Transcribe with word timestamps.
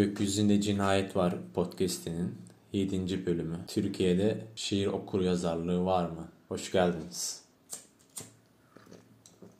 Gökyüzünde 0.00 0.60
Cinayet 0.60 1.16
Var 1.16 1.34
podcast'inin 1.54 2.34
7. 2.72 3.26
bölümü. 3.26 3.56
Türkiye'de 3.66 4.44
şiir 4.56 4.86
okur 4.86 5.20
yazarlığı 5.20 5.84
var 5.84 6.04
mı? 6.04 6.28
Hoş 6.48 6.72
geldiniz. 6.72 7.40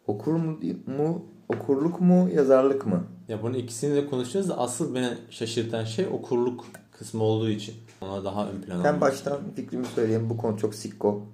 Okur 0.07 0.33
mu, 0.33 0.59
mu 0.87 1.25
okurluk 1.49 2.01
mu 2.01 2.29
yazarlık 2.35 2.87
mı? 2.87 3.05
Ya 3.29 3.43
bunu 3.43 3.57
ikisini 3.57 3.97
de 3.97 4.07
konuşacağız 4.07 4.49
da 4.49 4.59
asıl 4.59 4.95
beni 4.95 5.09
şaşırtan 5.31 5.85
şey 5.85 6.07
okurluk 6.07 6.67
kısmı 6.93 7.23
olduğu 7.23 7.51
için. 7.51 7.75
Ona 8.01 8.25
daha 8.25 8.49
ön 8.49 8.61
plana 8.61 8.85
Ben 8.85 9.01
baştan 9.01 9.39
fikrimi 9.57 9.87
söyleyeyim. 9.87 10.31
Bu 10.31 10.37
konu 10.37 10.59
çok 10.59 10.75
sikko. 10.75 11.27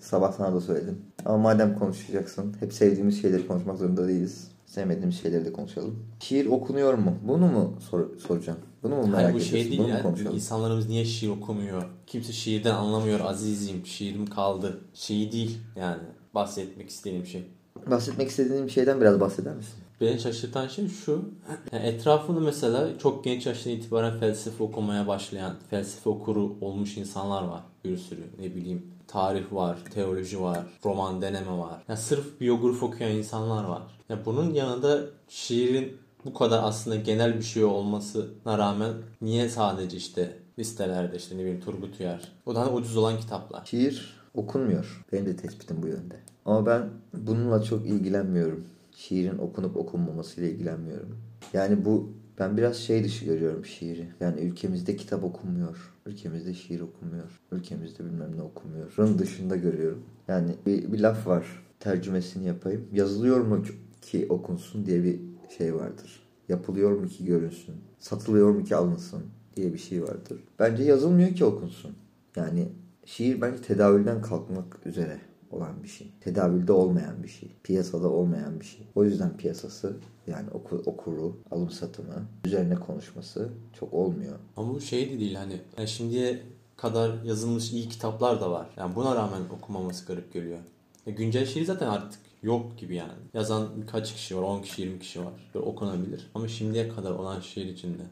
Sabah 0.00 0.32
sana 0.32 0.54
da 0.54 0.60
söyledim. 0.60 1.02
Ama 1.24 1.38
madem 1.38 1.78
konuşacaksın. 1.78 2.56
Hep 2.60 2.72
sevdiğimiz 2.72 3.22
şeyleri 3.22 3.46
konuşmak 3.46 3.78
zorunda 3.78 4.08
değiliz. 4.08 4.55
Sevmediğimiz 4.66 5.20
şeyleri 5.22 5.44
de 5.44 5.52
konuşalım. 5.52 5.98
Şiir 6.20 6.46
okunuyor 6.46 6.94
mu? 6.94 7.14
Bunu 7.28 7.46
mu 7.46 7.74
sor- 7.90 8.18
soracağım? 8.28 8.58
Bunu 8.82 8.94
mu 8.96 9.02
merak 9.02 9.14
Hayır 9.16 9.26
bu 9.34 9.36
ediyorsun? 9.38 9.50
şey 9.56 9.68
değil 9.70 9.78
Bunu 9.82 9.88
ya. 9.88 10.02
konuşalım? 10.02 10.34
İnsanlarımız 10.34 10.88
niye 10.88 11.04
şiir 11.04 11.28
okumuyor? 11.30 11.82
Kimse 12.06 12.32
şiirden 12.32 12.74
anlamıyor 12.74 13.20
azizim. 13.20 13.86
Şiirim 13.86 14.26
kaldı. 14.26 14.80
Şeyi 14.94 15.32
değil 15.32 15.58
yani. 15.76 16.02
Bahsetmek 16.34 16.88
istediğim 16.88 17.26
şey. 17.26 17.44
Bahsetmek 17.90 18.28
istediğin 18.28 18.66
bir 18.66 18.70
şeyden 18.72 19.00
biraz 19.00 19.20
bahseder 19.20 19.54
misin? 19.56 19.74
Beni 20.00 20.20
şaşırtan 20.20 20.68
şey 20.68 20.88
şu. 20.88 21.24
Yani 21.72 21.86
etrafında 21.86 22.40
mesela 22.40 22.98
çok 22.98 23.24
genç 23.24 23.46
yaştan 23.46 23.72
itibaren 23.72 24.18
felsefe 24.18 24.64
okumaya 24.64 25.06
başlayan, 25.06 25.54
felsefe 25.70 26.10
okuru 26.10 26.52
olmuş 26.60 26.96
insanlar 26.96 27.42
var. 27.42 27.60
Bir 27.84 27.96
sürü 27.96 28.20
ne 28.40 28.54
bileyim 28.54 28.82
tarih 29.08 29.52
var, 29.52 29.78
teoloji 29.94 30.40
var, 30.40 30.66
roman 30.84 31.22
deneme 31.22 31.58
var. 31.58 31.82
Yani 31.88 31.98
sırf 31.98 32.40
biyografi 32.40 32.84
okuyan 32.84 33.12
insanlar 33.12 33.64
var. 33.64 33.82
Ya 34.08 34.24
bunun 34.24 34.54
yanında 34.54 35.00
şiirin 35.28 35.96
bu 36.24 36.34
kadar 36.34 36.64
aslında 36.64 36.96
genel 36.96 37.36
bir 37.36 37.42
şey 37.42 37.64
olmasına 37.64 38.58
rağmen 38.58 38.92
niye 39.20 39.48
sadece 39.48 39.96
işte 39.96 40.38
listelerde 40.58 41.16
işte 41.16 41.36
ne 41.36 41.40
bileyim 41.40 41.60
Turgut 41.60 42.00
Uyar. 42.00 42.32
O 42.46 42.54
da 42.54 42.60
hani 42.60 42.70
ucuz 42.70 42.96
olan 42.96 43.18
kitaplar. 43.20 43.64
Şiir 43.64 44.16
okunmuyor. 44.34 45.04
Benim 45.12 45.26
de 45.26 45.36
tespitim 45.36 45.82
bu 45.82 45.86
yönde. 45.86 46.20
Ama 46.44 46.66
ben 46.66 46.88
bununla 47.14 47.62
çok 47.62 47.86
ilgilenmiyorum. 47.86 48.64
Şiirin 48.96 49.38
okunup 49.38 49.76
okunmamasıyla 49.76 50.50
ilgilenmiyorum. 50.50 51.18
Yani 51.52 51.84
bu 51.84 52.12
ben 52.38 52.56
biraz 52.56 52.76
şey 52.76 53.04
dışı 53.04 53.24
görüyorum 53.24 53.64
şiiri. 53.64 54.08
Yani 54.20 54.40
ülkemizde 54.40 54.96
kitap 54.96 55.24
okunmuyor. 55.24 55.95
Ülkemizde 56.06 56.54
şiir 56.54 56.80
okunmuyor. 56.80 57.40
Ülkemizde 57.52 58.04
bilmem 58.04 58.36
ne 58.36 58.42
okunmuyor. 58.42 58.94
Rın 58.98 59.18
dışında 59.18 59.56
görüyorum. 59.56 60.02
Yani 60.28 60.54
bir, 60.66 60.92
bir 60.92 61.00
laf 61.00 61.26
var. 61.26 61.46
Tercümesini 61.80 62.46
yapayım. 62.46 62.88
Yazılıyor 62.92 63.40
mu 63.40 63.62
ki 64.02 64.26
okunsun 64.28 64.86
diye 64.86 65.04
bir 65.04 65.20
şey 65.58 65.74
vardır. 65.74 66.22
Yapılıyor 66.48 66.90
mu 66.90 67.08
ki 67.08 67.24
görünsün. 67.24 67.74
Satılıyor 67.98 68.50
mu 68.50 68.64
ki 68.64 68.76
alınsın 68.76 69.22
diye 69.56 69.72
bir 69.72 69.78
şey 69.78 70.02
vardır. 70.02 70.44
Bence 70.58 70.82
yazılmıyor 70.82 71.34
ki 71.34 71.44
okunsun. 71.44 71.96
Yani 72.36 72.68
şiir 73.04 73.40
bence 73.40 73.62
tedavülden 73.62 74.22
kalkmak 74.22 74.86
üzere 74.86 75.20
olan 75.50 75.82
bir 75.82 75.88
şey. 75.88 76.12
Tedavülde 76.20 76.72
olmayan 76.72 77.22
bir 77.22 77.28
şey. 77.28 77.48
Piyasada 77.62 78.08
olmayan 78.08 78.60
bir 78.60 78.64
şey. 78.64 78.86
O 78.94 79.04
yüzden 79.04 79.36
piyasası 79.36 79.96
yani 80.26 80.50
oku, 80.50 80.82
okuru, 80.86 81.36
alım 81.50 81.70
satımı, 81.70 82.26
üzerine 82.44 82.74
konuşması 82.74 83.48
çok 83.80 83.94
olmuyor. 83.94 84.38
Ama 84.56 84.74
bu 84.74 84.80
şey 84.80 85.12
de 85.12 85.20
değil 85.20 85.34
hani 85.34 85.60
yani 85.78 85.88
şimdiye 85.88 86.42
kadar 86.76 87.22
yazılmış 87.24 87.72
iyi 87.72 87.88
kitaplar 87.88 88.40
da 88.40 88.50
var. 88.50 88.66
Yani 88.76 88.96
buna 88.96 89.14
rağmen 89.14 89.42
okumaması 89.56 90.06
garip 90.06 90.32
geliyor. 90.32 90.58
Ya 91.06 91.12
güncel 91.12 91.46
şiir 91.46 91.64
zaten 91.64 91.86
artık 91.86 92.20
yok 92.42 92.78
gibi 92.78 92.94
yani. 92.94 93.12
Yazan 93.34 93.68
birkaç 93.82 94.12
kişi 94.12 94.36
var, 94.36 94.42
10 94.42 94.62
kişi, 94.62 94.82
20 94.82 94.98
kişi 94.98 95.20
var. 95.20 95.50
Böyle 95.54 95.64
okunabilir. 95.66 96.30
Ama 96.34 96.48
şimdiye 96.48 96.88
kadar 96.88 97.10
olan 97.10 97.40
şiir 97.40 97.66
içinde. 97.66 98.02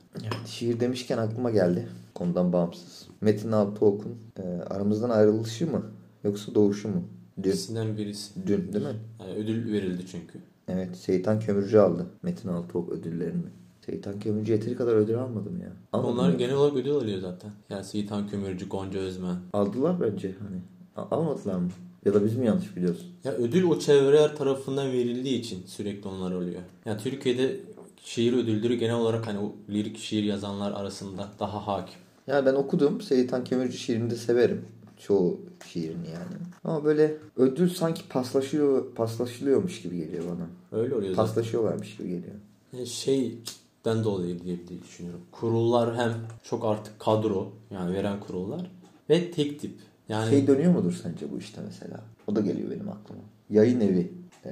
Şiir 0.46 0.80
demişken 0.80 1.18
aklıma 1.18 1.50
geldi. 1.50 1.88
Konudan 2.14 2.52
bağımsız. 2.52 3.08
Metin 3.20 3.52
Altıok'un 3.52 4.18
e, 4.36 4.42
aramızdan 4.42 5.10
ayrılışı 5.10 5.70
mı? 5.70 5.82
Yoksa 6.24 6.54
doğuşu 6.54 6.88
mu? 6.88 7.02
Dün. 7.42 7.50
İkisinden 7.50 7.96
birisi. 7.96 8.46
Dün 8.46 8.72
değil 8.72 8.84
mi? 8.84 8.92
Yani 9.20 9.32
ödül 9.32 9.72
verildi 9.72 10.02
çünkü. 10.10 10.38
Evet. 10.68 10.96
Seyitan 10.96 11.40
Kömürcü 11.40 11.78
aldı. 11.78 12.06
Metin 12.22 12.48
Altıok 12.48 12.92
ödüllerini. 12.92 13.42
Seyitan 13.86 14.20
Kömürcü 14.20 14.52
yeteri 14.52 14.76
kadar 14.76 14.94
ödül 14.96 15.18
almadım 15.18 15.60
ya. 15.60 15.72
Almadım 15.92 16.18
Onlar 16.18 16.30
mı? 16.30 16.38
genel 16.38 16.54
olarak 16.54 16.76
ödül 16.76 16.92
alıyor 16.92 17.18
zaten. 17.20 17.50
Yani 17.70 17.84
Seyitan 17.84 18.28
Kömürcü, 18.28 18.68
Gonca 18.68 18.98
Özmen. 19.00 19.36
Aldılar 19.52 20.00
bence 20.00 20.34
hani. 20.48 20.60
A- 20.96 21.16
Almadılar 21.16 21.58
mı? 21.58 21.68
Ya 22.04 22.14
da 22.14 22.24
biz 22.24 22.36
mi 22.36 22.46
yanlış 22.46 22.76
biliyoruz? 22.76 23.12
Ya 23.24 23.32
ödül 23.32 23.64
o 23.64 23.78
çevreler 23.78 24.36
tarafından 24.36 24.92
verildiği 24.92 25.40
için 25.40 25.62
sürekli 25.66 26.08
onlar 26.08 26.32
oluyor. 26.32 26.60
Yani 26.86 27.00
Türkiye'de 27.02 27.56
şiir 28.04 28.32
ödülleri 28.32 28.78
genel 28.78 28.94
olarak 28.94 29.26
hani 29.26 29.38
o 29.38 29.52
lirik 29.70 29.98
şiir 29.98 30.22
yazanlar 30.24 30.72
arasında 30.72 31.28
daha 31.40 31.66
hakim. 31.66 31.98
Ya 32.26 32.46
ben 32.46 32.54
okudum. 32.54 33.00
Seyitan 33.00 33.44
Kömürcü 33.44 33.78
şiirini 33.78 34.10
de 34.10 34.16
severim. 34.16 34.64
Çoğu 35.06 35.40
şiirini 35.66 36.06
yani. 36.08 36.34
Ama 36.64 36.84
böyle 36.84 37.16
ödül 37.36 37.70
sanki 37.70 38.08
paslaşıyor, 38.08 38.94
paslaşılıyormuş 38.94 39.82
gibi 39.82 39.96
geliyor 39.96 40.24
bana. 40.24 40.46
Öyle 40.82 40.94
oluyor 40.94 41.14
zaten. 41.14 41.26
Paslaşıyorlarmış 41.26 41.96
gibi 41.96 42.08
geliyor. 42.08 42.34
Yani 42.72 42.86
şeyden 42.86 44.04
dolayı 44.04 44.42
diye, 44.42 44.58
düşünüyorum. 44.82 45.20
Kurullar 45.32 45.96
hem 45.96 46.12
çok 46.42 46.64
artık 46.64 47.00
kadro 47.00 47.52
yani 47.70 47.94
veren 47.94 48.20
kurullar 48.20 48.70
ve 49.10 49.30
tek 49.30 49.60
tip. 49.60 49.74
Yani 50.08 50.30
Şey 50.30 50.46
dönüyor 50.46 50.72
mudur 50.72 51.00
sence 51.02 51.32
bu 51.32 51.38
işte 51.38 51.60
mesela? 51.66 52.00
O 52.26 52.36
da 52.36 52.40
geliyor 52.40 52.70
benim 52.70 52.88
aklıma. 52.88 53.22
Yayın 53.50 53.80
evi 53.80 54.12
e, 54.44 54.50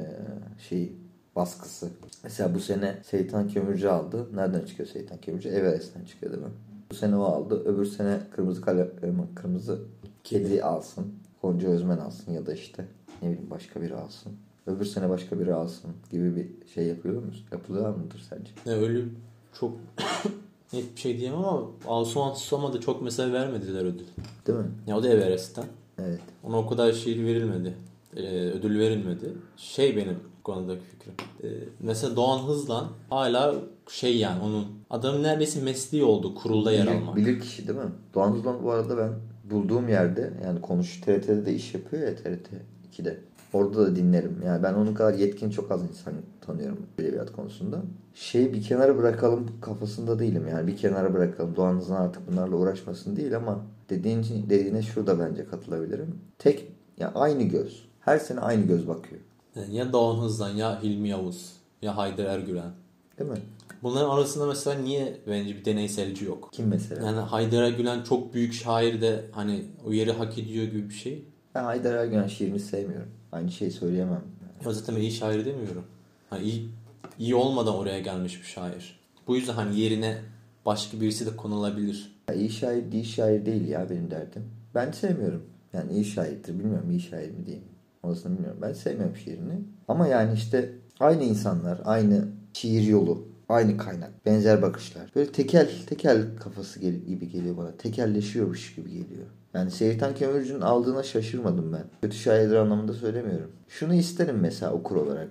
şeyi 0.69 0.93
baskısı. 1.37 1.89
Mesela 2.25 2.55
bu 2.55 2.61
sene 2.61 2.99
Seyitan 3.05 3.49
Kömürcü 3.49 3.89
aldı. 3.89 4.27
Nereden 4.35 4.65
çıkıyor 4.67 4.89
Seyitan 4.89 5.19
Kömürcü? 5.19 5.49
Everest'ten 5.49 6.05
çıkıyor 6.05 6.33
değil 6.33 6.45
mi? 6.45 6.53
Bu 6.91 6.95
sene 6.95 7.17
o 7.17 7.23
aldı. 7.23 7.63
Öbür 7.65 7.87
sene 7.87 8.19
Kırmızı 8.31 8.61
Kale, 8.61 8.81
e, 8.81 9.35
Kırmızı 9.35 9.79
Kedi 10.25 10.65
alsın. 10.65 11.15
Gonca 11.43 11.69
Özmen 11.69 11.99
alsın 11.99 12.33
ya 12.33 12.47
da 12.47 12.53
işte 12.55 12.87
ne 13.23 13.29
bileyim 13.31 13.51
başka 13.51 13.83
biri 13.83 13.95
alsın. 13.97 14.33
Öbür 14.67 14.85
sene 14.85 15.09
başka 15.11 15.41
biri 15.41 15.55
alsın 15.55 15.91
gibi 16.11 16.37
bir 16.37 16.69
şey 16.75 16.87
yapıyor 16.87 17.23
musun? 17.23 17.45
Yapılıyor 17.53 17.97
mıdır 17.97 18.23
sence? 18.31 18.51
yani 18.67 18.83
öyle 18.83 19.05
çok 19.61 19.73
net 20.73 20.95
bir 20.97 21.01
şey 21.01 21.19
diyemem 21.19 21.45
ama 21.45 21.67
Asuman 21.89 22.35
Susama 22.35 22.73
da 22.73 22.81
çok 22.81 23.03
mesela 23.03 23.33
vermediler 23.33 23.85
ödül. 23.85 24.05
Değil 24.47 24.59
mi? 24.59 24.71
Ya 24.87 24.97
o 24.97 25.03
da 25.03 25.09
Everest'ten. 25.09 25.65
Evet. 25.99 26.21
Ona 26.45 26.59
o 26.59 26.67
kadar 26.67 26.93
şiir 26.93 27.25
verilmedi. 27.25 27.75
Ee, 28.17 28.23
ödül 28.51 28.79
verilmedi. 28.79 29.33
Şey 29.57 29.97
benim 29.97 30.17
konudaki 30.45 30.83
fikrim. 30.85 31.15
Ee, 31.43 31.49
mesela 31.81 32.17
Doğan 32.17 32.39
Hızlan 32.49 32.89
hala 33.11 33.55
şey 33.91 34.17
yani 34.19 34.43
onun 34.43 34.67
adamın 34.91 35.23
neredeyse 35.23 35.61
mesleği 35.61 36.05
oldu 36.05 36.35
kurulda 36.35 36.73
yer 36.73 36.87
Bilir, 36.87 36.97
almak. 36.97 37.17
bilir 37.17 37.41
kişi 37.41 37.69
değil 37.69 37.79
mi? 37.79 37.93
Doğan 38.15 38.33
Uzman 38.33 38.65
bu 38.65 38.71
arada 38.71 38.97
ben 38.99 39.13
bulduğum 39.53 39.89
yerde 39.89 40.33
yani 40.45 40.61
konuş 40.61 41.01
TRT'de 41.01 41.47
de 41.47 41.55
iş 41.55 41.75
yapıyor 41.75 42.03
ya 42.03 42.17
TRT 42.17 42.49
2'de. 42.93 43.19
Orada 43.53 43.87
da 43.87 43.97
dinlerim. 43.97 44.43
Yani 44.47 44.63
ben 44.63 44.75
onun 44.75 44.95
kadar 44.95 45.15
yetkin 45.15 45.51
çok 45.51 45.71
az 45.71 45.83
insan 45.83 46.15
tanıyorum 46.41 46.87
edebiyat 46.99 47.33
konusunda. 47.33 47.83
Şey 48.15 48.53
bir 48.53 48.63
kenara 48.63 48.99
bırakalım 48.99 49.47
kafasında 49.61 50.19
değilim. 50.19 50.49
Yani 50.51 50.67
bir 50.67 50.77
kenara 50.77 51.15
bırakalım. 51.15 51.57
Doğan 51.57 51.77
Uzman 51.77 52.01
artık 52.01 52.33
bunlarla 52.33 52.57
uğraşmasın 52.57 53.17
değil 53.17 53.37
ama 53.37 53.65
dediğin, 53.91 54.25
dediğine 54.51 54.83
şurada 54.83 55.21
bence 55.21 55.47
katılabilirim. 55.47 56.15
Tek 56.39 56.73
ya 56.99 57.13
aynı 57.15 57.43
göz. 57.43 57.89
Her 58.01 58.19
sene 58.19 58.41
aynı 58.41 58.67
göz 58.67 58.89
bakıyor. 58.89 59.21
Yani 59.55 59.75
ya 59.75 59.93
Doğan 59.93 60.23
Hızlan 60.23 60.51
ya 60.51 60.83
Hilmi 60.83 61.09
Yavuz 61.09 61.53
ya 61.83 61.97
Haydar 61.97 62.25
Ergülen. 62.25 62.71
Değil 63.19 63.31
mi? 63.31 63.39
Bunların 63.83 64.11
arasında 64.11 64.47
mesela 64.47 64.79
niye 64.79 65.17
bence 65.27 65.57
bir 65.57 65.65
deneyselci 65.65 66.25
yok? 66.25 66.49
Kim 66.53 66.69
mesela? 66.69 67.07
Yani 67.07 67.19
Haydar 67.19 67.63
Ergülen 67.63 68.03
çok 68.03 68.35
büyük 68.35 68.53
şair 68.53 69.01
de 69.01 69.25
hani 69.33 69.65
o 69.87 69.93
yeri 69.93 70.13
hak 70.13 70.39
ediyor 70.39 70.65
gibi 70.65 70.89
bir 70.89 70.95
şey. 70.95 71.25
Ben 71.55 71.65
Haydar 71.65 71.95
Ergülen 71.95 72.27
şiirini 72.27 72.61
sevmiyorum. 72.61 73.09
Aynı 73.33 73.53
şeyi 73.53 73.71
söyleyemem. 73.71 74.23
Ya 74.65 74.73
zaten 74.73 74.97
iyi 74.97 75.11
şair 75.11 75.45
demiyorum. 75.45 75.85
Hani 76.31 76.43
iyi, 76.43 76.69
iyi 77.19 77.35
olmadan 77.35 77.75
oraya 77.75 78.01
gelmiş 78.01 78.41
bir 78.41 78.47
şair. 78.47 79.01
Bu 79.27 79.37
yüzden 79.37 79.53
hani 79.53 79.81
yerine 79.81 80.19
başka 80.67 81.01
birisi 81.01 81.27
de 81.27 81.37
konulabilir. 81.37 82.17
Ya 82.29 82.35
iyi 82.35 82.51
şair 82.51 82.93
değil 82.93 83.05
şair 83.05 83.47
değil 83.47 83.69
ya 83.69 83.91
benim 83.91 84.11
derdim. 84.11 84.43
Ben 84.75 84.93
sevmiyorum. 84.93 85.43
Yani 85.73 85.93
iyi 85.93 86.05
şairdir. 86.05 86.59
Bilmiyorum 86.59 86.91
iyi 86.91 87.01
şair 87.01 87.31
mi 87.31 87.47
diyeyim. 87.47 87.65
Orasını 88.03 88.35
bilmiyorum. 88.35 88.59
Ben 88.63 88.73
sevmiyorum 88.73 89.17
şiirini. 89.17 89.61
Ama 89.89 90.07
yani 90.07 90.35
işte 90.35 90.73
aynı 91.01 91.25
insanlar, 91.25 91.81
aynı 91.85 92.29
şiir 92.53 92.83
yolu, 92.83 93.29
aynı 93.49 93.77
kaynak, 93.77 94.27
benzer 94.27 94.63
bakışlar. 94.63 95.11
Böyle 95.17 95.33
tekel 95.33 95.69
tekel 95.87 96.27
kafası 96.41 96.81
gibi 96.81 97.29
geliyor 97.29 97.57
bana. 97.57 97.77
Tekelleşiyormuş 97.77 98.75
gibi 98.75 98.91
geliyor. 98.91 99.27
Yani 99.55 99.71
Seyitan 99.71 100.15
Kömürcü'nün 100.15 100.61
aldığına 100.61 101.03
şaşırmadım 101.03 101.73
ben. 101.73 101.85
Kötü 102.03 102.17
şairler 102.17 102.57
anlamında 102.57 102.93
söylemiyorum. 102.93 103.51
Şunu 103.69 103.95
isterim 103.95 104.39
mesela 104.41 104.73
okur 104.73 104.97
olarak. 104.97 105.29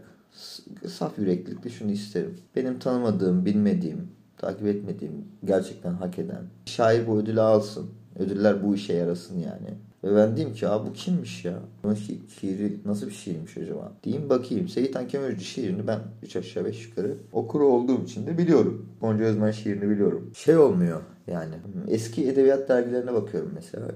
Saf 0.88 1.20
yüreklilikle 1.20 1.70
şunu 1.70 1.92
isterim. 1.92 2.38
Benim 2.56 2.80
tanımadığım, 2.80 3.46
bilmediğim, 3.46 4.08
takip 4.38 4.68
etmediğim, 4.68 5.26
gerçekten 5.46 5.94
hak 5.94 6.20
eden. 6.20 6.44
Şair 6.66 7.08
bu 7.08 7.18
ödülü 7.18 7.42
alsın. 7.42 7.90
Ödüller 8.20 8.64
bu 8.64 8.76
işe 8.76 8.94
yarasın 8.94 9.40
yani. 9.40 9.78
Ve 10.04 10.16
ben 10.16 10.36
diyeyim 10.36 10.56
ki 10.56 10.68
bu 10.88 10.94
kimmiş 10.94 11.46
ya? 11.46 11.60
Bunun 11.84 11.96
şi- 11.96 12.30
şiiri 12.40 12.78
nasıl 12.86 13.08
bir 13.08 13.12
şiirmiş 13.12 13.58
acaba? 13.58 13.92
Diyeyim 14.04 14.30
bakayım. 14.30 14.68
Seyitan 14.68 15.08
Kömürcü 15.08 15.44
şiirini 15.44 15.88
ben 15.88 16.00
3 16.24 16.36
aşağı 16.36 16.66
5 16.66 16.86
yukarı 16.88 17.14
okuru 17.32 17.66
olduğum 17.66 18.04
için 18.04 18.28
de 18.28 18.38
biliyorum. 18.38 18.86
Gonca 19.02 19.24
Özmen 19.24 19.52
şiirini 19.52 19.90
biliyorum. 19.90 20.32
Şey 20.36 20.58
olmuyor 20.58 21.02
yani. 21.28 21.54
Eski 21.88 22.28
edebiyat 22.30 22.70
dergilerine 22.70 23.14
bakıyorum 23.14 23.52
mesela. 23.56 23.88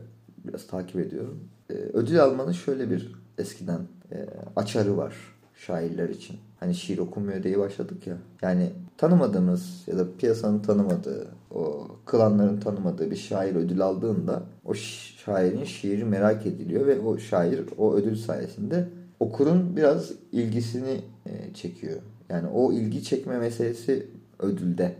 Biraz 0.47 0.67
takip 0.67 0.95
ediyorum. 0.99 1.39
Ee, 1.69 1.73
ödül 1.73 2.23
almanın 2.23 2.51
şöyle 2.51 2.89
bir 2.89 3.11
eskiden 3.37 3.79
e, 4.11 4.25
açarı 4.55 4.97
var 4.97 5.13
şairler 5.55 6.09
için. 6.09 6.37
Hani 6.59 6.75
şiir 6.75 6.97
okunmuyor 6.97 7.43
diye 7.43 7.59
başladık 7.59 8.07
ya. 8.07 8.17
Yani 8.41 8.69
tanımadığımız 8.97 9.83
ya 9.87 9.97
da 9.97 10.05
piyasanın 10.17 10.59
tanımadığı, 10.59 11.27
o 11.55 11.87
klanların 12.05 12.59
tanımadığı 12.59 13.11
bir 13.11 13.15
şair 13.15 13.55
ödül 13.55 13.81
aldığında 13.81 14.43
o 14.65 14.73
şairin 14.73 15.63
şiiri 15.63 16.05
merak 16.05 16.45
ediliyor 16.45 16.87
ve 16.87 16.99
o 16.99 17.17
şair 17.17 17.61
o 17.77 17.93
ödül 17.93 18.15
sayesinde 18.15 18.89
okurun 19.19 19.75
biraz 19.75 20.11
ilgisini 20.31 21.01
e, 21.25 21.53
çekiyor. 21.53 21.99
Yani 22.29 22.47
o 22.47 22.73
ilgi 22.73 23.03
çekme 23.03 23.37
meselesi 23.37 24.07
ödülde 24.39 24.95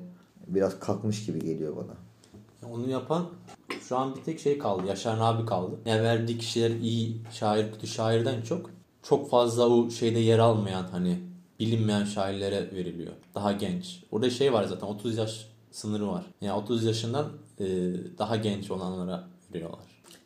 biraz 0.48 0.80
kalkmış 0.80 1.26
gibi 1.26 1.40
geliyor 1.40 1.76
bana. 1.76 1.96
Onu 2.74 2.90
yapan 2.90 3.26
şu 3.82 3.98
an 3.98 4.16
bir 4.16 4.22
tek 4.22 4.40
şey 4.40 4.58
kaldı. 4.58 4.88
Yaşar 4.88 5.18
abi 5.20 5.46
kaldı. 5.46 5.76
Yani 5.86 6.04
verdiği 6.04 6.38
kişiler 6.38 6.70
iyi 6.70 7.18
şair, 7.32 7.72
kötü 7.72 7.88
şairden 7.88 8.42
çok 8.42 8.70
çok 9.04 9.30
fazla 9.30 9.70
o 9.70 9.90
şeyde 9.90 10.20
yer 10.20 10.40
almayan 10.40 10.84
hani 10.92 11.20
bilinmeyen 11.60 12.04
şairlere 12.04 12.72
veriliyor. 12.72 13.14
Daha 13.36 13.52
genç. 13.52 14.04
Orada 14.12 14.30
şey 14.30 14.54
var 14.54 14.64
zaten 14.64 14.88
30 14.88 15.18
yaş 15.18 15.48
sınırı 15.76 16.08
var. 16.08 16.26
Yani 16.42 16.54
30 16.54 16.84
yaşından 16.84 17.26
e, 17.60 17.66
daha 18.18 18.36
genç 18.36 18.72
olanlara 18.72 19.24
veriyorlar. 19.54 19.80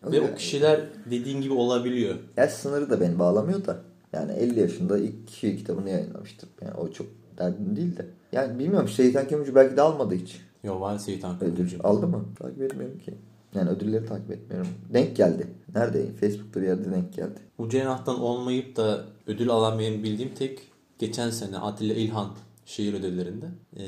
Ve 0.03 0.21
Öyle. 0.21 0.31
o 0.31 0.35
kişiler 0.35 0.81
dediğin 1.11 1.41
gibi 1.41 1.53
olabiliyor. 1.53 2.15
Yaş 2.37 2.51
sınırı 2.51 2.89
da 2.89 3.01
beni 3.01 3.19
bağlamıyor 3.19 3.65
da. 3.65 3.77
Yani 4.13 4.31
50 4.31 4.59
yaşında 4.59 4.97
ilk 4.97 5.29
şiir 5.29 5.57
kitabını 5.57 5.89
yayınlamıştır. 5.89 6.49
Yani 6.61 6.73
o 6.73 6.91
çok 6.91 7.07
derdim 7.37 7.75
değil 7.75 7.97
de. 7.97 8.05
Yani 8.31 8.59
bilmiyorum 8.59 8.87
Şeytan 8.87 9.27
Kömürcü 9.27 9.55
belki 9.55 9.77
de 9.77 9.81
almadı 9.81 10.15
hiç. 10.15 10.41
Yo 10.63 10.81
var 10.81 11.01
Ödül 11.41 11.55
Kömürcü. 11.55 11.79
aldı 11.79 12.07
mı? 12.07 12.25
Takip 12.39 12.61
etmiyorum 12.61 12.99
ki. 12.99 13.13
Yani 13.55 13.69
ödülleri 13.69 14.05
takip 14.05 14.31
etmiyorum. 14.31 14.67
Denk 14.93 15.15
geldi. 15.15 15.47
Nerede? 15.75 16.13
Facebook'ta 16.13 16.61
bir 16.61 16.67
yerde 16.67 16.91
denk 16.91 17.13
geldi. 17.13 17.39
Bu 17.57 17.69
cenahtan 17.69 18.19
olmayıp 18.21 18.75
da 18.75 19.05
ödül 19.27 19.49
alan 19.49 19.79
benim 19.79 20.03
bildiğim 20.03 20.33
tek 20.35 20.59
geçen 20.99 21.29
sene 21.29 21.57
Atilla 21.57 21.93
İlhan 21.93 22.29
şiir 22.69 22.93
ödüllerinde 22.93 23.45
e, 23.77 23.83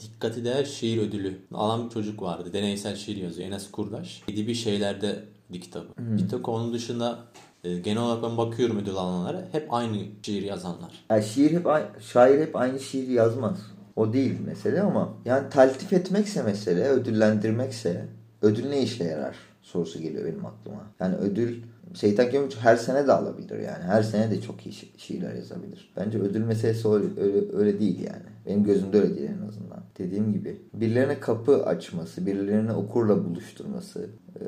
dikkati 0.00 0.44
değer 0.44 0.64
şiir 0.64 0.98
ödülü 0.98 1.38
alan 1.54 1.84
bir 1.84 1.90
çocuk 1.90 2.22
vardı. 2.22 2.52
Deneysel 2.52 2.96
şiir 2.96 3.16
yazıyor. 3.16 3.48
Enes 3.48 3.70
Kurdaş. 3.70 4.22
Edebi 4.28 4.54
şeylerde 4.54 5.24
bir 5.50 5.60
kitabı. 5.60 5.88
Bir 5.98 6.28
tek 6.28 6.48
onun 6.48 6.72
dışında 6.72 7.18
e, 7.64 7.78
genel 7.78 8.02
olarak 8.02 8.22
ben 8.22 8.36
bakıyorum 8.36 8.78
ödül 8.78 8.92
alanlara. 8.92 9.48
Hep 9.52 9.74
aynı 9.74 9.96
şiir 10.22 10.42
yazanlar. 10.42 11.04
Yani 11.10 11.24
şiir 11.24 11.52
hep 11.52 11.66
şair 12.00 12.40
hep 12.40 12.56
aynı 12.56 12.80
şiiri 12.80 13.12
yazmaz. 13.12 13.58
O 13.96 14.12
değil 14.12 14.40
mesele 14.40 14.82
ama 14.82 15.14
yani 15.24 15.50
taltif 15.50 15.92
etmekse 15.92 16.42
mesele, 16.42 16.88
ödüllendirmekse 16.88 18.08
ödül 18.42 18.68
ne 18.68 18.82
işe 18.82 19.04
yarar 19.04 19.36
sorusu 19.62 20.00
geliyor 20.00 20.24
benim 20.24 20.46
aklıma. 20.46 20.82
Yani 21.00 21.16
ödül 21.16 21.62
Seyitan 21.94 22.30
Kömürcü 22.30 22.58
her 22.58 22.76
sene 22.76 23.06
de 23.06 23.12
alabilir 23.12 23.58
yani. 23.58 23.84
Her 23.84 24.02
sene 24.02 24.30
de 24.30 24.40
çok 24.40 24.66
iyi 24.66 24.72
şi- 24.74 24.98
şiirler 24.98 25.34
yazabilir. 25.34 25.92
Bence 25.96 26.18
ödül 26.18 26.44
meselesi 26.44 26.88
öyle, 26.88 27.06
öyle, 27.20 27.56
öyle 27.56 27.80
değil 27.80 27.98
yani. 28.00 28.22
Benim 28.46 28.64
gözümde 28.64 29.00
öyle 29.00 29.16
değil 29.16 29.30
en 29.42 29.48
azından. 29.48 29.82
Dediğim 29.98 30.32
gibi 30.32 30.56
birilerine 30.74 31.20
kapı 31.20 31.64
açması, 31.66 32.26
birilerini 32.26 32.72
okurla 32.72 33.24
buluşturması 33.24 34.06
e, 34.40 34.44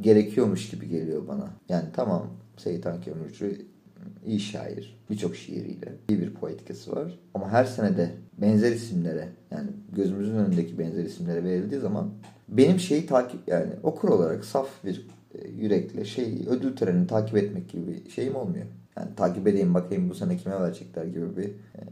gerekiyormuş 0.00 0.70
gibi 0.70 0.88
geliyor 0.88 1.28
bana. 1.28 1.50
Yani 1.68 1.84
tamam 1.96 2.26
Seyitan 2.56 3.00
Kömürcü 3.00 3.66
iyi 4.26 4.40
şair. 4.40 4.98
Birçok 5.10 5.36
şiiriyle 5.36 5.92
iyi 6.08 6.20
bir 6.20 6.34
poetikası 6.34 6.96
var. 6.96 7.18
Ama 7.34 7.50
her 7.50 7.64
sene 7.64 7.96
de 7.96 8.10
benzer 8.38 8.72
isimlere 8.72 9.28
yani 9.50 9.68
gözümüzün 9.92 10.34
önündeki 10.34 10.78
benzer 10.78 11.04
isimlere 11.04 11.44
verildiği 11.44 11.80
zaman 11.80 12.10
benim 12.48 12.78
şeyi 12.78 13.06
takip 13.06 13.40
yani 13.48 13.70
okur 13.82 14.08
olarak 14.08 14.44
saf 14.44 14.68
bir 14.84 15.06
yürekle 15.56 16.04
şey 16.04 16.44
ödül 16.48 16.76
törenini 16.76 17.06
takip 17.06 17.36
etmek 17.36 17.68
gibi 17.68 17.86
bir 17.86 18.10
şeyim 18.10 18.36
olmuyor. 18.36 18.66
Yani 18.96 19.14
takip 19.16 19.46
edeyim 19.46 19.74
bakayım 19.74 20.10
bu 20.10 20.14
sene 20.14 20.36
kime 20.36 20.60
verecekler 20.60 21.04
gibi 21.04 21.36
bir 21.36 21.44
e, 21.44 21.82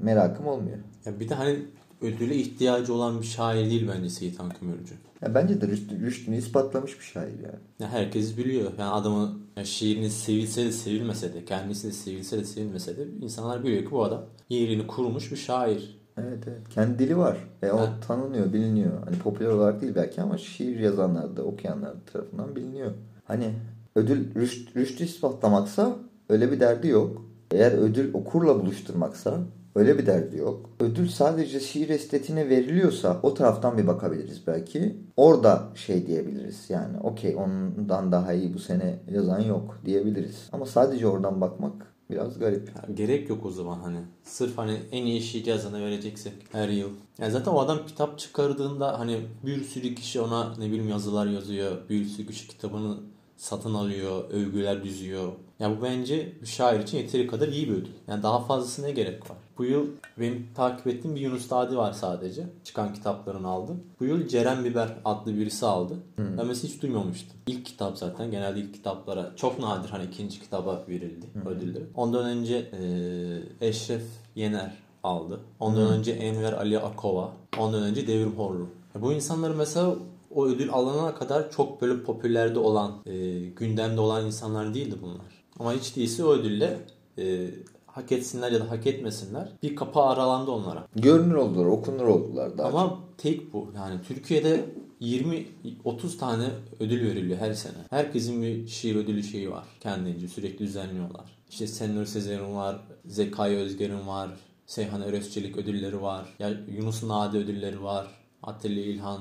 merakım 0.00 0.46
olmuyor. 0.46 0.78
Ya 1.04 1.20
bir 1.20 1.28
de 1.28 1.34
hani 1.34 1.58
ödüle 2.00 2.36
ihtiyacı 2.36 2.94
olan 2.94 3.20
bir 3.20 3.26
şair 3.26 3.70
değil 3.70 3.90
bence 3.94 4.10
Seyitan 4.10 4.50
Kömürcü. 4.50 4.94
Ya 5.22 5.34
bence 5.34 5.60
de 5.60 5.68
rüştü, 5.68 6.00
rüştünü 6.00 6.36
ispatlamış 6.36 6.98
bir 6.98 7.04
şair 7.04 7.32
yani. 7.32 7.58
Ya 7.78 7.88
herkes 7.88 8.36
biliyor. 8.36 8.72
Yani 8.78 8.90
adamı 8.90 9.40
ya 9.56 9.64
şiirini 9.64 10.10
sevilse 10.10 10.64
de 10.64 10.72
sevilmese 10.72 11.34
de, 11.34 11.44
kendisi 11.44 11.88
de 11.88 11.92
sevilse 11.92 12.38
de 12.38 12.44
sevilmese 12.44 12.96
de 12.96 13.04
insanlar 13.20 13.64
biliyor 13.64 13.84
ki 13.84 13.90
bu 13.90 14.04
adam 14.04 14.26
yerini 14.48 14.86
kurmuş 14.86 15.32
bir 15.32 15.36
şair. 15.36 15.99
Evet 16.28 16.38
evet. 16.48 16.68
Kendi 16.70 16.98
dili 16.98 17.16
var. 17.18 17.36
Ve 17.62 17.72
o 17.72 17.78
Ha. 17.78 17.88
tanınıyor, 18.08 18.52
biliniyor. 18.52 18.92
Hani 19.04 19.18
popüler 19.18 19.48
olarak 19.50 19.80
değil 19.80 19.94
belki 19.94 20.22
ama 20.22 20.38
şiir 20.38 20.78
yazanlar 20.78 21.36
da, 21.36 21.42
okuyanlar 21.42 21.92
tarafından 22.12 22.56
biliniyor. 22.56 22.90
Hani 23.24 23.50
ödül 23.96 24.34
rüşt, 24.34 24.76
rüştü 24.76 25.04
ispatlamaksa 25.04 25.96
öyle 26.28 26.52
bir 26.52 26.60
derdi 26.60 26.88
yok. 26.88 27.24
Eğer 27.52 27.72
ödül 27.72 28.14
okurla 28.14 28.60
buluşturmaksa 28.60 29.38
öyle 29.74 29.98
bir 29.98 30.06
derdi 30.06 30.36
yok. 30.36 30.70
Ödül 30.80 31.08
sadece 31.08 31.60
şiir 31.60 31.88
estetiğine 31.88 32.48
veriliyorsa 32.48 33.20
o 33.22 33.34
taraftan 33.34 33.78
bir 33.78 33.86
bakabiliriz 33.86 34.46
belki. 34.46 34.96
Orada 35.16 35.62
şey 35.74 36.06
diyebiliriz 36.06 36.64
yani 36.68 36.98
okey 37.02 37.36
ondan 37.36 38.12
daha 38.12 38.32
iyi 38.32 38.54
bu 38.54 38.58
sene 38.58 38.98
yazan 39.10 39.40
yok 39.40 39.78
diyebiliriz. 39.84 40.48
Ama 40.52 40.66
sadece 40.66 41.06
oradan 41.06 41.40
bakmak 41.40 41.72
biraz 42.10 42.38
garip. 42.38 42.68
Ya 42.68 42.94
gerek 42.94 43.28
yok 43.28 43.46
o 43.46 43.50
zaman 43.50 43.80
hani. 43.80 43.98
Sırf 44.24 44.58
hani 44.58 44.80
en 44.92 45.06
iyi 45.06 45.22
şiir 45.22 45.46
yazana 45.46 45.80
vereceksek 45.80 46.32
her 46.52 46.68
yıl. 46.68 46.90
Yani 47.18 47.32
zaten 47.32 47.52
o 47.52 47.60
adam 47.60 47.86
kitap 47.86 48.18
çıkardığında 48.18 48.98
hani 48.98 49.20
bir 49.46 49.64
sürü 49.64 49.94
kişi 49.94 50.20
ona 50.20 50.54
ne 50.58 50.66
bileyim 50.66 50.88
yazılar 50.88 51.26
yazıyor. 51.26 51.88
Bir 51.88 52.04
sürü 52.04 52.26
kişi 52.26 52.48
kitabını 52.48 52.96
satın 53.36 53.74
alıyor, 53.74 54.30
övgüler 54.30 54.84
düzüyor. 54.84 55.32
Ya 55.60 55.70
bu 55.78 55.82
bence 55.82 56.32
bir 56.42 56.46
şair 56.46 56.80
için 56.80 56.98
yeteri 56.98 57.26
kadar 57.26 57.48
iyi 57.48 57.68
bir 57.68 57.72
ödül. 57.72 57.90
Yani 58.08 58.22
daha 58.22 58.40
fazlasına 58.40 58.90
gerek 58.90 59.30
var? 59.30 59.36
Bu 59.58 59.64
yıl 59.64 59.86
benim 60.18 60.48
takip 60.54 60.86
ettiğim 60.86 61.16
bir 61.16 61.20
Yunus 61.20 61.50
Dadi 61.50 61.76
var 61.76 61.92
sadece. 61.92 62.46
Çıkan 62.64 62.94
kitaplarını 62.94 63.48
aldım. 63.48 63.80
Bu 64.00 64.04
yıl 64.04 64.28
Ceren 64.28 64.64
Biber 64.64 64.96
adlı 65.04 65.36
birisi 65.36 65.66
aldı. 65.66 65.94
Ben 66.18 66.46
mesela 66.46 66.72
hiç 66.72 66.82
duymamıştım. 66.82 67.36
İlk 67.46 67.66
kitap 67.66 67.98
zaten. 67.98 68.30
Genelde 68.30 68.60
ilk 68.60 68.74
kitaplara 68.74 69.32
çok 69.36 69.58
nadir 69.58 69.88
hani 69.90 70.04
ikinci 70.04 70.40
kitaba 70.40 70.84
verildi 70.88 71.26
ödülleri. 71.46 71.84
Ondan 71.94 72.24
önce 72.24 72.56
e, 72.56 73.66
Eşref 73.68 74.02
Yener 74.34 74.72
aldı. 75.02 75.40
Ondan 75.60 75.92
önce 75.92 76.12
Enver 76.12 76.52
Ali 76.52 76.78
Akova. 76.78 77.32
Ondan 77.58 77.82
önce 77.82 78.06
Devrim 78.06 78.32
Horlu. 78.32 78.66
Ya 78.94 79.02
bu 79.02 79.12
insanları 79.12 79.54
mesela 79.54 79.94
o 80.34 80.46
ödül 80.46 80.70
alana 80.72 81.14
kadar 81.14 81.50
çok 81.50 81.82
böyle 81.82 82.02
popülerde 82.02 82.58
olan, 82.58 82.92
e, 83.06 83.38
gündemde 83.40 84.00
olan 84.00 84.26
insanlar 84.26 84.74
değildi 84.74 84.96
bunlar. 85.02 85.39
Ama 85.60 85.72
hiç 85.72 85.96
değilse 85.96 86.24
o 86.24 86.32
ödülle 86.32 86.78
e, 87.18 87.50
hak 87.86 88.12
etsinler 88.12 88.52
ya 88.52 88.60
da 88.60 88.70
hak 88.70 88.86
etmesinler 88.86 89.48
bir 89.62 89.76
kapı 89.76 90.00
aralandı 90.00 90.50
onlara. 90.50 90.86
Görünür 90.96 91.34
oldular, 91.34 91.64
okunur 91.64 92.06
oldular 92.06 92.58
daha 92.58 92.68
Ama 92.68 92.98
tek 93.18 93.52
bu. 93.52 93.72
Yani 93.76 94.00
Türkiye'de 94.08 94.64
20-30 95.00 96.18
tane 96.18 96.44
ödül 96.80 97.08
veriliyor 97.08 97.38
her 97.38 97.54
sene. 97.54 97.74
Herkesin 97.90 98.42
bir 98.42 98.68
şiir 98.68 98.96
ödülü 98.96 99.22
şeyi 99.22 99.50
var. 99.50 99.64
Kendince 99.80 100.28
sürekli 100.28 100.58
düzenliyorlar. 100.58 101.24
İşte 101.50 101.66
Senur 101.66 102.06
Sezer'in 102.06 102.54
var, 102.54 102.80
Zekai 103.06 103.56
Özger'in 103.56 104.06
var, 104.06 104.30
Seyhan 104.66 105.02
Örözçelik 105.02 105.56
ödülleri 105.56 106.02
var. 106.02 106.34
Ya 106.38 106.50
Yunus 106.76 107.02
Nadi 107.02 107.36
ödülleri 107.36 107.82
var. 107.82 108.19
Atilla 108.42 108.80
İlhan. 108.80 109.20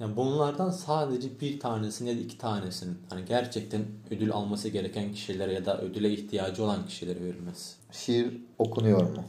Yani 0.00 0.16
bunlardan 0.16 0.70
sadece 0.70 1.40
bir 1.40 1.60
tanesinin 1.60 2.10
ya 2.10 2.16
da 2.16 2.20
iki 2.20 2.38
tanesinin 2.38 2.98
hani 3.10 3.24
gerçekten 3.24 3.82
ödül 4.10 4.32
alması 4.32 4.68
gereken 4.68 5.12
kişilere 5.12 5.52
ya 5.52 5.66
da 5.66 5.80
ödüle 5.80 6.12
ihtiyacı 6.12 6.64
olan 6.64 6.86
kişilere 6.86 7.20
verilmesi. 7.24 7.74
şiir 7.92 8.42
okunuyor 8.58 9.02
mu? 9.02 9.24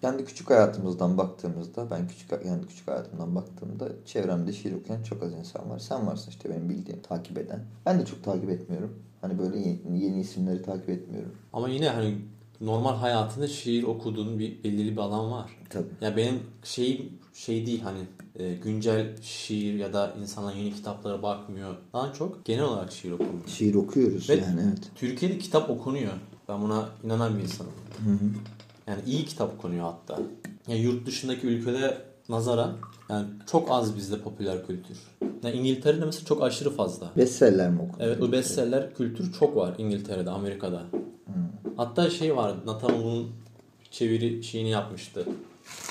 Kendi 0.00 0.24
küçük 0.24 0.50
hayatımızdan 0.50 1.18
baktığımızda, 1.18 1.90
ben 1.90 2.08
küçük 2.08 2.30
yani 2.46 2.66
küçük 2.66 2.88
hayatımdan 2.88 3.34
baktığımda 3.34 3.88
çevremde 4.06 4.52
şiir 4.52 4.72
okuyan 4.72 5.02
çok 5.02 5.22
az 5.22 5.32
insan 5.32 5.70
var. 5.70 5.78
Sen 5.78 6.06
varsın 6.06 6.30
işte 6.30 6.50
benim 6.50 6.68
bildiğim, 6.68 7.02
takip 7.02 7.38
eden. 7.38 7.64
Ben 7.86 8.00
de 8.00 8.04
çok 8.04 8.24
takip 8.24 8.50
etmiyorum. 8.50 9.02
Hani 9.20 9.38
böyle 9.38 9.58
yeni, 9.58 10.04
yeni 10.04 10.20
isimleri 10.20 10.62
takip 10.62 10.88
etmiyorum. 10.88 11.32
Ama 11.52 11.68
yine 11.68 11.88
hani 11.88 12.18
normal 12.60 12.96
hayatında 12.96 13.48
şiir 13.48 13.82
okuduğun 13.82 14.38
bir 14.38 14.64
belirli 14.64 14.92
bir 14.92 15.00
alan 15.00 15.30
var. 15.30 15.50
Tabii. 15.70 15.88
Ya 16.00 16.16
benim 16.16 16.40
şeyim 16.64 17.18
şey 17.34 17.66
değil 17.66 17.80
hani 17.80 17.98
e, 18.38 18.54
güncel 18.54 19.22
şiir 19.22 19.74
ya 19.74 19.92
da 19.92 20.14
insanlar 20.20 20.54
yeni 20.54 20.74
kitaplara 20.74 21.22
bakmıyor. 21.22 21.74
Daha 21.92 22.12
çok 22.12 22.44
genel 22.44 22.64
olarak 22.64 22.92
şiir 22.92 23.12
okumuyor. 23.12 23.46
Şiir 23.46 23.74
okuyoruz 23.74 24.30
Ve- 24.30 24.34
yani 24.34 24.60
evet. 24.68 24.90
Türkiye'de 24.94 25.38
kitap 25.38 25.70
okunuyor. 25.70 26.12
Ben 26.48 26.62
buna 26.62 26.88
inanan 27.04 27.38
bir 27.38 27.42
insanım. 27.42 27.72
Yani 28.86 29.00
iyi 29.06 29.24
kitap 29.24 29.54
okunuyor 29.58 29.84
hatta. 29.84 30.22
Yani 30.68 30.80
yurt 30.80 31.06
dışındaki 31.06 31.46
ülkede 31.46 31.98
nazara 32.28 32.70
yani 33.10 33.26
çok 33.50 33.70
az 33.70 33.96
bizde 33.96 34.18
popüler 34.18 34.66
kültür. 34.66 34.98
Yani 35.42 35.54
İngiltere'de 35.56 36.04
mesela 36.04 36.24
çok 36.24 36.42
aşırı 36.42 36.70
fazla. 36.70 37.10
Bestseller 37.16 37.70
mi 37.70 37.80
okudun? 37.82 38.04
Evet 38.04 38.22
o 38.22 38.32
bestseller 38.32 38.94
kültür 38.94 39.32
çok 39.32 39.56
var 39.56 39.74
İngiltere'de, 39.78 40.30
Amerika'da. 40.30 40.82
Hatta 41.76 42.10
şey 42.10 42.36
vardı, 42.36 42.58
Nathan 42.66 42.94
Ull'un 42.94 43.28
çeviri 43.90 44.44
şeyini 44.44 44.70
yapmıştı. 44.70 45.26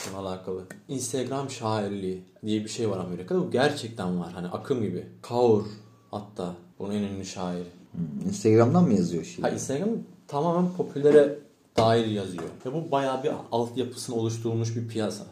Bununla 0.08 0.30
alakalı. 0.30 0.64
Instagram 0.88 1.50
şairliği 1.50 2.24
diye 2.46 2.64
bir 2.64 2.70
şey 2.70 2.90
var 2.90 2.98
Amerika'da. 2.98 3.40
Bu 3.40 3.52
gerçekten 3.52 4.20
var. 4.20 4.34
Hani 4.34 4.48
akım 4.48 4.82
gibi. 4.82 5.06
Kaur 5.22 5.64
hatta 6.12 6.56
bunun 6.80 6.94
en 6.94 7.04
ünlü 7.04 7.26
şairi. 7.26 7.68
Hmm, 7.92 8.28
Instagram'dan 8.28 8.84
mı 8.84 8.94
yazıyor 8.94 9.24
şiir? 9.24 9.44
Ha 9.44 9.50
Instagram 9.50 9.90
tamamen 10.28 10.74
popülere 10.74 11.40
dair 11.78 12.06
yazıyor. 12.06 12.44
Ve 12.66 12.74
bu 12.74 12.92
bayağı 12.92 13.24
bir 13.24 13.32
altyapısını 13.52 14.16
oluşturulmuş 14.16 14.76
bir 14.76 14.88
piyasa. 14.88 15.26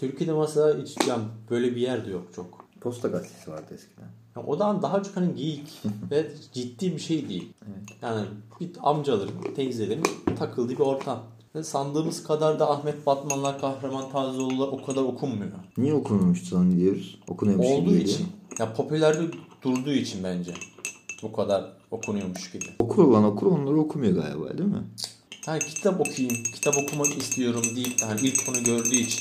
Türkiye'de 0.00 0.32
mesela 0.32 0.76
yani 1.08 1.24
böyle 1.50 1.76
bir 1.76 1.80
yer 1.80 2.06
de 2.06 2.10
yok 2.10 2.26
çok. 2.36 2.64
Posta 2.80 3.08
gazetesi 3.08 3.50
vardı 3.50 3.74
eskiden. 3.74 4.08
Yani 4.36 4.46
o 4.46 4.58
da 4.58 4.82
daha 4.82 5.02
çok 5.02 5.16
hani 5.16 5.34
geyik 5.34 5.82
ve 6.10 6.26
ciddi 6.52 6.92
bir 6.92 6.98
şey 6.98 7.28
değil. 7.28 7.52
Yani 8.02 8.26
bir 8.60 8.70
amcaların, 8.82 9.54
teyzelerin 9.56 10.02
takıldığı 10.38 10.72
bir 10.72 10.78
ortam. 10.78 11.22
Sandığımız 11.62 12.24
kadar 12.24 12.58
da 12.58 12.70
Ahmet 12.70 13.06
Batmanlar, 13.06 13.60
Kahraman 13.60 14.10
Tazioğlu'lar 14.12 14.68
o 14.68 14.84
kadar 14.86 15.02
okunmuyor. 15.02 15.52
Niye 15.76 15.94
okunmamış 15.94 16.48
zannediyoruz? 16.48 17.18
Okunuyormuş 17.28 17.66
gibi 17.66 17.76
Olduğu 17.76 17.90
geliyor. 17.90 18.08
için. 18.08 18.26
Ya 18.58 18.74
popülerde 18.74 19.22
durduğu 19.62 19.92
için 19.92 20.24
bence. 20.24 20.54
Bu 21.22 21.32
kadar 21.32 21.72
okunuyormuş 21.90 22.52
gibi. 22.52 22.64
Okur 22.78 23.04
olan 23.04 23.24
okur 23.24 23.46
onları 23.46 23.80
okumuyor 23.80 24.14
galiba 24.14 24.58
değil 24.58 24.68
mi? 24.68 24.82
Ha 25.46 25.58
kitap 25.58 26.00
okuyayım, 26.00 26.42
kitap 26.54 26.74
okumak 26.76 27.18
istiyorum 27.18 27.62
deyip 27.76 28.00
yani 28.02 28.20
ilk 28.20 28.48
onu 28.48 28.64
gördüğü 28.64 28.96
için 28.96 29.20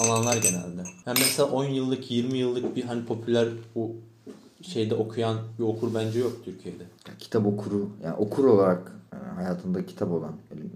alanlar 0.00 0.36
genelde. 0.36 0.82
Yani 1.06 1.18
mesela 1.18 1.50
10 1.50 1.64
yıllık, 1.64 2.10
20 2.10 2.38
yıllık 2.38 2.76
bir 2.76 2.84
hani 2.84 3.04
popüler 3.04 3.48
bu 3.74 3.92
şeyde 4.62 4.94
okuyan 4.94 5.36
bir 5.58 5.64
okur 5.64 5.94
bence 5.94 6.18
yok 6.18 6.32
Türkiye'de. 6.44 6.84
Kitap 7.18 7.46
okuru, 7.46 7.90
yani 8.04 8.16
okur 8.16 8.44
olarak 8.44 8.99
hayatında 9.10 9.86
kitap 9.86 10.10
olan, 10.10 10.34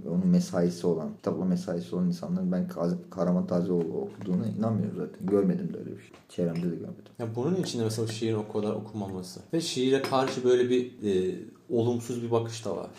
onun 0.09 0.27
mesaisi 0.27 0.87
olan, 0.87 1.17
kitapla 1.17 1.45
mesaisi 1.45 1.97
olan 1.97 2.07
insanların 2.07 2.53
ben 2.53 2.69
Kahraman 3.11 3.47
Tazioğlu 3.47 3.99
okuduğuna 3.99 4.47
inanmıyorum 4.47 4.97
zaten. 4.97 5.27
Görmedim 5.27 5.75
de 5.75 5.79
öyle 5.79 5.91
bir 5.91 6.03
şey. 6.03 6.11
Çevremde 6.29 6.63
de 6.63 6.77
görmedim. 6.77 7.13
Ya 7.19 7.27
bunun 7.37 7.57
içinde 7.57 7.85
mesela 7.85 8.07
şiirin 8.07 8.35
o 8.35 8.53
kadar 8.53 8.73
okunmaması. 8.73 9.41
Ve 9.53 9.61
şiire 9.61 10.03
karşı 10.03 10.45
böyle 10.45 10.71
bir 10.71 11.03
e, 11.03 11.39
olumsuz 11.71 12.23
bir 12.23 12.31
bakış 12.31 12.65
da 12.65 12.77
var. 12.77 12.91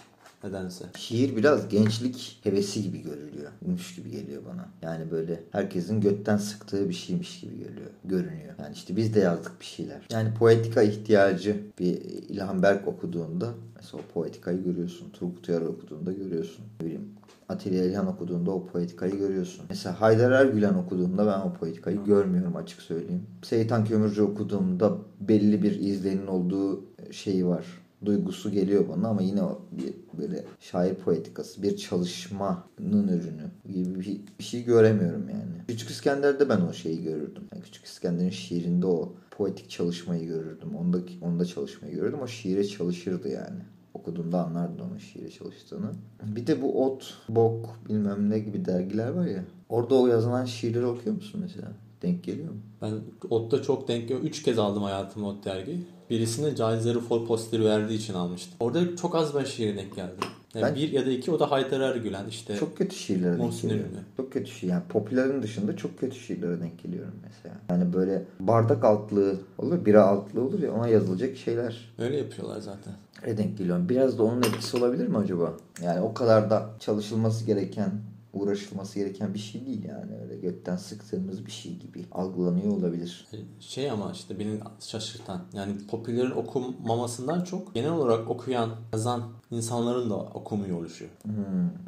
Nedense. 0.46 0.86
Şiir 0.98 1.36
biraz 1.36 1.70
gençlik 1.70 2.40
hevesi 2.44 2.84
gibi 2.84 3.02
görülüyor. 3.02 3.52
Muş 3.68 3.96
gibi 3.96 4.12
geliyor 4.12 4.42
bana. 4.46 4.70
Yani 4.82 5.12
böyle 5.12 5.44
herkesin 5.52 6.02
götten 6.02 6.38
sıktığı 6.38 6.90
bir 6.90 6.94
şeymiş 6.94 7.40
gibi 7.42 7.58
geliyor. 7.58 7.90
Görünüyor. 8.04 8.54
Yani 8.60 8.74
işte 8.74 8.96
biz 8.96 9.16
de 9.16 9.20
yazdık 9.20 9.60
bir 9.60 9.66
şeyler. 9.66 10.02
Yani 10.12 10.34
poetika 10.34 10.82
ihtiyacı 10.82 11.64
bir 11.80 12.02
İlhan 12.30 12.64
Berk 12.64 12.88
okuduğunda 12.88 13.50
mesela 13.76 14.04
o 14.04 14.14
poetikayı 14.14 14.64
görüyorsun. 14.64 15.10
Turgut 15.10 15.50
Uyar 15.50 15.62
okuduğunda 15.62 16.12
görüyorsun. 16.12 16.66
Ne 16.80 16.86
bileyim 16.86 17.10
Atilla 17.50 17.84
İlhan 17.84 18.08
okuduğunda 18.08 18.52
o 18.52 18.66
poetikayı 18.66 19.18
görüyorsun. 19.18 19.66
Mesela 19.70 20.02
Haydar 20.02 20.32
Ergülen 20.32 20.74
okuduğumda 20.74 21.28
ben 21.28 21.40
o 21.50 21.54
poetikayı 21.54 22.04
görmüyorum 22.04 22.56
açık 22.56 22.82
söyleyeyim. 22.82 23.24
Seyitan 23.44 23.86
Kömürcü 23.86 24.22
okuduğumda 24.22 24.98
belli 25.20 25.64
bir 25.64 25.80
izlenin 25.80 26.28
olduğu 26.28 26.86
şeyi 27.12 27.46
var 27.48 27.66
duygusu 28.06 28.52
geliyor 28.52 28.86
bana 28.90 29.08
ama 29.08 29.22
yine 29.22 29.42
bir 29.72 29.94
böyle 30.20 30.44
şair 30.60 30.96
poetikası, 30.96 31.64
bir 31.64 31.78
çalışmanın 31.78 33.08
ürünü 33.08 33.74
gibi 33.74 34.00
bir, 34.00 34.20
bir 34.40 34.44
şey 34.44 34.64
göremiyorum 34.64 35.30
yani. 35.30 35.66
Küçük 35.68 35.90
İskender'de 35.90 36.50
ben 36.50 36.62
o 36.62 36.74
şeyi 36.74 37.04
görürdüm. 37.04 37.44
Yani 37.54 37.64
Küçük 37.64 37.86
İskender'in 37.86 38.30
şiirinde 38.30 38.86
o 38.86 39.14
poetik 39.32 39.70
çalışmayı 39.70 40.28
görürdüm. 40.28 40.76
Onda, 40.76 40.98
onda 41.22 41.46
çalışmayı 41.46 41.96
görürdüm. 41.96 42.20
O 42.22 42.28
şiire 42.28 42.68
çalışırdı 42.68 43.30
yani. 43.30 43.60
Okuduğunda 43.94 44.46
anlardın 44.46 44.80
onun 44.80 44.98
şiire 44.98 45.30
çalıştığını. 45.30 45.92
Bir 46.24 46.48
de 46.48 46.62
bu 46.62 46.86
Ot, 46.86 47.18
Bok 47.30 47.80
bilmem 47.90 48.30
ne 48.30 48.40
gibi 48.40 48.66
dergiler 48.66 49.10
var 49.10 49.26
ya. 49.26 49.44
Orada 49.70 49.96
o 49.96 50.08
yazılan 50.08 50.46
şiirleri 50.46 50.86
okuyor 50.86 51.16
musun 51.16 51.42
mesela? 51.44 51.72
Denk 52.06 52.24
geliyor 52.24 52.50
mu? 52.50 52.58
Ben 52.82 52.94
Ot'ta 53.30 53.62
çok 53.62 53.88
denk 53.88 54.02
geliyor. 54.02 54.20
Üç 54.22 54.44
kez 54.44 54.60
aldım 54.60 54.84
hayatımda 54.84 55.28
Ot 55.28 55.46
dergi. 55.46 55.80
Birisini 56.10 56.56
Cahil 56.56 57.00
Fol 57.00 57.26
posteri 57.28 57.66
verdiği 57.66 57.98
için 57.98 58.14
almıştım. 58.14 58.54
Orada 58.60 58.96
çok 58.96 59.16
az 59.16 59.36
ben 59.36 59.44
şiire 59.44 59.78
denk 59.78 59.96
geldim. 59.96 60.18
Yani 60.54 60.64
Ben- 60.64 60.76
Bir 60.76 60.92
ya 60.92 61.06
da 61.06 61.10
iki 61.12 61.32
o 61.32 61.40
da 61.40 61.52
Haydar 61.52 61.80
Ergülen 61.80 62.28
işte. 62.30 62.58
Çok 62.58 62.78
kötü 62.78 62.96
şiirlere 62.96 63.40
denk 63.40 63.62
geliyorum. 63.62 63.92
Çok 64.18 64.34
kötü 64.34 64.52
şiir. 64.52 64.70
Yani 64.70 64.84
popülerin 64.90 65.42
dışında 65.42 65.76
çok 65.78 66.00
kötü 66.00 66.16
şiirlere 66.16 66.62
denk 66.62 66.84
geliyorum 66.84 67.14
mesela. 67.24 67.56
Yani 67.70 67.94
böyle 67.94 68.24
bardak 68.40 68.84
altlığı 68.84 69.38
olur, 69.58 69.86
bira 69.86 70.04
altlığı 70.04 70.42
olur 70.42 70.62
ya 70.64 70.74
ona 70.74 70.88
yazılacak 70.88 71.38
şeyler 71.38 71.94
Öyle 72.00 72.18
yapıyorlar 72.18 72.60
zaten. 72.60 72.94
denk 73.38 73.58
geliyorum. 73.58 73.90
Biraz 73.90 74.18
da 74.18 74.24
onun 74.24 74.40
etkisi 74.44 74.78
olabilir 74.78 75.08
mi 75.08 75.18
acaba? 75.18 75.54
Yani 75.84 76.02
o 76.02 76.14
kadar 76.14 76.50
da 76.50 76.70
çalışılması 76.80 77.46
gereken, 77.46 77.92
uğraşılması 78.36 79.00
gereken 79.00 79.34
bir 79.34 79.40
şey 79.40 79.66
değil 79.66 79.84
yani. 79.84 80.12
Öyle 80.24 80.36
gökten 80.36 80.76
sıktığımız 80.76 81.46
bir 81.46 81.52
şey 81.52 81.78
gibi 81.78 82.06
algılanıyor 82.12 82.78
olabilir. 82.78 83.28
Şey 83.60 83.92
ama 83.92 84.12
işte 84.12 84.40
beni 84.40 84.60
şaşırtan 84.80 85.42
yani 85.54 85.88
popülerin 85.88 86.32
okunmamasından 86.32 87.44
çok 87.44 87.74
genel 87.74 87.92
olarak 87.92 88.30
okuyan, 88.30 88.70
yazan 88.94 89.24
insanların 89.56 90.10
da 90.10 90.16
okumuyor 90.16 90.78
oluşuyor. 90.80 91.12
Hmm. 91.24 91.34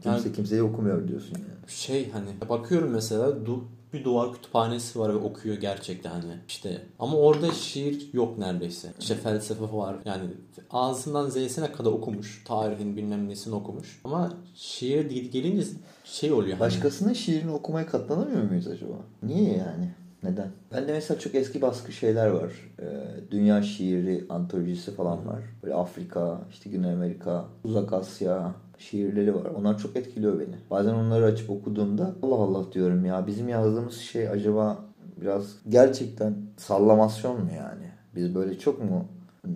Kimse 0.04 0.10
Yani- 0.28 0.36
kimseyi 0.36 0.62
okumuyor 0.64 1.08
diyorsun 1.08 1.36
yani. 1.36 1.70
Şey 1.72 2.12
hani 2.12 2.50
bakıyorum 2.50 2.90
mesela 2.90 3.28
du- 3.28 3.64
bir 3.94 4.04
duvar 4.04 4.34
kütüphanesi 4.34 5.00
var 5.00 5.10
ve 5.10 5.18
okuyor 5.18 5.56
gerçekten 5.56 6.10
hani 6.12 6.34
işte 6.48 6.82
ama 7.00 7.18
orada 7.18 7.52
şiir 7.54 8.10
yok 8.14 8.38
neredeyse. 8.38 8.94
İşte 9.00 9.16
felsefe 9.16 9.74
var 9.74 9.96
yani 10.06 10.24
ağzından 10.72 11.30
Z'sine 11.30 11.72
kadar 11.72 11.92
okumuş. 11.92 12.44
Tarihin 12.48 12.98
bilmem 12.98 13.30
nesini 13.30 13.56
okumuş. 13.56 14.02
Ama 14.04 14.34
şiir 14.56 15.10
ge- 15.10 15.30
gelince 15.30 15.68
şey 16.06 16.32
oluyor 16.34 16.50
hani. 16.52 16.60
Başkasının 16.60 17.14
şiirini 17.14 17.52
okumaya 17.52 17.88
katlanamıyor 17.88 18.44
muyuz 18.44 18.68
acaba? 18.68 18.94
Niye 19.24 19.58
yani? 19.58 19.94
Neden? 20.24 20.48
Bende 20.74 20.94
mesela 20.94 21.20
çok 21.20 21.36
eski 21.36 21.62
baskı 21.62 21.92
şeyler 21.92 22.28
var. 22.28 22.52
Ee, 22.80 22.86
dünya 23.32 23.62
şiiri 23.62 24.26
antolojisi 24.30 24.96
falan 24.96 25.28
var. 25.28 25.40
Böyle 25.64 25.76
Afrika, 25.76 26.42
işte 26.52 26.70
Güney 26.70 26.94
Amerika, 26.94 27.46
Uzak 27.64 27.94
Asya 27.94 28.52
şiirleri 28.78 29.36
var. 29.36 29.52
Onlar 29.60 29.78
çok 29.78 29.96
etkiliyor 29.96 30.40
beni. 30.40 30.56
Bazen 30.72 30.94
onları 30.94 31.26
açıp 31.26 31.50
okuduğumda 31.50 32.16
Allah 32.24 32.36
Allah 32.36 32.74
diyorum 32.74 33.06
ya 33.06 33.28
bizim 33.28 33.50
yazdığımız 33.50 33.96
şey 33.96 34.30
acaba 34.30 34.80
biraz 35.22 35.56
gerçekten 35.70 36.36
sallamasyon 36.58 37.44
mu 37.44 37.50
yani? 37.58 37.92
Biz 38.16 38.36
böyle 38.36 38.60
çok 38.60 38.84
mu 38.84 39.06
hmm, 39.42 39.54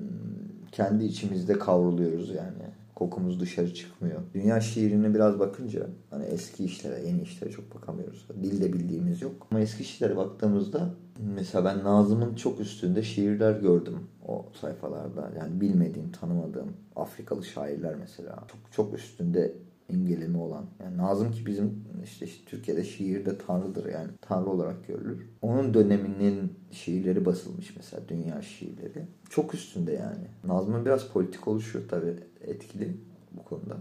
kendi 0.72 1.06
içimizde 1.06 1.60
kavruluyoruz 1.60 2.30
yani? 2.30 2.61
Kokumuz 3.02 3.40
dışarı 3.40 3.74
çıkmıyor. 3.74 4.22
Dünya 4.34 4.62
şiirine 4.62 5.14
biraz 5.14 5.40
bakınca 5.40 5.88
hani 6.10 6.26
eski 6.26 6.66
işlere, 6.66 7.08
yeni 7.08 7.22
işlere 7.22 7.52
çok 7.52 7.76
bakamıyoruz. 7.76 8.28
Dilde 8.44 8.74
bildiğimiz 8.74 9.22
yok. 9.22 9.48
Ama 9.52 9.60
eski 9.60 9.84
işlere 9.84 10.18
baktığımızda 10.18 10.90
mesela 11.36 11.66
ben 11.66 11.84
Nazım'ın 11.84 12.36
çok 12.36 12.60
üstünde 12.60 13.04
şiirler 13.04 13.60
gördüm 13.60 14.00
o 14.28 14.46
sayfalarda. 14.62 15.32
Yani 15.40 15.62
bilmediğim, 15.62 16.12
tanımadığım 16.12 16.74
Afrikalı 16.96 17.46
şairler 17.46 17.96
mesela. 17.96 18.44
Çok 18.48 18.72
çok 18.72 19.00
üstünde 19.00 19.54
imgelemi 19.92 20.38
olan. 20.38 20.66
Yani 20.84 20.98
Nazım 20.98 21.32
ki 21.32 21.46
bizim 21.46 21.84
işte, 22.04 22.26
işte 22.26 22.46
Türkiye'de 22.46 22.84
şiirde 22.84 23.38
tanrıdır 23.38 23.86
yani. 23.86 24.10
Tanrı 24.22 24.50
olarak 24.50 24.88
görülür. 24.88 25.30
Onun 25.42 25.74
döneminin 25.74 26.54
şiirleri 26.72 27.26
basılmış 27.26 27.76
mesela 27.76 28.04
dünya 28.08 28.42
şiirleri. 28.42 29.08
Çok 29.30 29.54
üstünde 29.54 29.92
yani. 29.92 30.28
Nazım'ın 30.44 30.86
biraz 30.86 31.08
politik 31.08 31.48
oluşu 31.48 31.88
tabii 31.88 32.16
etkili 32.42 32.98
bu 33.32 33.44
konuda. 33.44 33.78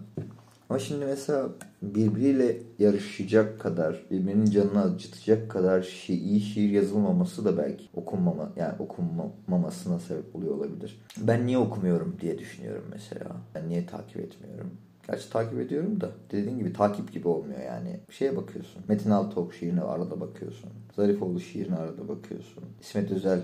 Ama 0.70 0.78
şimdi 0.78 1.04
mesela 1.04 1.48
birbiriyle 1.82 2.62
yarışacak 2.78 3.60
kadar, 3.60 4.06
birbirinin 4.10 4.44
canını 4.44 4.82
acıtacak 4.82 5.50
kadar 5.50 5.82
şi 5.82 6.14
iyi 6.14 6.40
şiir 6.40 6.70
yazılmaması 6.70 7.44
da 7.44 7.58
belki 7.58 7.88
okunmama 7.94 8.52
yani 8.56 8.74
okunmamasına 8.78 9.98
sebep 9.98 10.36
oluyor 10.36 10.54
olabilir. 10.54 11.02
Ben 11.18 11.46
niye 11.46 11.58
okumuyorum 11.58 12.16
diye 12.20 12.38
düşünüyorum 12.38 12.84
mesela. 12.90 13.36
Ben 13.54 13.68
niye 13.68 13.86
takip 13.86 14.16
etmiyorum? 14.16 14.70
Gerçi 15.06 15.30
takip 15.30 15.60
ediyorum 15.60 16.00
da 16.00 16.10
dediğin 16.30 16.58
gibi 16.58 16.72
takip 16.72 17.12
gibi 17.12 17.28
olmuyor 17.28 17.60
yani. 17.60 18.00
Şeye 18.10 18.36
bakıyorsun. 18.36 18.82
Metin 18.88 19.10
Altıok 19.10 19.54
şiirine 19.54 19.80
arada 19.80 20.20
bakıyorsun. 20.20 20.70
Zarifoğlu 20.96 21.40
şiirine 21.40 21.76
arada 21.76 22.08
bakıyorsun. 22.08 22.64
İsmet 22.80 23.10
Özel 23.10 23.40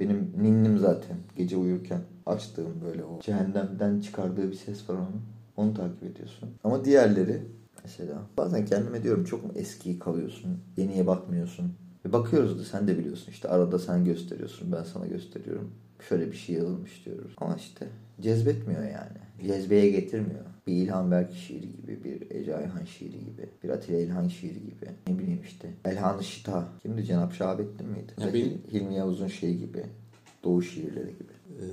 benim 0.00 0.32
ninnim 0.38 0.78
zaten. 0.78 1.16
Gece 1.36 1.56
uyurken 1.56 2.00
açtığım 2.26 2.80
böyle 2.84 3.04
o 3.04 3.20
cehennemden 3.20 4.00
çıkardığı 4.00 4.50
bir 4.50 4.56
ses 4.56 4.90
var 4.90 4.94
onun. 4.94 5.22
Onu 5.56 5.74
takip 5.74 6.02
ediyorsun. 6.02 6.48
Ama 6.64 6.84
diğerleri 6.84 7.42
mesela 7.84 8.18
bazen 8.36 8.64
kendime 8.64 9.02
diyorum 9.02 9.24
çok 9.24 9.44
mu 9.44 9.50
eski 9.54 9.98
kalıyorsun? 9.98 10.58
Yeniye 10.76 11.06
bakmıyorsun. 11.06 11.72
Ve 12.06 12.12
bakıyoruz 12.12 12.58
da 12.58 12.64
sen 12.64 12.88
de 12.88 12.98
biliyorsun 12.98 13.32
işte 13.32 13.48
arada 13.48 13.78
sen 13.78 14.04
gösteriyorsun 14.04 14.72
ben 14.72 14.82
sana 14.82 15.06
gösteriyorum. 15.06 15.70
Şöyle 16.08 16.26
bir 16.26 16.36
şey 16.36 16.56
yazılmış 16.56 17.04
diyoruz. 17.04 17.32
Ama 17.36 17.56
işte 17.56 17.88
cezbetmiyor 18.20 18.82
yani. 18.82 19.46
cezbeye 19.46 19.90
getirmiyor. 19.90 20.40
Bir 20.66 20.72
İlhan 20.72 21.10
Berk 21.10 21.34
şiiri 21.34 21.68
gibi, 21.76 22.04
bir 22.04 22.30
Ece 22.36 22.56
Ayhan 22.56 22.84
şiiri 22.84 23.18
gibi, 23.20 23.48
bir 23.64 23.68
Atilla 23.68 23.98
İlhan 23.98 24.28
şiiri 24.28 24.54
gibi. 24.60 24.86
Ne 25.08 25.18
bileyim 25.18 25.40
işte. 25.46 25.70
Elhan-ı 25.84 26.24
Şita. 26.24 26.68
Kimdi? 26.82 27.04
Cenap 27.04 27.34
Şahabettin 27.34 27.88
miydi? 27.88 28.12
Ya 28.20 28.34
benim- 28.34 28.60
Hilmi 28.72 28.94
Yavuz'un 28.94 29.28
şeyi 29.28 29.58
gibi. 29.58 29.84
Doğu 30.44 30.62
şiirleri 30.62 31.06
gibi. 31.10 31.32
Ee, 31.60 31.64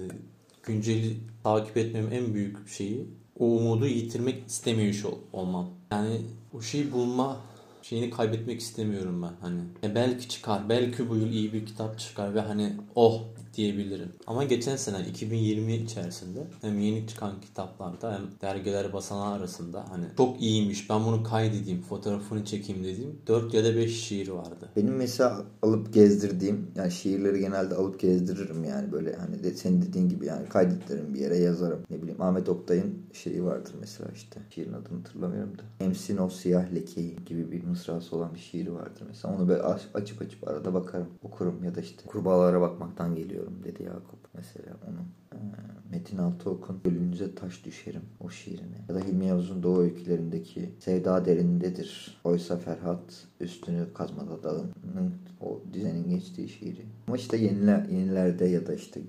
günceli 0.63 1.17
takip 1.43 1.77
etmemin 1.77 2.11
en 2.11 2.33
büyük 2.33 2.67
şeyi 2.69 3.07
o 3.39 3.45
umudu 3.45 3.87
yitirmek 3.87 4.47
istemiyor 4.47 5.03
ol- 5.03 5.17
olmam. 5.33 5.69
Yani 5.91 6.21
o 6.53 6.61
şeyi 6.61 6.91
bulma 6.91 7.37
şeyini 7.81 8.09
kaybetmek 8.09 8.59
istemiyorum 8.59 9.21
ben 9.21 9.31
hani. 9.41 9.61
Ya 9.83 9.95
belki 9.95 10.29
çıkar, 10.29 10.69
belki 10.69 11.09
bu 11.09 11.15
yıl 11.15 11.31
iyi 11.31 11.53
bir 11.53 11.65
kitap 11.65 11.99
çıkar 11.99 12.35
ve 12.35 12.39
hani 12.41 12.73
oh 12.95 13.23
diyebilirim. 13.53 14.09
Ama 14.27 14.43
geçen 14.43 14.75
sene 14.75 15.07
2020 15.09 15.75
içerisinde 15.75 16.39
hem 16.61 16.79
yeni 16.79 17.07
çıkan 17.07 17.41
kitaplarda 17.41 18.13
hem 18.13 18.21
dergiler 18.41 18.93
basanlar 18.93 19.39
arasında 19.39 19.85
hani 19.89 20.05
çok 20.17 20.41
iyiymiş 20.41 20.89
ben 20.89 21.05
bunu 21.05 21.23
kaydedeyim, 21.23 21.81
fotoğrafını 21.81 22.45
çekeyim 22.45 22.83
dediğim 22.83 23.17
4 23.27 23.53
ya 23.53 23.63
da 23.63 23.75
5 23.75 24.03
şiir 24.03 24.27
vardı. 24.27 24.69
Benim 24.75 24.95
mesela 24.95 25.45
alıp 25.61 25.93
gezdirdiğim 25.93 26.67
yani 26.75 26.91
şiirleri 26.91 27.39
genelde 27.39 27.75
alıp 27.75 27.99
gezdiririm 27.99 28.63
yani 28.63 28.91
böyle 28.91 29.15
hani 29.15 29.43
de 29.43 29.53
senin 29.53 29.81
dediğin 29.81 30.09
gibi 30.09 30.25
yani 30.25 30.49
kaydederim 30.49 31.13
bir 31.13 31.19
yere 31.19 31.37
yazarım. 31.37 31.79
Ne 31.89 32.01
bileyim 32.01 32.21
Ahmet 32.21 32.49
Oktay'ın 32.49 32.95
şeyi 33.13 33.43
vardır 33.45 33.73
mesela 33.79 34.09
işte 34.15 34.39
şiirin 34.49 34.73
adını 34.73 34.97
hatırlamıyorum 34.97 35.57
da. 35.57 35.61
Emsin 35.79 36.17
o 36.17 36.29
siyah 36.29 36.73
lekeyi 36.75 37.15
gibi 37.25 37.51
bir 37.51 37.63
mısrası 37.63 38.15
olan 38.15 38.33
bir 38.35 38.39
şiiri 38.39 38.73
vardır 38.73 39.03
mesela. 39.07 39.35
Onu 39.35 39.47
böyle 39.47 39.61
aç- 39.61 39.87
açıp 39.93 40.21
açıp 40.21 40.47
arada 40.47 40.73
bakarım 40.73 41.07
okurum 41.23 41.63
ya 41.63 41.75
da 41.75 41.81
işte 41.81 42.03
kurbağalara 42.05 42.61
bakmaktan 42.61 43.15
geliyorum 43.43 43.63
dedi 43.63 43.83
Yakup 43.83 44.19
mesela 44.33 44.77
onu. 44.87 44.99
Ee, 45.33 45.37
Metin 45.91 46.17
Altıok'un 46.17 46.79
Gölünüze 46.83 47.35
taş 47.35 47.65
düşerim 47.65 48.01
o 48.19 48.29
şiirini. 48.29 48.77
Ya 48.89 48.95
da 48.95 48.99
Hilmi 48.99 49.25
Yavuz'un 49.25 49.63
Doğu 49.63 49.79
öykülerindeki 49.79 50.69
Sevda 50.79 51.25
derindedir. 51.25 52.17
Oysa 52.23 52.57
Ferhat 52.57 53.27
üstünü 53.39 53.93
kazmada 53.93 54.43
dağının 54.43 55.13
o 55.41 55.61
dizenin 55.73 56.09
geçtiği 56.09 56.49
şiiri. 56.49 56.85
Ama 57.07 57.17
işte 57.17 57.37
yeniler, 57.37 57.85
yenilerde 57.85 58.45
ya 58.45 58.67
da 58.67 58.73
işte 58.73 59.01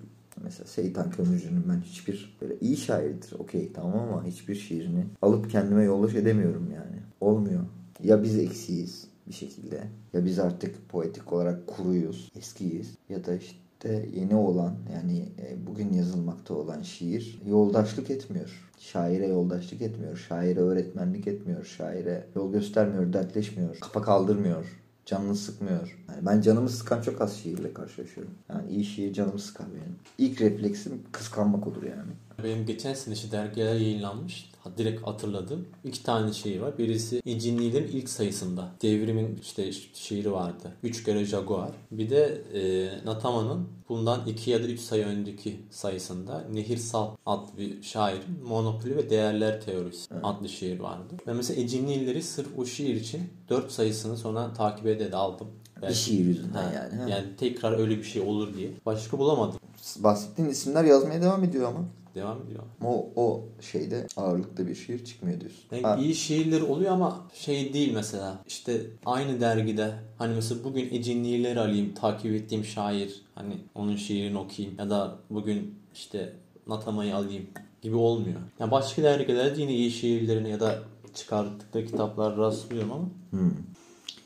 mesela 0.42 0.66
Seyitan 0.66 1.10
Kömürcü'nün 1.10 1.64
ben 1.68 1.80
hiçbir 1.80 2.36
böyle 2.40 2.54
iyi 2.60 2.76
şairdir 2.76 3.32
okey 3.38 3.72
tamam 3.72 3.98
ama 3.98 4.24
hiçbir 4.24 4.54
şiirini 4.54 5.04
alıp 5.22 5.50
kendime 5.50 5.82
yoldaş 5.84 6.14
edemiyorum 6.14 6.70
yani. 6.74 7.02
Olmuyor. 7.20 7.64
Ya 8.02 8.22
biz 8.22 8.38
eksiyiz 8.38 9.06
bir 9.28 9.32
şekilde 9.32 9.84
ya 10.12 10.24
biz 10.24 10.38
artık 10.38 10.88
poetik 10.88 11.32
olarak 11.32 11.66
kuruyuz, 11.66 12.32
eskiyiz 12.36 12.94
ya 13.08 13.24
da 13.24 13.34
işte 13.34 13.63
yeni 13.88 14.34
olan 14.34 14.74
yani 14.94 15.28
e, 15.38 15.66
bugün 15.66 15.92
yazılmakta 15.92 16.54
olan 16.54 16.82
şiir 16.82 17.40
yoldaşlık 17.46 18.10
etmiyor. 18.10 18.70
Şaire 18.78 19.26
yoldaşlık 19.26 19.82
etmiyor. 19.82 20.16
Şaire 20.16 20.60
öğretmenlik 20.60 21.26
etmiyor. 21.26 21.64
Şaire 21.64 22.26
yol 22.36 22.52
göstermiyor, 22.52 23.12
dertleşmiyor. 23.12 23.78
Kafa 23.80 24.02
kaldırmıyor. 24.02 24.80
Canını 25.06 25.36
sıkmıyor. 25.36 26.04
Yani 26.08 26.26
ben 26.26 26.40
canımı 26.40 26.68
sıkan 26.68 27.02
çok 27.02 27.20
az 27.20 27.36
şiirle 27.36 27.74
karşılaşıyorum. 27.74 28.34
Yani 28.48 28.70
iyi 28.70 28.84
şiir 28.84 29.12
canımı 29.12 29.38
sıkar 29.38 29.66
benim. 29.66 29.96
İlk 30.18 30.40
refleksim 30.40 31.02
kıskanmak 31.12 31.66
olur 31.66 31.82
yani. 31.82 32.12
Benim 32.44 32.66
geçen 32.66 32.94
sene 32.94 33.14
işte 33.14 33.30
dergiler 33.30 33.74
yayınlanmış. 33.74 34.50
Ha, 34.64 34.70
Direkt 34.78 35.06
hatırladım. 35.06 35.66
İki 35.84 36.02
tane 36.02 36.32
şiir 36.32 36.60
var. 36.60 36.78
Birisi 36.78 37.22
İncinlilerin 37.24 37.88
ilk 37.88 38.08
sayısında. 38.08 38.68
Devrim'in 38.82 39.38
işte 39.42 39.72
şiiri 39.94 40.32
vardı. 40.32 40.72
Üç 40.82 41.04
kere 41.04 41.24
Jaguar. 41.24 41.70
Bir 41.90 42.10
de 42.10 42.42
e, 42.54 42.90
Natama'nın 43.06 43.68
bundan 43.88 44.26
iki 44.26 44.50
ya 44.50 44.62
da 44.62 44.66
üç 44.66 44.80
sayı 44.80 45.04
önceki 45.06 45.60
sayısında 45.70 46.44
Nehir 46.52 46.76
Sal 46.76 47.10
adlı 47.26 47.58
bir 47.58 47.82
şairin 47.82 48.44
Monopoli 48.48 48.96
ve 48.96 49.10
Değerler 49.10 49.60
Teorisi 49.60 50.14
adlı 50.22 50.48
şiir 50.48 50.80
vardı. 50.80 51.14
Ve 51.26 51.32
mesela 51.32 51.62
İncinlileri 51.62 52.22
sırf 52.22 52.58
o 52.58 52.64
şiir 52.64 52.94
için 52.94 53.20
dört 53.48 53.72
sayısını 53.72 54.16
sonra 54.16 54.52
takip 54.52 54.86
ede 54.86 55.16
aldım. 55.16 55.46
Bir 55.88 55.94
şiir 55.94 56.24
yüzünden 56.24 56.72
yani. 56.72 56.94
ha. 56.96 57.08
Yani 57.08 57.24
tekrar 57.38 57.78
öyle 57.78 57.98
bir 57.98 58.04
şey 58.04 58.22
olur 58.22 58.54
diye. 58.56 58.70
Başka 58.86 59.18
bulamadım. 59.18 59.60
Bahsettiğin 59.98 60.48
isimler 60.48 60.84
yazmaya 60.84 61.22
devam 61.22 61.44
ediyor 61.44 61.68
ama. 61.68 61.84
Devam 62.14 62.42
ediyor. 62.42 62.62
O, 62.84 63.12
o 63.16 63.44
şeyde 63.60 64.06
ağırlıkta 64.16 64.66
bir 64.66 64.74
şiir 64.74 65.04
çıkmıyor 65.04 65.40
diyorsun. 65.40 65.64
Yani 65.72 65.82
Ha, 65.82 65.96
iyi 65.96 66.14
şiirler 66.14 66.60
oluyor 66.60 66.92
ama 66.92 67.26
şey 67.34 67.72
değil 67.72 67.92
mesela 67.94 68.38
işte 68.46 68.80
aynı 69.06 69.40
dergide 69.40 69.94
hani 70.18 70.34
mesela 70.34 70.64
bugün 70.64 70.94
Ecinlileri 70.94 71.60
alayım 71.60 71.94
takip 71.94 72.34
ettiğim 72.34 72.64
şair 72.64 73.22
hani 73.34 73.54
onun 73.74 73.96
şiirini 73.96 74.38
okuyayım 74.38 74.78
ya 74.78 74.90
da 74.90 75.16
bugün 75.30 75.78
işte 75.94 76.32
Natama'yı 76.66 77.16
alayım 77.16 77.46
gibi 77.82 77.96
olmuyor. 77.96 78.40
Yani 78.58 78.70
başka 78.70 79.02
dergilerde 79.02 79.60
yine 79.60 79.74
iyi 79.74 79.90
şiirlerine 79.90 80.48
ya 80.48 80.60
da 80.60 80.78
çıkarttıkları 81.14 81.86
kitaplar 81.86 82.36
rastlıyorum 82.36 82.92
ama 82.92 83.04
hmm. 83.30 83.52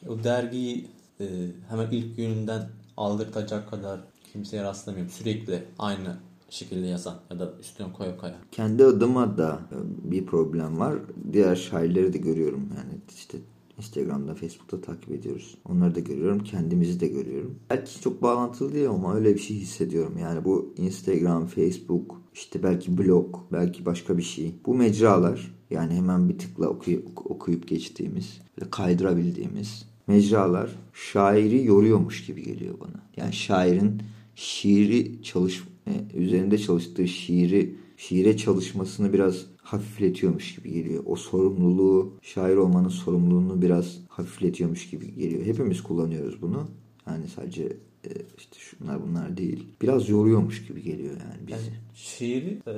o 0.09 0.25
dergiyi 0.25 0.87
e, 1.21 1.27
hemen 1.69 1.91
ilk 1.91 2.17
gününden 2.17 2.69
aldırtacak 2.97 3.71
kadar 3.71 4.01
kimseye 4.33 4.63
rastlamıyorum. 4.63 5.13
Sürekli 5.13 5.65
aynı 5.79 6.17
şekilde 6.55 6.87
yazan 6.87 7.21
ya 7.31 7.39
da 7.39 7.55
üstüne 7.61 7.93
koya 7.93 8.17
koya. 8.17 8.37
Kendi 8.53 8.85
adıma 8.85 9.39
da 9.39 9.61
e, 9.73 10.11
bir 10.11 10.27
problem 10.27 10.79
var. 10.79 10.95
Diğer 11.33 11.57
şairleri 11.57 12.13
de 12.13 12.19
görüyorum. 12.19 12.69
Yani 12.77 13.01
işte 13.17 13.39
Instagram'da, 13.79 14.35
Facebook'ta 14.35 14.81
takip 14.81 15.13
ediyoruz. 15.13 15.59
Onları 15.69 15.95
da 15.95 16.01
görüyorum. 16.01 16.39
Kendimizi 16.45 17.01
de 17.01 17.07
görüyorum. 17.09 17.59
Belki 17.71 18.01
çok 18.01 18.23
bağlantılı 18.23 18.73
değil 18.73 18.89
ama 18.89 19.15
öyle 19.15 19.35
bir 19.35 19.41
şey 19.41 19.57
hissediyorum. 19.57 20.19
Yani 20.19 20.45
bu 20.45 20.75
Instagram, 20.77 21.47
Facebook, 21.47 22.23
işte 22.35 22.63
belki 22.63 22.99
blog, 22.99 23.37
belki 23.53 23.87
başka 23.87 24.19
bir 24.19 24.23
şey. 24.23 24.55
Bu 24.67 24.75
mecralar 24.75 25.55
yani 25.71 25.95
hemen 25.95 26.29
bir 26.29 26.39
tıkla 26.39 26.67
okuy- 26.67 27.05
okuyup 27.17 27.69
geçtiğimiz, 27.69 28.41
kaydırabildiğimiz 28.71 29.89
mecralar 30.07 30.71
şairi 30.93 31.65
yoruyormuş 31.65 32.27
gibi 32.27 32.43
geliyor 32.43 32.75
bana. 32.81 33.03
Yani 33.17 33.33
şairin 33.33 34.03
şiiri 34.35 35.23
çalış 35.23 35.65
üzerinde 36.15 36.59
çalıştığı 36.59 37.09
şiiri 37.09 37.75
şiire 37.97 38.37
çalışmasını 38.37 39.13
biraz 39.13 39.47
hafifletiyormuş 39.63 40.55
gibi 40.55 40.73
geliyor. 40.73 41.03
O 41.07 41.17
sorumluluğu, 41.17 42.15
şair 42.23 42.57
olmanın 42.57 42.89
sorumluluğunu 42.89 43.63
biraz 43.63 43.99
hafifletiyormuş 44.09 44.91
gibi 44.91 45.15
geliyor. 45.15 45.47
Hepimiz 45.47 45.83
kullanıyoruz 45.83 46.43
bunu. 46.43 46.69
Yani 47.07 47.29
sadece 47.29 47.63
e, 48.05 48.11
işte 48.39 48.59
şunlar 48.59 49.03
bunlar 49.03 49.37
değil. 49.37 49.67
Biraz 49.83 50.09
yoruyormuş 50.09 50.67
gibi 50.67 50.83
geliyor 50.83 51.11
yani 51.11 51.47
bizi. 51.47 51.53
Yani 51.53 51.77
şiiri 51.95 52.59
e, 52.67 52.75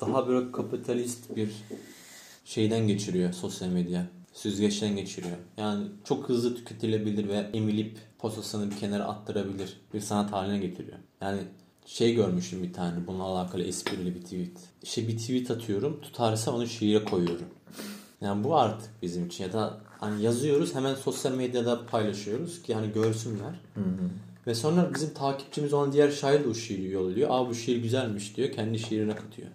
daha 0.00 0.28
böyle 0.28 0.52
kapitalist 0.52 1.36
bir 1.36 1.50
şeyden 2.44 2.86
geçiriyor 2.86 3.32
sosyal 3.32 3.68
medya. 3.68 4.06
Süzgeçten 4.32 4.96
geçiriyor. 4.96 5.36
Yani 5.56 5.86
çok 6.04 6.28
hızlı 6.28 6.54
tüketilebilir 6.56 7.28
ve 7.28 7.50
emilip 7.52 7.98
posasını 8.18 8.70
bir 8.70 8.76
kenara 8.76 9.04
attırabilir 9.04 9.80
bir 9.94 10.00
sanat 10.00 10.32
haline 10.32 10.58
getiriyor. 10.58 10.98
Yani 11.20 11.40
şey 11.90 12.14
görmüştüm 12.14 12.62
bir 12.62 12.72
tane 12.72 13.06
bununla 13.06 13.22
alakalı 13.22 13.62
esprili 13.62 14.14
bir 14.14 14.20
tweet. 14.20 14.58
İşte 14.82 15.08
bir 15.08 15.18
tweet 15.18 15.50
atıyorum 15.50 16.00
tutarsa 16.00 16.52
onu 16.52 16.66
şiire 16.66 17.04
koyuyorum. 17.04 17.46
Yani 18.20 18.44
bu 18.44 18.56
artık 18.56 18.90
bizim 19.02 19.26
için 19.26 19.44
ya 19.44 19.52
da 19.52 19.80
hani 19.98 20.22
yazıyoruz 20.22 20.74
hemen 20.74 20.94
sosyal 20.94 21.32
medyada 21.32 21.86
paylaşıyoruz 21.86 22.62
ki 22.62 22.74
hani 22.74 22.92
görsünler. 22.92 23.60
Ve 24.46 24.54
sonra 24.54 24.90
bizim 24.94 25.14
takipçimiz 25.14 25.72
olan 25.72 25.92
diğer 25.92 26.10
şair 26.10 26.44
de 26.44 26.48
o 26.48 26.54
şiiri 26.54 26.90
yolluyor. 26.90 27.28
Aa 27.32 27.48
bu 27.48 27.54
şiir 27.54 27.82
güzelmiş 27.82 28.36
diyor. 28.36 28.52
Kendi 28.52 28.78
şiirine 28.78 29.14
katıyor. 29.14 29.48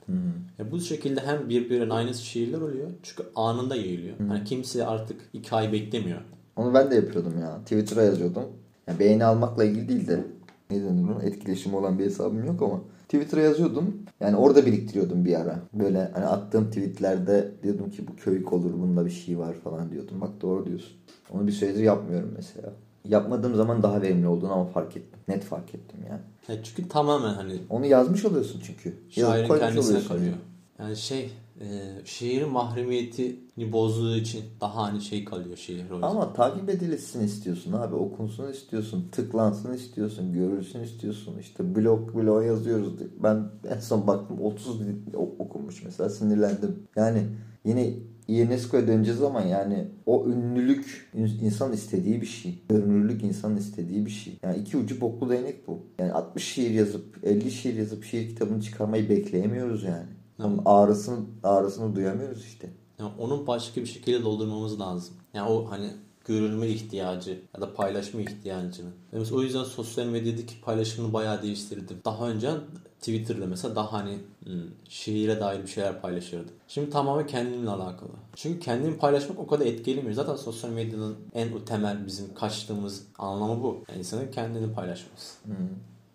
Ya 0.60 0.72
bu 0.72 0.80
şekilde 0.80 1.20
hem 1.20 1.50
birbirinin 1.50 1.90
aynısı 1.90 2.26
şiirler 2.26 2.62
oluyor. 2.62 2.88
Çünkü 3.04 3.24
anında 3.36 3.76
yayılıyor. 3.76 4.16
Hani 4.28 4.44
kimse 4.44 4.86
artık 4.86 5.22
iki 5.34 5.56
ay 5.56 5.74
beklemiyor. 5.74 6.22
Onu 6.56 6.74
ben 6.74 6.92
de 6.92 6.96
yapıyordum 6.96 7.40
ya. 7.42 7.60
Twitter'a 7.62 8.04
yazıyordum. 8.04 8.44
Yani 8.88 9.00
beğeni 9.00 9.26
almakla 9.26 9.64
ilgili 9.64 9.88
değil 9.88 10.08
de 10.08 10.26
ne 10.70 10.84
denir 10.84 11.04
onun 11.04 11.20
etkileşimi 11.20 11.76
olan 11.76 12.00
bir 12.00 12.06
hesabım 12.06 12.46
yok 12.46 12.62
ama 12.62 12.82
Twitter'a 13.04 13.42
yazıyordum. 13.42 13.98
Yani 14.20 14.36
orada 14.36 14.66
biriktiriyordum 14.66 15.26
bir 15.26 15.42
ara. 15.42 15.60
Böyle 15.74 16.12
hani 16.14 16.26
attığım 16.26 16.70
tweetlerde 16.70 17.52
diyordum 17.64 17.92
ki 17.92 18.08
bu 18.08 18.16
köyük 18.16 18.54
olur 18.54 18.74
bunda 18.74 19.06
bir 19.06 19.12
şey 19.12 19.40
var 19.40 19.54
falan 19.64 19.92
diyordum. 19.92 20.22
Bak 20.22 20.30
doğru 20.42 20.66
diyorsun. 20.66 20.94
Onu 21.32 21.48
bir 21.48 21.52
süredir 21.52 21.84
yapmıyorum 21.84 22.34
mesela. 22.38 22.74
Yapmadığım 23.06 23.56
zaman 23.56 23.84
daha 23.84 24.02
verimli 24.02 24.28
olduğunu 24.28 24.54
ama 24.54 24.66
fark 24.66 24.98
ettim. 24.98 25.20
Net 25.28 25.44
fark 25.44 25.76
ettim 25.76 26.00
yani. 26.10 26.22
Ya 26.48 26.64
çünkü 26.64 26.90
tamamen 26.90 27.34
hani 27.34 27.54
Onu 27.70 27.86
yazmış 27.86 28.26
oluyorsun 28.26 28.62
çünkü. 28.66 28.94
Şairin 29.10 29.48
kendisine 29.48 30.04
kalıyor. 30.08 30.34
Yani 30.80 30.96
şey 30.96 31.32
e, 31.62 31.66
şiirin 32.06 32.50
mahremiyetini 32.50 33.72
bozduğu 33.72 34.16
için 34.18 34.42
daha 34.62 34.84
hani 34.84 35.02
şey 35.02 35.26
kalıyor 35.26 35.58
şiir 35.58 35.90
o. 35.92 36.06
Ama 36.06 36.34
takip 36.34 36.70
edilsin 36.70 37.24
istiyorsun 37.24 37.74
abi. 37.74 37.96
Okunsun 37.96 38.52
istiyorsun. 38.52 39.08
Tıklansın 39.12 39.74
istiyorsun. 39.74 40.34
Görülsün 40.34 40.84
istiyorsun. 40.84 41.38
İşte 41.40 41.76
blog 41.76 42.16
blog 42.16 42.46
yazıyoruz. 42.46 42.94
Ben 43.24 43.44
en 43.76 43.80
son 43.80 44.08
baktım 44.08 44.42
30 44.42 44.80
bin 44.82 45.04
o- 45.18 45.36
okunmuş 45.40 45.84
mesela. 45.84 46.10
Sinirlendim. 46.10 46.76
Yani 46.96 47.24
yine 47.66 47.94
UNESCO'ya 48.30 48.88
döneceğiz 48.88 49.22
ama 49.24 49.42
yani 49.42 49.88
o 50.06 50.26
ünlülük 50.28 51.12
insan 51.42 51.74
istediği 51.74 52.22
bir 52.22 52.26
şey. 52.26 52.60
Görünürlük 52.70 53.24
insanın 53.24 53.58
istediği 53.58 54.06
bir 54.06 54.12
şey. 54.12 54.34
Yani 54.44 54.58
iki 54.58 54.78
ucu 54.78 55.02
boklu 55.02 55.30
değnek 55.30 55.68
bu. 55.68 55.80
Yani 56.00 56.12
60 56.14 56.44
şiir 56.54 56.72
yazıp 56.72 57.06
50 57.24 57.52
şiir 57.52 57.74
yazıp 57.76 58.04
şiir 58.04 58.30
kitabını 58.30 58.62
çıkarmayı 58.62 59.10
bekleyemiyoruz 59.10 59.84
yani. 59.84 60.06
Onun 60.44 60.62
ağrısını, 60.66 61.20
ağrısını 61.44 61.96
duyamıyoruz 61.96 62.46
işte. 62.46 62.70
Yani 63.00 63.12
onu 63.20 63.48
başka 63.48 63.82
bir 63.82 63.86
şekilde 63.86 64.24
doldurmamız 64.24 64.80
lazım. 64.80 65.16
Yani 65.34 65.50
o 65.50 65.72
hani 65.72 65.90
görülme 66.26 66.68
ihtiyacı 66.68 67.40
ya 67.56 67.62
da 67.62 67.74
paylaşma 67.74 68.22
ihtiyacını. 68.22 68.90
Ben 69.14 69.20
mesela 69.20 69.38
o 69.38 69.42
yüzden 69.42 69.64
sosyal 69.64 70.06
medyadaki 70.06 70.62
paylaşımını 70.62 71.14
bayağı 71.14 71.42
değiştirdim. 71.42 71.98
Daha 72.06 72.30
önce 72.30 72.52
Twitter'da 73.00 73.46
mesela 73.46 73.76
daha 73.76 73.94
hani 73.94 74.18
hmm, 74.44 74.62
şiire 74.90 75.40
dair 75.40 75.64
bir 75.64 75.68
şeyler 75.68 76.02
paylaşırdım. 76.02 76.54
Şimdi 76.68 76.90
tamamen 76.90 77.28
kendimle 77.28 77.70
alakalı. 77.70 78.10
Çünkü 78.36 78.60
kendimi 78.60 78.98
paylaşmak 78.98 79.40
o 79.40 79.48
kadar 79.48 79.66
etkilemiyor. 79.66 80.14
Zaten 80.14 80.36
sosyal 80.36 80.70
medyanın 80.70 81.16
en 81.34 81.66
temel 81.66 82.06
bizim 82.08 82.34
kaçtığımız 82.34 83.04
anlamı 83.18 83.64
bu. 83.64 83.84
Yani 83.90 84.00
insanın 84.00 84.32
kendini 84.32 84.74
paylaşması. 84.74 85.46
Hmm. 85.46 85.56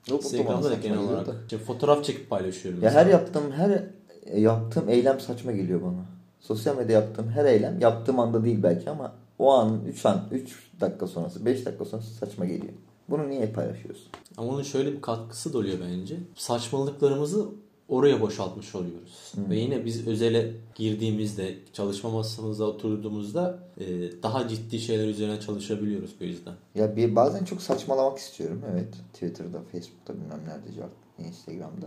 Yok, 0.08 0.24
Instagram'da 0.24 0.70
da 0.70 0.74
genel 0.74 0.98
olarak. 0.98 1.26
da. 1.26 1.34
Şimdi 1.50 1.62
fotoğraf 1.62 2.04
çekip 2.04 2.30
paylaşıyorum. 2.30 2.82
Ya 2.82 2.84
mesela. 2.88 3.04
her 3.04 3.10
yaptığım 3.10 3.52
her 3.52 3.84
yaptığım 4.36 4.88
eylem 4.88 5.20
saçma 5.20 5.52
geliyor 5.52 5.82
bana. 5.82 6.04
Sosyal 6.40 6.76
medya 6.76 7.00
yaptığım 7.00 7.28
her 7.28 7.44
eylem 7.44 7.80
yaptığım 7.80 8.18
anda 8.18 8.44
değil 8.44 8.62
belki 8.62 8.90
ama 8.90 9.12
o 9.38 9.52
an 9.52 9.80
3 9.88 10.06
an 10.06 10.20
3 10.32 10.70
dakika 10.80 11.06
sonrası 11.06 11.46
5 11.46 11.66
dakika 11.66 11.84
sonrası 11.84 12.14
saçma 12.14 12.44
geliyor. 12.44 12.72
Bunu 13.10 13.30
niye 13.30 13.46
paylaşıyorsun? 13.46 14.06
Ama 14.36 14.48
onun 14.48 14.62
şöyle 14.62 14.92
bir 14.92 15.00
katkısı 15.00 15.52
da 15.52 15.58
oluyor 15.58 15.78
bence. 15.80 16.16
Saçmalıklarımızı 16.34 17.48
oraya 17.88 18.20
boşaltmış 18.20 18.74
oluyoruz. 18.74 19.32
Ve 19.36 19.56
yine 19.56 19.84
biz 19.84 20.06
özele 20.06 20.52
girdiğimizde, 20.74 21.54
çalışma 21.72 22.10
masamıza 22.10 22.64
oturduğumuzda 22.64 23.58
e, 23.80 23.86
daha 24.22 24.48
ciddi 24.48 24.78
şeyler 24.78 25.08
üzerine 25.08 25.40
çalışabiliyoruz 25.40 26.14
bu 26.20 26.24
yüzden. 26.24 26.54
Ya 26.74 26.96
bir 26.96 27.16
bazen 27.16 27.44
çok 27.44 27.62
saçmalamak 27.62 28.18
istiyorum. 28.18 28.62
Evet. 28.72 28.94
Twitter'da, 29.12 29.60
Facebook'ta 29.72 30.14
bilmem 30.14 30.40
nerede, 30.46 30.88
Instagram'da. 31.28 31.86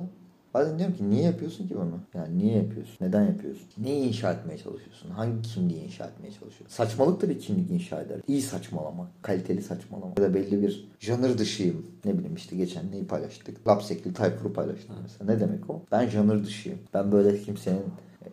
Bazen 0.54 0.80
diyorum 0.80 0.96
ki 0.96 1.10
niye 1.10 1.24
yapıyorsun 1.24 1.68
ki 1.68 1.76
bunu? 1.76 2.00
Yani 2.13 2.38
niye 2.38 2.58
yapıyorsun? 2.58 2.96
Neden 3.02 3.24
yapıyorsun? 3.24 3.68
Neyi 3.78 4.08
inşa 4.08 4.34
etmeye 4.34 4.58
çalışıyorsun? 4.58 5.10
Hangi 5.10 5.42
kimliği 5.42 5.84
inşa 5.84 6.06
etmeye 6.06 6.32
çalışıyorsun? 6.32 6.76
Saçmalık 6.76 7.22
da 7.22 7.30
bir 7.30 7.39
kimlik 7.39 7.72
inşa 7.72 8.02
eder. 8.02 8.20
İyi 8.28 8.42
saçmalama, 8.42 9.12
kaliteli 9.22 9.62
saçmalama. 9.62 10.13
Ya 10.18 10.24
da 10.24 10.34
belli 10.34 10.62
bir 10.62 10.89
janır 11.00 11.38
dışıyım. 11.38 11.86
Ne 12.06 12.18
bileyim 12.18 12.36
işte 12.36 12.56
geçen 12.56 12.92
neyi 12.92 13.08
paylaştık? 13.08 13.68
Lapsekli 13.68 14.13
Tayfur'u 14.13 14.54
paylaştık 14.54 14.92
mesela. 15.04 15.34
Ne 15.34 15.39
demek 15.39 15.70
o? 15.70 15.82
Ben 15.92 16.08
janır 16.08 16.44
dışıyım. 16.44 16.80
Ben 16.94 17.12
böyle 17.12 17.39
kimsenin 17.39 17.84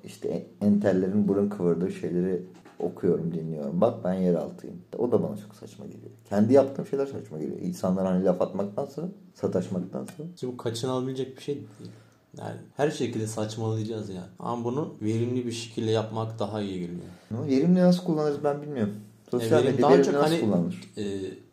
işte 0.05 0.47
entellerin 0.61 1.29
burun 1.29 1.49
kıvırdığı 1.49 1.93
şeyleri 1.93 2.43
okuyorum, 2.79 3.35
dinliyorum. 3.35 3.81
Bak 3.81 4.05
ben 4.05 4.15
yeraltıyım. 4.15 4.77
O 4.99 5.13
da 5.13 5.23
bana 5.23 5.37
çok 5.37 5.55
saçma 5.55 5.87
geliyor. 5.87 6.11
Kendi 6.29 6.53
yaptığım 6.53 6.87
şeyler 6.87 7.07
saçma 7.07 7.39
geliyor. 7.39 7.59
İnsanlara 7.61 8.09
hani 8.09 8.25
laf 8.25 8.43
atmaktansa, 8.43 9.09
sataşmaktansa. 9.35 10.13
Bu 10.43 10.57
kaçınılabilecek 10.57 11.37
bir 11.37 11.43
şey 11.43 11.55
değil. 11.55 11.91
Yani 12.39 12.57
her 12.77 12.91
şekilde 12.91 13.27
saçmalayacağız 13.27 14.09
yani. 14.09 14.27
Ama 14.39 14.65
bunu 14.65 14.95
verimli 15.03 15.47
bir 15.47 15.53
şekilde 15.53 15.91
yapmak 15.91 16.39
daha 16.39 16.61
iyi 16.63 16.81
geliyor. 16.81 17.01
Ama 17.31 17.47
verimli 17.47 17.81
nasıl 17.81 18.05
kullanırız 18.05 18.45
ben 18.45 18.63
bilmiyorum. 18.63 18.95
Sosyal 19.31 19.65
E, 19.67 19.71
medya 19.71 19.83
daha 19.83 19.91
verimli 19.91 20.05
çok 20.05 20.15
nasıl 20.15 20.27
hani- 20.31 20.41
kullanır? 20.41 20.93
E, 20.99 21.03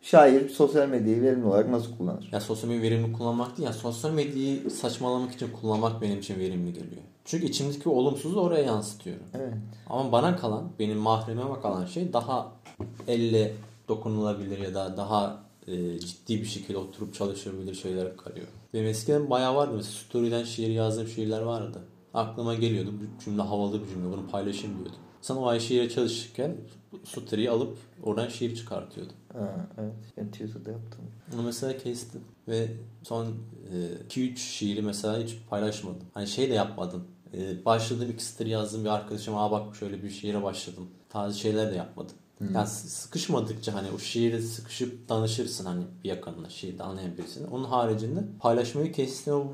Şair 0.02 0.48
sosyal 0.48 0.88
medyayı 0.88 1.22
verimli 1.22 1.46
olarak 1.46 1.68
nasıl 1.70 1.96
kullanır? 1.98 2.28
ya 2.32 2.40
sosyal 2.40 2.68
medya 2.70 2.82
verimli 2.82 3.12
kullanmak 3.12 3.56
değil. 3.56 3.66
Ya 3.66 3.72
sosyal 3.72 4.10
medyayı 4.10 4.70
saçmalamak 4.70 5.32
için 5.34 5.48
kullanmak 5.60 6.02
benim 6.02 6.18
için 6.18 6.38
verimli 6.38 6.72
geliyor. 6.72 7.02
Çünkü 7.24 7.46
içimdeki 7.46 7.88
olumsuzu 7.88 8.40
oraya 8.40 8.62
yansıtıyorum. 8.64 9.22
Evet. 9.34 9.52
Ama 9.90 10.12
bana 10.12 10.36
kalan, 10.36 10.64
benim 10.78 10.98
mahremime 10.98 11.60
kalan 11.62 11.86
şey 11.86 12.12
daha 12.12 12.52
elle 13.08 13.52
dokunulabilir 13.88 14.58
ya 14.58 14.74
da 14.74 14.96
daha 14.96 15.47
e, 15.70 16.00
ciddi 16.00 16.40
bir 16.40 16.46
şekilde 16.46 16.78
oturup 16.78 17.14
çalışabilir 17.14 17.74
şeyler 17.74 18.16
kalıyor. 18.16 18.46
Benim 18.74 18.86
eskiden 18.86 19.30
bayağı 19.30 19.54
vardı. 19.54 19.72
Mesela 19.76 19.92
Story'den 19.92 20.44
şiir 20.44 20.68
yazdığım 20.68 21.08
şiirler 21.08 21.40
vardı. 21.40 21.78
Aklıma 22.14 22.54
geliyordu. 22.54 22.92
Bu 22.92 23.24
cümle 23.24 23.42
havalı 23.42 23.82
bir 23.82 23.88
cümle. 23.88 24.12
Bunu 24.12 24.26
paylaşayım 24.26 24.76
diyordum. 24.76 25.00
Sen 25.20 25.34
o 25.34 25.46
ay 25.46 25.60
şiire 25.60 25.88
çalışırken 25.88 26.56
Story'yi 27.04 27.50
alıp 27.50 27.78
oradan 28.02 28.28
şiir 28.28 28.56
çıkartıyordum. 28.56 29.16
Ha, 29.32 29.68
evet. 29.78 29.92
Ben 30.16 30.30
Twitter'da 30.30 30.70
yaptım. 30.70 31.00
Onu 31.34 31.42
mesela 31.42 31.78
kestim. 31.78 32.20
Ve 32.48 32.68
son 33.02 33.26
2-3 34.08 34.36
şiiri 34.36 34.82
mesela 34.82 35.18
hiç 35.18 35.36
paylaşmadım. 35.50 36.02
Hani 36.14 36.26
şey 36.26 36.50
de 36.50 36.54
yapmadım. 36.54 37.04
E, 37.34 37.64
başladığım 37.64 38.10
iki 38.10 38.24
satır 38.24 38.46
yazdığım 38.46 38.84
bir 38.84 38.88
arkadaşıma 38.88 39.44
Aa 39.44 39.50
bak 39.50 39.76
şöyle 39.76 40.02
bir 40.02 40.10
şiire 40.10 40.42
başladım. 40.42 40.88
Tarzı 41.08 41.38
şeyler 41.38 41.70
de 41.72 41.76
yapmadım. 41.76 42.16
Yani 42.54 42.66
s- 42.66 42.88
sıkışmadıkça 42.88 43.74
hani 43.74 43.88
o 43.96 43.98
şiire 43.98 44.40
sıkışıp 44.42 45.08
danışırsın 45.08 45.64
hani 45.64 45.84
bir 46.04 46.08
yakınına 46.08 46.48
şiirde 46.50 46.82
anlayan 46.82 47.16
birisine. 47.18 47.46
Onun 47.46 47.64
haricinde 47.64 48.20
paylaşmayı 48.40 48.92
kestim. 48.92 49.34
O 49.34 49.46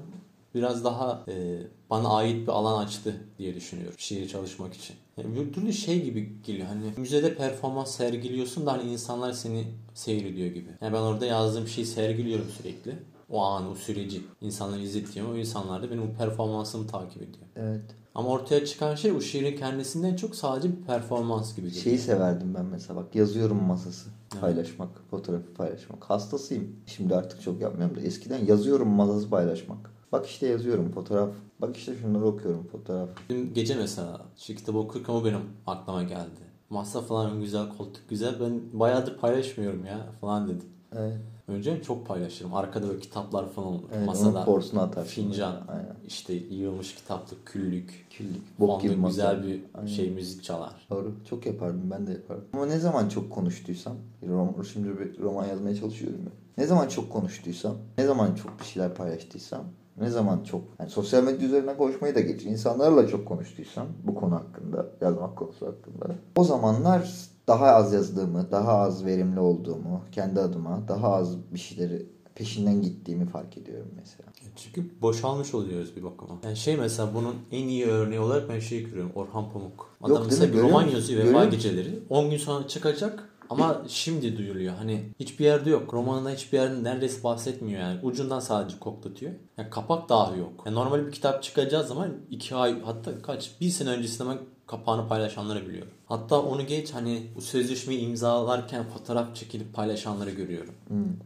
biraz 0.55 0.85
daha 0.85 1.25
e, 1.29 1.63
bana 1.91 2.09
ait 2.09 2.43
bir 2.47 2.53
alan 2.53 2.85
açtı 2.85 3.17
diye 3.39 3.55
düşünüyorum 3.55 3.95
şiiri 3.99 4.29
çalışmak 4.29 4.75
için. 4.75 4.97
Yani 5.17 5.37
bir 5.37 5.53
türlü 5.53 5.73
şey 5.73 6.05
gibi 6.05 6.33
geliyor 6.47 6.67
hani 6.67 6.93
müzede 6.97 7.35
performans 7.37 7.97
sergiliyorsun 7.97 8.67
da 8.67 8.73
hani 8.73 8.93
insanlar 8.93 9.33
seni 9.33 9.65
seyrediyor 9.95 10.49
gibi. 10.49 10.69
Yani 10.81 10.93
ben 10.93 11.01
orada 11.01 11.27
yazdığım 11.27 11.69
şeyi 11.69 11.87
sergiliyorum 11.87 12.47
sürekli. 12.59 12.99
O 13.31 13.43
an, 13.43 13.71
o 13.71 13.75
süreci 13.75 14.23
insanlara 14.41 14.81
izletiyorum. 14.81 15.33
O 15.33 15.37
insanlar 15.37 15.83
da 15.83 15.91
benim 15.91 16.09
bu 16.09 16.19
performansımı 16.19 16.87
takip 16.87 17.23
ediyor. 17.23 17.47
Evet. 17.57 17.85
Ama 18.15 18.29
ortaya 18.29 18.67
çıkan 18.67 18.95
şey 18.95 19.13
o 19.13 19.21
şiirin 19.21 19.57
kendisinden 19.57 20.17
çok 20.17 20.35
sadece 20.37 20.69
bir 20.69 20.83
performans 20.83 21.57
gibi 21.57 21.67
geliyor. 21.67 21.85
Şeyi 21.85 21.99
severdim 21.99 22.55
ben 22.55 22.65
mesela 22.65 22.97
bak 22.97 23.15
yazıyorum 23.15 23.63
masası 23.63 24.11
paylaşmak, 24.41 24.89
fotoğrafı 25.11 25.55
paylaşmak. 25.55 26.05
Hastasıyım. 26.05 26.77
Şimdi 26.87 27.15
artık 27.15 27.43
çok 27.43 27.61
yapmıyorum 27.61 27.97
da 27.97 28.01
eskiden 28.01 28.45
yazıyorum 28.45 28.89
masası 28.89 29.31
paylaşmak. 29.31 29.91
Bak 30.13 30.27
işte 30.27 30.47
yazıyorum 30.47 30.93
fotoğraf. 30.93 31.31
Bak 31.61 31.77
işte 31.77 31.95
şunları 32.03 32.25
okuyorum 32.25 32.67
fotoğraf. 32.73 33.09
Dün 33.31 33.55
gece 33.55 33.75
mesela 33.75 34.21
şu 34.37 34.55
kitabı 34.55 34.79
okurken 34.79 35.15
o 35.15 35.25
benim 35.25 35.41
aklıma 35.67 36.03
geldi. 36.03 36.45
Masa 36.71 37.01
falan 37.01 37.41
güzel, 37.41 37.69
koltuk 37.79 38.09
güzel. 38.09 38.35
Ben 38.41 38.61
bayağıdır 38.81 39.19
paylaşmıyorum 39.19 39.87
ya 39.87 40.07
falan 40.21 40.49
dedim. 40.49 40.69
Evet. 40.97 41.17
Önceden 41.49 41.81
çok 41.81 42.07
paylaşırım. 42.07 42.55
Arkada 42.55 42.89
böyle 42.89 43.01
kitaplar 43.01 43.49
falan 43.53 43.69
olur. 43.69 43.83
Evet, 43.95 44.07
Masada 44.07 44.29
onun 44.39 44.45
porsunu 44.45 44.81
atarsın. 44.83 45.11
fincan, 45.11 45.57
Aynen. 45.69 45.97
işte 46.07 46.33
yığılmış 46.35 46.95
kitaplık, 46.95 47.47
küllük. 47.47 48.07
Küllük. 48.11 48.61
Bok 48.61 48.83
gibi 48.83 48.97
masa. 48.97 49.11
güzel 49.11 49.47
bir 49.47 49.63
Aynen. 49.75 49.87
şey 49.87 50.11
müzik 50.11 50.45
çalar. 50.45 50.87
Doğru. 50.91 51.13
Çok 51.31 51.47
yapardım. 51.47 51.91
Ben 51.91 52.07
de 52.07 52.13
yapardım. 52.13 52.45
Ama 52.53 52.67
ne 52.67 52.79
zaman 52.79 53.09
çok 53.09 53.31
konuştuysam, 53.33 53.97
rom, 54.29 54.65
şimdi 54.73 54.99
bir 54.99 55.19
roman 55.19 55.47
yazmaya 55.47 55.77
çalışıyorum 55.77 56.21
ya. 56.25 56.31
Ne 56.59 56.67
zaman 56.67 56.89
çok 56.89 57.13
konuştuysam, 57.13 57.75
ne 57.99 58.07
zaman 58.07 58.35
çok 58.35 58.61
bir 58.61 58.65
şeyler 58.65 58.95
paylaştıysam, 58.95 59.65
ne 60.01 60.11
zaman 60.11 60.43
çok 60.45 60.63
yani 60.81 60.91
sosyal 60.91 61.25
medya 61.25 61.47
üzerinden 61.49 61.77
konuşmayı 61.77 62.15
da 62.15 62.21
geç. 62.21 62.43
insanlarla 62.45 63.09
çok 63.09 63.27
konuştuysam 63.29 63.87
bu 64.05 64.15
konu 64.15 64.35
hakkında, 64.35 64.87
yazmak 65.01 65.37
konusu 65.37 65.67
hakkında. 65.67 66.15
O 66.37 66.45
zamanlar 66.45 67.29
daha 67.47 67.67
az 67.67 67.93
yazdığımı, 67.93 68.51
daha 68.51 68.73
az 68.73 69.05
verimli 69.05 69.41
olduğumu, 69.41 70.01
kendi 70.13 70.41
adıma 70.41 70.89
daha 70.89 71.15
az 71.15 71.37
bir 71.53 71.59
şeyleri 71.59 72.07
peşinden 72.35 72.83
gittiğimi 72.83 73.27
fark 73.27 73.59
ediyorum 73.59 73.91
mesela. 73.97 74.29
Çünkü 74.57 75.01
boşalmış 75.03 75.55
oluyoruz 75.55 75.97
bir 75.97 76.03
bakıma. 76.03 76.39
Yani 76.45 76.57
şey 76.57 76.77
mesela 76.77 77.15
bunun 77.15 77.35
en 77.53 77.69
iyi 77.69 77.87
örneği 77.87 78.21
olarak 78.21 78.49
ben 78.49 78.59
şey 78.59 78.85
görüyorum. 78.85 79.13
Orhan 79.15 79.53
Pamuk. 79.53 79.91
Adam 80.03 80.17
Yok, 80.17 80.27
mesela 80.27 80.53
bir 80.53 80.59
roman 80.59 80.89
yazıyor 80.89 81.25
musun? 81.25 81.51
Geceleri. 81.51 82.03
10 82.11 82.31
gün 82.31 82.39
sonra 82.39 82.69
çıkacak 82.69 83.29
ama 83.51 83.83
şimdi 83.89 84.39
duyuluyor. 84.39 84.75
Hani 84.75 85.05
hiçbir 85.21 85.45
yerde 85.45 85.71
yok. 85.71 85.95
Romanında 85.95 86.31
hiçbir 86.31 86.59
yerde 86.59 86.83
neredeyse 86.85 87.25
bahsetmiyor 87.25 87.81
yani. 87.81 88.01
Ucundan 88.03 88.41
sadece 88.41 88.79
koklatıyor. 88.79 89.33
Yani 89.59 89.71
kapak 89.71 90.09
dahi 90.09 90.39
yok. 90.39 90.63
Yani 90.67 90.75
normal 90.75 91.07
bir 91.07 91.13
kitap 91.13 91.43
çıkacağı 91.43 91.85
zaman 91.85 92.09
2 92.31 92.55
ay 92.55 92.83
hatta 92.83 93.23
kaç 93.23 93.51
bir 93.61 93.71
sene 93.71 93.91
öncesinden 93.91 94.37
ben 94.37 94.39
kapağını 94.67 95.09
paylaşanları 95.09 95.69
biliyorum. 95.69 95.93
Hatta 96.07 96.43
onu 96.43 96.67
geç 96.67 96.95
hani 96.95 97.23
bu 97.37 97.41
sözleşmeyi 97.41 98.01
imzalarken 98.01 98.85
fotoğraf 98.85 99.37
çekilip 99.37 99.75
paylaşanları 99.75 100.31
görüyorum. 100.31 100.75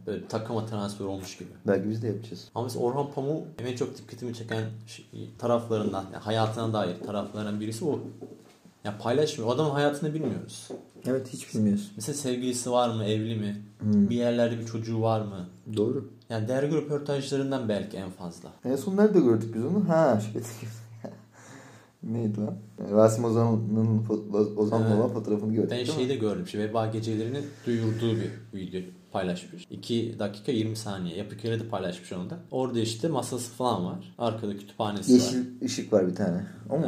Böyle 0.07 0.27
takıma 0.27 0.65
transfer 0.65 1.05
olmuş 1.05 1.37
gibi. 1.37 1.49
Belki 1.67 1.89
biz 1.89 2.01
de 2.01 2.07
yapacağız. 2.07 2.47
Ama 2.55 2.63
mesela 2.63 2.85
Orhan 2.85 3.11
Pamuk 3.11 3.47
en 3.59 3.75
çok 3.75 3.97
dikkatimi 3.97 4.33
çeken 4.33 4.63
şey- 4.87 5.29
taraflarından, 5.39 6.03
yani 6.13 6.23
hayatına 6.23 6.73
dair 6.73 6.99
taraflarından 7.05 7.59
birisi 7.59 7.85
o. 7.85 7.99
Ya 8.83 8.97
paylaşmıyor. 8.97 9.49
O 9.49 9.53
adamın 9.53 9.71
hayatını 9.71 10.13
bilmiyoruz. 10.13 10.67
Evet 11.07 11.27
hiç 11.33 11.55
bilmiyorsun. 11.55 11.91
Mesela 11.95 12.15
sevgilisi 12.15 12.71
var 12.71 12.89
mı, 12.95 13.03
evli 13.03 13.35
mi? 13.35 13.55
Bir 13.81 14.15
yerlerde 14.15 14.59
bir 14.59 14.65
çocuğu 14.65 15.01
var 15.01 15.21
mı? 15.21 15.45
Doğru. 15.77 16.09
Yani 16.29 16.47
dergi 16.47 16.75
röportajlarından 16.75 17.69
belki 17.69 17.97
en 17.97 18.09
fazla. 18.09 18.49
En 18.65 18.75
son 18.75 18.97
nerede 18.97 19.19
gördük 19.19 19.55
biz 19.55 19.65
onu? 19.65 19.89
Ha 19.89 20.21
şey 20.33 20.41
Neydi 22.03 22.39
lan? 22.41 22.55
Rasim 22.91 23.23
Ozan'ın 23.25 24.05
Ozan'la 24.57 24.87
Evet. 24.87 24.99
olan 24.99 25.09
fotoğrafını 25.09 25.53
gördük 25.53 25.71
Ben 25.71 25.79
mi? 25.79 25.87
şeyde 25.87 26.15
gördüm. 26.15 26.47
Şey, 26.47 26.61
Veba 26.61 26.87
gecelerini 26.87 27.39
duyurduğu 27.65 28.15
bir 28.15 28.59
video 28.59 28.81
paylaşmış. 29.11 29.67
2 29.69 30.15
dakika 30.19 30.51
20 30.51 30.75
saniye. 30.75 31.17
Yapı 31.17 31.37
de 31.43 31.67
paylaşmış 31.69 32.13
onu 32.13 32.29
da. 32.29 32.37
Orada 32.51 32.79
işte 32.79 33.07
masası 33.07 33.51
falan 33.53 33.85
var. 33.85 34.13
Arkada 34.17 34.57
kütüphanesi 34.57 35.11
var. 35.13 35.17
Yeşil 35.17 35.61
ışık 35.63 35.93
var 35.93 36.07
bir 36.07 36.15
tane. 36.15 36.45
O 36.69 36.77
mu? 36.79 36.85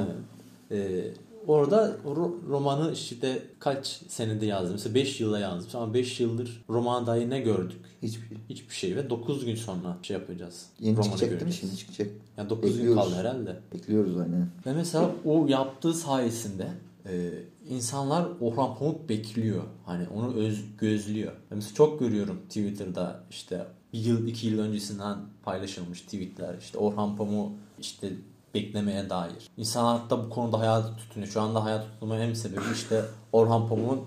Ee, 0.71 1.03
orada 1.47 1.97
ro- 2.05 2.47
romanı 2.49 2.91
işte 2.93 3.43
kaç 3.59 3.87
senede 4.07 4.45
yazdım. 4.45 4.71
Mesela 4.71 4.95
5 4.95 5.19
yılda 5.21 5.39
yazdım. 5.39 5.81
Ama 5.81 5.93
5 5.93 6.19
yıldır 6.19 6.63
romana 6.69 7.07
dair 7.07 7.29
ne 7.29 7.39
gördük? 7.39 7.79
Hiçbir 8.01 8.27
şey. 8.27 8.37
Hiçbir 8.49 8.75
şey 8.75 8.95
ve 8.95 9.09
9 9.09 9.45
gün 9.45 9.55
sonra 9.55 9.97
şey 10.01 10.17
yapacağız. 10.17 10.65
Yeni 10.79 10.97
Romanı 10.97 11.05
çıkacak 11.05 11.29
değil 11.29 11.41
mi 11.41 11.45
göreceğiz. 11.45 11.59
şimdi 11.59 11.77
çıkacak. 11.77 12.07
Yani 12.37 12.49
9 12.49 12.77
gün 12.81 12.93
kaldı 12.95 13.15
herhalde. 13.15 13.59
Bekliyoruz 13.73 14.17
aynen. 14.17 14.47
Ve 14.65 14.73
mesela 14.73 15.11
o 15.25 15.47
yaptığı 15.47 15.93
sayesinde 15.93 16.67
e, 17.09 17.31
insanlar 17.69 18.27
Orhan 18.41 18.77
Pamuk 18.77 19.09
bekliyor. 19.09 19.63
Hani 19.85 20.07
onu 20.15 20.33
öz, 20.33 20.59
gözlüyor. 20.77 21.31
Ve 21.31 21.55
mesela 21.55 21.73
çok 21.75 21.99
görüyorum 21.99 22.41
Twitter'da 22.47 23.23
işte 23.29 23.65
bir 23.93 23.99
yıl 23.99 24.27
iki 24.27 24.47
yıl 24.47 24.59
öncesinden 24.59 25.17
paylaşılmış 25.43 26.01
tweetler. 26.01 26.57
İşte 26.57 26.77
Orhan 26.77 27.17
Pamuk 27.17 27.51
işte 27.79 28.09
beklemeye 28.55 29.09
dair. 29.09 29.49
İnsanlar 29.57 29.99
hatta 29.99 30.23
bu 30.23 30.29
konuda 30.29 30.59
hayata 30.59 30.95
tutunuyor. 30.95 31.31
Şu 31.31 31.41
anda 31.41 31.63
hayata 31.63 31.83
tutunma 31.83 32.17
en 32.17 32.33
sebebi 32.33 32.61
işte 32.73 33.01
Orhan 33.31 33.67
Pamuk'un 33.67 34.01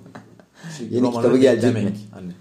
şey, 0.78 0.88
Yeni 0.90 1.10
kitabı 1.10 1.38
gelecek 1.38 1.74
mi? 1.74 1.92
Hani. 2.10 2.32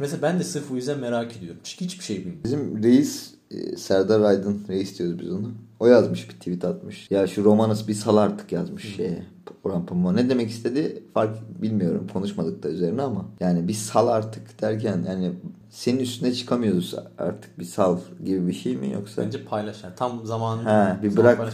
Mesela 0.00 0.22
ben 0.22 0.38
de 0.38 0.44
sırf 0.44 0.70
o 0.70 0.76
yüzden 0.76 0.98
merak 0.98 1.36
ediyorum. 1.36 1.60
Çünkü 1.64 1.84
hiçbir 1.84 2.04
şey 2.04 2.16
bilmiyorum. 2.16 2.40
Bizim 2.44 2.82
reis 2.82 3.34
e, 3.50 3.76
Serdar 3.76 4.20
Aydın 4.20 4.64
reis 4.68 4.98
diyoruz 4.98 5.18
biz 5.18 5.30
onu. 5.30 5.52
O 5.80 5.86
yazmış 5.86 6.28
bir 6.28 6.34
tweet 6.34 6.64
atmış. 6.64 7.10
Ya 7.10 7.26
şu 7.26 7.44
romanı 7.44 7.76
bir 7.88 7.94
sal 7.94 8.16
artık 8.16 8.52
yazmış 8.52 8.96
şeye. 8.96 9.22
Orhan 9.64 9.86
Pamuk'a. 9.86 10.12
Ne 10.12 10.28
demek 10.28 10.50
istedi 10.50 11.02
fark 11.14 11.62
bilmiyorum. 11.62 12.06
Konuşmadık 12.12 12.62
da 12.62 12.68
üzerine 12.68 13.02
ama. 13.02 13.24
Yani 13.40 13.68
bir 13.68 13.74
sal 13.74 14.08
artık 14.08 14.62
derken 14.62 15.04
yani 15.08 15.32
senin 15.76 15.98
üstüne 16.00 16.32
çıkamıyoruz 16.32 16.94
artık 17.18 17.58
bir 17.58 17.64
sal 17.64 17.98
gibi 18.24 18.46
bir 18.46 18.52
şey 18.52 18.76
mi 18.76 18.90
yoksa? 18.92 19.22
Bence 19.22 19.44
paylaş. 19.44 19.84
Yani 19.84 19.94
tam 19.96 20.26
zamanı 20.26 20.62
Ha, 20.62 21.00
bir 21.02 21.16
bırak. 21.16 21.52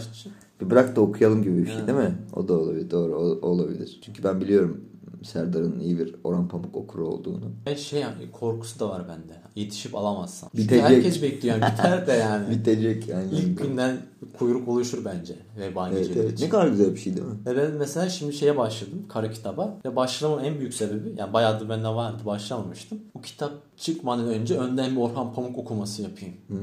Bir 0.60 0.70
bırak 0.70 0.96
da 0.96 1.00
okuyalım 1.00 1.42
gibi 1.42 1.58
bir 1.58 1.66
şey 1.66 1.76
Evet. 1.76 1.86
değil 1.88 1.98
mi? 1.98 2.14
O 2.36 2.48
da 2.48 2.52
olabilir. 2.52 2.90
Doğru 2.90 3.14
o 3.16 3.46
olabilir. 3.48 4.00
Çünkü 4.04 4.24
ben 4.24 4.40
biliyorum 4.40 4.80
Serdar'ın 5.24 5.80
iyi 5.80 5.98
bir 5.98 6.14
Orhan 6.24 6.48
Pamuk 6.48 6.76
okuru 6.76 7.08
olduğunu. 7.08 7.52
Ve 7.66 7.76
şey 7.76 8.00
yani 8.00 8.30
korkusu 8.32 8.80
da 8.80 8.88
var 8.88 9.08
bende. 9.08 9.42
Yetişip 9.56 9.94
alamazsam. 9.94 10.50
Çünkü 10.50 10.64
Bitecek. 10.64 10.84
herkes 10.84 11.22
bekliyor. 11.22 11.56
Yani 11.56 11.72
biter 11.72 12.06
de 12.06 12.12
yani. 12.12 12.50
Bitecek 12.58 13.08
yani. 13.08 13.30
İlk 13.32 13.58
günden 13.58 13.96
kuyruk 14.38 14.68
oluşur 14.68 15.04
bence. 15.04 15.34
Evet, 15.58 15.74
geceleri 15.90 16.18
evet. 16.18 16.32
için. 16.32 16.44
Ne 16.44 16.48
kadar 16.48 16.68
güzel 16.68 16.92
bir 16.92 16.98
şey 17.00 17.16
değil 17.16 17.26
mi? 17.26 17.34
Ve 17.46 17.56
ben 17.56 17.72
mesela 17.72 18.08
şimdi 18.08 18.32
şeye 18.32 18.56
başladım. 18.56 19.06
Kara 19.08 19.30
kitaba. 19.30 19.78
Ve 19.84 19.96
başlamamın 19.96 20.44
en 20.44 20.58
büyük 20.58 20.74
sebebi 20.74 21.14
yani 21.16 21.32
bayağıdır 21.32 21.68
bende 21.68 21.88
vardı. 21.88 22.22
Başlamamıştım. 22.26 22.98
Bu 23.14 23.22
kitap 23.22 23.52
çıkmadan 23.76 24.26
önce 24.26 24.58
önden 24.58 24.92
bir 24.92 25.00
Orhan 25.00 25.34
Pamuk 25.34 25.58
okuması 25.58 26.02
yapayım. 26.02 26.34
Hmm. 26.48 26.58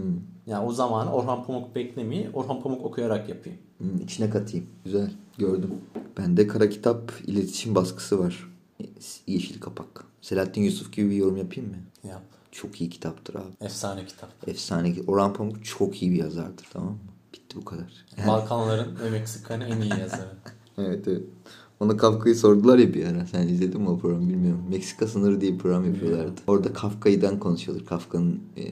Yani 0.48 0.66
o 0.66 0.74
zaman 0.74 1.08
Orhan 1.08 1.44
Pamuk 1.44 1.76
beklemeyi 1.76 2.30
Orhan 2.34 2.62
Pamuk 2.62 2.86
okuyarak 2.86 3.30
yapayım. 3.30 3.60
Hmm, 3.78 3.98
içine 4.04 4.30
katayım. 4.30 4.66
Güzel. 4.86 5.12
Gördüm. 5.38 5.70
Bende 6.18 6.48
kara 6.48 6.70
kitap 6.70 7.12
iletişim 7.28 7.76
baskısı 7.76 8.20
var. 8.20 8.49
Yeşil 9.28 9.60
kapak. 9.60 10.06
Selahattin 10.22 10.62
Yusuf 10.62 10.94
gibi 10.94 11.10
bir 11.10 11.16
yorum 11.16 11.38
yapayım 11.38 11.70
mı? 11.70 11.78
Yap. 12.10 12.22
Çok 12.52 12.82
iyi 12.82 12.90
kitaptır 12.90 13.36
abi. 13.36 13.52
Efsane 13.62 14.06
kitap. 14.06 14.30
Efsane. 14.48 14.96
Orhan 15.08 15.34
Pamuk 15.34 15.66
çok 15.66 16.02
iyi 16.02 16.12
bir 16.12 16.18
yazardır 16.18 16.68
tamam 16.74 16.90
mı? 16.90 17.00
Bitti 17.34 17.58
bu 17.58 17.66
kadar. 17.66 18.06
Balkanların 18.28 19.00
ve 19.00 19.10
Meksika'nın 19.10 19.66
en 19.66 19.82
iyi 19.82 20.00
yazarı. 20.00 20.30
Evet 20.78 21.08
evet. 21.08 21.24
Ona 21.80 21.98
Kafka'yı 21.98 22.36
sordular 22.36 22.78
ya 22.78 22.94
bir 22.94 23.06
ara. 23.06 23.26
Sen 23.26 23.48
izledin 23.48 23.82
mi 23.82 23.90
o 23.90 23.98
programı 24.00 24.30
bilmiyorum. 24.30 24.64
Meksika 24.70 25.08
sınırı 25.08 25.42
diye 25.42 25.54
bir 25.54 25.58
program 25.58 25.86
yapıyorlardı. 25.86 26.42
Orada 26.48 26.74
Kafka'yıdan 26.74 27.40
konuşuyorlar. 27.40 27.86
Kafka'nın 27.86 28.40
e, 28.58 28.64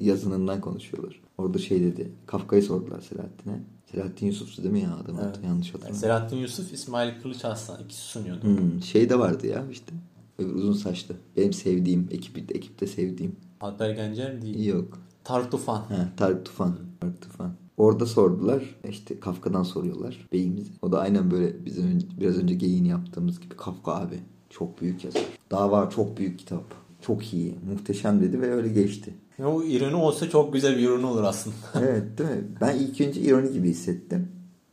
yazınından 0.00 0.60
konuşuyorlar. 0.60 1.20
Orada 1.38 1.58
şey 1.58 1.80
dedi. 1.80 2.10
Kafka'yı 2.26 2.62
sordular 2.62 3.00
Selahattin'e. 3.00 3.60
Selahattin 3.92 4.26
Yusuf'tu 4.26 4.62
değil 4.62 4.72
mi 4.72 4.80
ya 4.80 4.96
adam? 4.96 5.16
Evet. 5.24 5.38
Yanlış 5.44 5.68
hatırlamıyorum. 5.68 6.00
Selahattin 6.00 6.36
Yusuf, 6.36 6.72
İsmail 6.72 7.22
Kılıç 7.22 7.44
Arslan 7.44 7.84
ikisi 7.84 8.02
sunuyordu. 8.02 8.42
Hmm, 8.42 8.82
şey 8.82 9.10
de 9.10 9.18
vardı 9.18 9.46
ya 9.46 9.64
işte. 9.70 9.92
Böyle 10.38 10.52
uzun 10.52 10.72
saçlı. 10.72 11.14
Benim 11.36 11.52
sevdiğim, 11.52 12.08
ekip, 12.10 12.56
ekipte 12.56 12.86
sevdiğim. 12.86 13.36
Alper 13.60 13.90
Gencer 13.90 14.42
değil. 14.42 14.66
Yok. 14.66 14.98
Tarık 15.24 15.50
Tufan. 15.50 15.76
Ha, 15.76 16.08
Tarık 16.16 16.44
Tufan. 16.46 16.76
Tarık 17.00 17.22
Tufan. 17.22 17.52
Orada 17.76 18.06
sordular. 18.06 18.76
işte 18.88 19.20
Kafka'dan 19.20 19.62
soruyorlar 19.62 20.28
beyimizi. 20.32 20.70
O 20.82 20.92
da 20.92 21.00
aynen 21.00 21.30
böyle 21.30 21.64
bizim 21.64 21.98
biraz 22.20 22.38
önce 22.38 22.54
geyini 22.54 22.88
yaptığımız 22.88 23.40
gibi 23.40 23.56
Kafka 23.56 23.92
abi. 23.92 24.18
Çok 24.50 24.80
büyük 24.80 25.04
yazar. 25.04 25.22
Dava 25.50 25.90
çok 25.90 26.16
büyük 26.16 26.38
kitap. 26.38 26.64
Çok 27.02 27.34
iyi. 27.34 27.54
Muhteşem 27.72 28.20
dedi 28.20 28.40
ve 28.40 28.52
öyle 28.54 28.68
geçti. 28.68 29.14
Ya 29.38 29.48
o 29.48 29.62
ironi 29.62 29.94
olsa 29.94 30.30
çok 30.30 30.52
güzel 30.52 30.76
bir 30.76 30.82
ironi 30.82 31.06
olur 31.06 31.22
aslında. 31.22 31.56
evet 31.80 32.18
değil 32.18 32.30
mi? 32.30 32.44
Ben 32.60 32.76
ilk 32.78 33.00
önce 33.00 33.20
ironi 33.20 33.52
gibi 33.52 33.68
hissettim. 33.68 34.28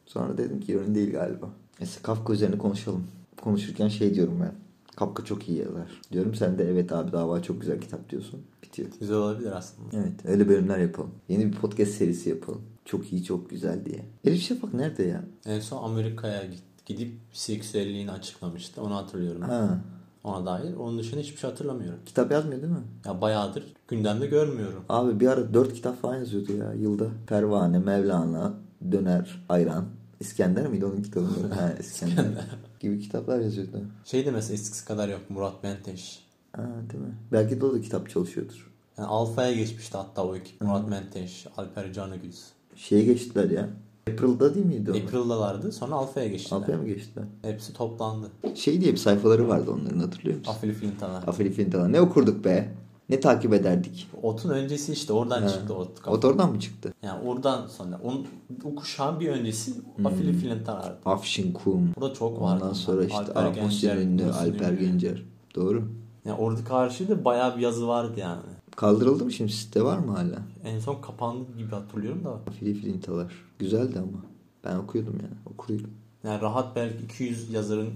Sonra 0.05 0.37
dedim 0.37 0.59
ki 0.59 0.71
ironi 0.71 0.95
değil 0.95 1.11
galiba. 1.11 1.49
Neyse 1.79 1.99
Kafka 2.03 2.33
üzerine 2.33 2.57
konuşalım. 2.57 3.03
Konuşurken 3.41 3.87
şey 3.87 4.15
diyorum 4.15 4.39
ben. 4.41 4.62
Kafka 4.95 5.25
çok 5.25 5.49
iyi 5.49 5.57
yazar. 5.57 6.01
Diyorum 6.11 6.35
sen 6.35 6.57
de 6.57 6.69
evet 6.71 6.91
abi 6.91 7.11
dava 7.11 7.41
çok 7.41 7.61
güzel 7.61 7.81
kitap 7.81 8.09
diyorsun. 8.09 8.39
Bitiyor. 8.63 8.89
Güzel 8.99 9.15
olabilir 9.17 9.51
aslında. 9.51 9.89
Evet 9.97 10.13
öyle 10.25 10.49
bölümler 10.49 10.77
yapalım. 10.77 11.11
Yeni 11.29 11.45
bir 11.51 11.57
podcast 11.57 11.91
serisi 11.91 12.29
yapalım. 12.29 12.61
Çok 12.85 13.13
iyi 13.13 13.23
çok 13.23 13.49
güzel 13.49 13.85
diye. 13.85 14.05
Elif 14.25 14.41
Şafak 14.41 14.73
nerede 14.73 15.03
ya? 15.03 15.23
En 15.45 15.59
son 15.59 15.83
Amerika'ya 15.83 16.43
gidip 16.85 17.11
seksüelliğini 17.33 18.11
açıklamıştı. 18.11 18.81
Onu 18.81 18.95
hatırlıyorum. 18.95 19.41
Ha, 19.41 19.79
Ona 20.23 20.45
dair. 20.45 20.75
Onun 20.75 20.99
dışında 20.99 21.19
hiçbir 21.19 21.37
şey 21.37 21.49
hatırlamıyorum. 21.49 21.99
kitap 22.05 22.31
yazmıyor 22.31 22.61
değil 22.61 22.73
mi? 22.73 22.79
Ya 23.05 23.21
bayağıdır 23.21 23.63
gündemde 23.87 24.27
görmüyorum. 24.27 24.83
Abi 24.89 25.19
bir 25.19 25.27
ara 25.27 25.53
dört 25.53 25.73
kitap 25.73 26.01
falan 26.01 26.15
yazıyordu 26.17 26.51
ya 26.53 26.73
yılda. 26.73 27.05
Pervane, 27.27 27.79
Mevlana, 27.79 28.53
Döner, 28.91 29.45
Ayran. 29.49 29.85
İskender 30.19 30.67
miydi 30.67 30.85
onun 30.85 31.01
kitabı? 31.01 31.25
ha, 31.55 31.73
İskender. 31.79 32.25
Gibi 32.83 32.99
kitaplar 32.99 33.39
yazıyordu. 33.39 33.81
Şey 34.05 34.25
de 34.25 34.31
mesela 34.31 34.53
eskisi 34.53 34.85
kadar 34.85 35.09
yok. 35.09 35.21
Murat 35.29 35.63
Menteş. 35.63 36.23
Ha, 36.55 36.63
değil 36.91 37.03
mi? 37.03 37.13
Belki 37.31 37.61
de 37.61 37.65
o 37.65 37.73
da 37.73 37.81
kitap 37.81 38.09
çalışıyordur. 38.09 38.71
Yani 38.97 39.07
Alfa'ya 39.07 39.53
geçmişti 39.53 39.97
hatta 39.97 40.25
o 40.25 40.35
ekip. 40.35 40.61
Murat 40.61 40.89
Menteş, 40.89 41.47
Alper 41.57 41.93
Canıgüz. 41.93 42.43
Şeye 42.75 43.03
geçtiler 43.03 43.49
ya. 43.49 43.69
April'da 44.11 44.55
değil 44.55 44.65
miydi 44.65 44.91
o? 44.91 44.95
April'dalardı. 44.97 45.71
Sonra 45.71 45.95
Alfa'ya 45.95 46.27
geçtiler. 46.27 46.57
Alpa'ya 46.57 46.77
mı 46.77 46.85
geçtiler? 46.87 47.25
Hepsi 47.41 47.73
toplandı. 47.73 48.27
Şey 48.55 48.81
diye 48.81 48.91
bir 48.91 48.97
sayfaları 48.97 49.47
vardı 49.47 49.71
onların 49.71 49.99
hatırlıyor 49.99 50.37
musun? 50.37 50.51
Afili 50.51 50.73
Flintalar. 50.73 51.23
Afili 51.27 51.51
Fintalar. 51.51 51.91
Ne 51.91 52.01
okurduk 52.01 52.45
be? 52.45 52.73
Ne 53.09 53.19
takip 53.19 53.53
ederdik? 53.53 54.07
Otun 54.23 54.49
öncesi 54.49 54.93
işte 54.93 55.13
oradan 55.13 55.41
Ha. 55.41 55.49
çıktı 55.49 55.73
ot. 55.73 56.07
O 56.07 56.21
da 56.21 56.27
oradan 56.27 56.51
mı 56.51 56.59
çıktı? 56.59 56.93
Yani 57.03 57.27
oradan 57.27 57.67
sonra 57.67 57.99
onun, 58.03 58.27
o 58.63 58.75
kuşağın 58.75 59.19
bir 59.19 59.29
öncesi 59.29 59.73
Afili 60.05 60.33
Flintalar'dı. 60.33 60.97
Afşin 61.05 61.53
Kum. 61.53 61.89
Burada 61.95 62.13
çok 62.13 62.41
vardı. 62.41 62.63
Ondan 62.63 62.73
sonra 62.73 63.05
işte 63.05 63.17
Alper 63.17 63.47
Gencer, 63.47 63.97
Ünlü, 63.97 64.31
Alper. 64.31 64.71
Gencer. 64.73 65.23
Doğru. 65.55 65.83
Yani 66.25 66.37
orada 66.37 66.63
karşı 66.63 67.09
da 67.09 67.25
bayağı 67.25 67.57
bir 67.57 67.61
yazı 67.61 67.87
vardı 67.87 68.19
yani. 68.19 68.41
Kaldırıldı 68.75 69.25
mı 69.25 69.31
şimdi 69.31 69.51
site 69.51 69.83
var 69.83 69.97
mı 69.97 70.11
hala? 70.11 70.39
En 70.65 70.79
son 70.79 71.01
kapandı 71.01 71.57
gibi 71.57 71.69
hatırlıyorum 71.71 72.23
da. 72.25 72.51
Fili 72.59 72.73
filintalar. 72.73 73.33
Güzeldi 73.59 73.99
ama. 73.99 74.23
Ben 74.63 74.75
okuyordum 74.75 75.13
yani. 75.21 75.33
Okuruydum. 75.53 75.89
Yani 76.23 76.41
rahat 76.41 76.75
belki 76.75 77.03
200 77.03 77.53
yazarın 77.53 77.89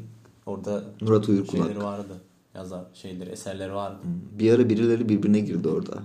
orada 0.45 0.83
Murat 1.01 1.29
Uyurkulak. 1.29 1.65
şeyleri 1.67 1.83
vardı. 1.83 2.13
Yazar 2.57 2.85
şeyleri, 2.93 3.29
eserleri 3.29 3.73
vardı. 3.73 3.97
Bir 4.39 4.53
ara 4.53 4.69
birileri 4.69 5.09
birbirine 5.09 5.39
girdi 5.39 5.67
orada. 5.67 6.03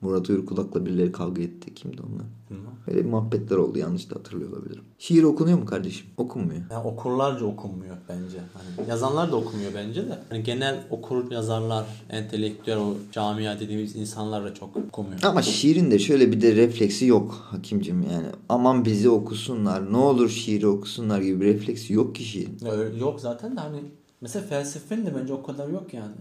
Murat 0.00 0.30
Uyurkulak'la 0.30 0.86
birileri 0.86 1.12
kavga 1.12 1.42
etti. 1.42 1.74
Kimdi 1.74 2.02
onlar? 2.02 2.26
Bilmem. 2.50 2.72
Öyle 2.88 3.02
muhabbetler 3.02 3.56
oldu. 3.56 3.78
Yanlış 3.78 4.10
da 4.10 4.16
hatırlıyor 4.16 4.52
olabilirim. 4.52 4.82
Şiir 4.98 5.22
okunuyor 5.22 5.58
mu 5.58 5.66
kardeşim? 5.66 6.06
Okunmuyor. 6.16 6.60
Yani 6.70 6.86
okurlarca 6.86 7.46
okunmuyor 7.46 7.96
bence. 8.08 8.38
Hani 8.54 8.88
yazanlar 8.88 9.32
da 9.32 9.36
okumuyor 9.36 9.72
bence 9.74 10.06
de. 10.08 10.18
Hani 10.28 10.42
genel 10.42 10.84
okur 10.90 11.30
yazarlar, 11.30 11.86
entelektüel 12.10 12.78
o 12.78 12.94
camia 13.12 13.60
dediğimiz 13.60 13.96
insanlar 13.96 14.44
da 14.44 14.54
çok 14.54 14.76
okumuyor. 14.76 15.18
Ama 15.22 15.42
şiirin 15.42 15.90
de 15.90 15.98
şöyle 15.98 16.32
bir 16.32 16.40
de 16.40 16.56
refleksi 16.56 17.06
yok 17.06 17.46
hakimcim 17.50 18.02
yani. 18.02 18.26
Aman 18.48 18.84
bizi 18.84 19.10
okusunlar. 19.10 19.92
Ne 19.92 19.96
olur 19.96 20.28
şiiri 20.28 20.66
okusunlar 20.66 21.20
gibi 21.20 21.40
bir 21.40 21.46
refleksi 21.46 21.92
yok 21.92 22.14
ki 22.14 22.24
şiirin. 22.24 22.58
Ya 22.64 22.74
yok 22.98 23.20
zaten 23.20 23.56
de 23.56 23.60
hani 23.60 23.80
mesela 24.20 24.46
felsefenin 24.46 25.06
de 25.06 25.14
bence 25.16 25.32
o 25.32 25.42
kadar 25.42 25.68
yok 25.68 25.94
yani. 25.94 26.14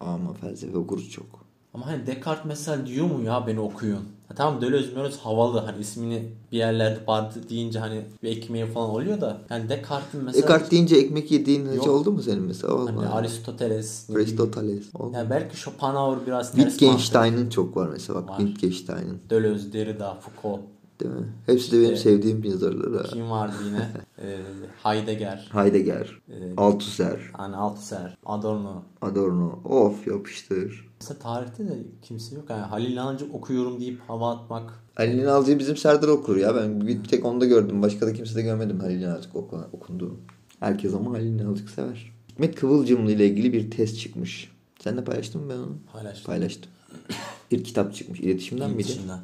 Ama 0.00 0.32
felsefe 0.32 0.78
okuruz 0.78 1.10
çok. 1.10 1.26
Ama 1.74 1.86
hani 1.86 2.06
Descartes 2.06 2.44
mesela 2.44 2.86
diyor 2.86 3.06
mu 3.06 3.22
ya 3.22 3.46
beni 3.46 3.60
okuyun? 3.60 4.04
Ha, 4.28 4.34
tamam 4.36 4.60
Deleuze 4.60 4.94
Meroz 4.94 5.18
havalı 5.18 5.58
hani 5.58 5.80
ismini 5.80 6.28
bir 6.52 6.58
yerlerde 6.58 7.06
vardı 7.06 7.38
deyince 7.50 7.78
hani 7.78 8.04
bir 8.22 8.28
ekmeği 8.36 8.66
falan 8.66 8.90
oluyor 8.90 9.20
da 9.20 9.38
yani 9.50 9.68
Descartes'in 9.68 10.24
mesela 10.24 10.42
Descartes 10.42 10.70
deyince 10.70 10.96
ekmek 10.96 11.30
yediğin 11.30 11.68
hiç 11.68 11.76
Yok. 11.76 11.88
oldu 11.88 12.12
mu 12.12 12.22
senin 12.22 12.42
mesela? 12.42 12.72
hani 12.72 12.80
Olmadı. 12.80 13.08
Aristoteles. 13.08 14.10
Aristoteles. 14.10 14.94
Oldu. 14.94 15.12
yani 15.16 15.30
belki 15.30 15.56
Schopenhauer 15.56 16.26
biraz 16.26 16.52
ters. 16.52 16.64
Wittgenstein'ın 16.64 17.50
çok 17.50 17.76
var 17.76 17.88
mesela 17.88 18.28
bak. 18.28 18.38
Wittgenstein'ın. 18.38 19.20
Deleuze, 19.30 19.72
Derrida, 19.72 20.14
Foucault. 20.14 20.60
Değil 21.00 21.10
mi? 21.14 21.26
Hepsi 21.46 21.72
de 21.72 21.76
benim 21.82 21.94
İşte- 21.94 22.10
sevdiğim 22.10 22.44
yazarlar. 22.44 23.06
ha. 23.06 23.12
Kim 23.12 23.30
vardı 23.30 23.54
yine? 23.66 23.88
ee, 24.22 24.38
Heidegger. 24.82 25.48
Heidegger, 25.52 26.20
Ee, 26.28 26.52
Althusser, 26.56 27.20
hani 27.32 27.56
Althusser, 27.56 28.16
Adorno. 28.26 28.82
Adorno. 29.02 29.58
Of 29.64 30.06
yapıştır. 30.06 30.88
Mesela 31.00 31.18
tarihte 31.18 31.68
de 31.68 31.78
kimse 32.02 32.34
yok. 32.36 32.44
Yani 32.50 32.60
Halil 32.62 32.92
İnalcık 32.92 33.34
okuyorum 33.34 33.80
deyip 33.80 34.00
hava 34.08 34.30
atmak. 34.32 34.70
Halil 34.94 35.18
İnalcı'yı 35.18 35.58
bizim 35.58 35.76
Serdar 35.76 36.08
okur 36.08 36.36
ya. 36.36 36.56
Ben 36.56 36.86
bir 36.86 37.04
tek 37.04 37.24
onda 37.26 37.46
gördüm. 37.46 37.82
Başka 37.82 38.06
da 38.06 38.12
kimse 38.12 38.34
de 38.34 38.42
görmedim 38.42 38.80
Halil 38.80 39.00
İnalcık 39.02 39.36
oku- 39.36 39.64
okunduğunu. 39.72 40.16
Herkes 40.60 40.94
ama 40.94 41.12
halini 41.12 41.46
azıcık 41.46 41.70
sever. 41.70 42.12
Hikmet 42.32 42.54
Kıvılcımlı 42.54 43.12
ile 43.12 43.26
ilgili 43.26 43.52
bir 43.52 43.70
test 43.70 43.98
çıkmış. 44.00 44.52
Sen 44.80 44.96
de 44.96 45.04
paylaştın 45.04 45.42
mı 45.42 45.48
ben 45.52 45.56
onu? 45.58 45.76
Paylaştım. 45.92 46.26
Paylaştım. 46.26 46.70
bir 47.50 47.64
kitap 47.64 47.94
çıkmış. 47.94 48.20
İletişimden 48.20 48.70
miydi? 48.70 48.82
İletişimden. 48.82 49.20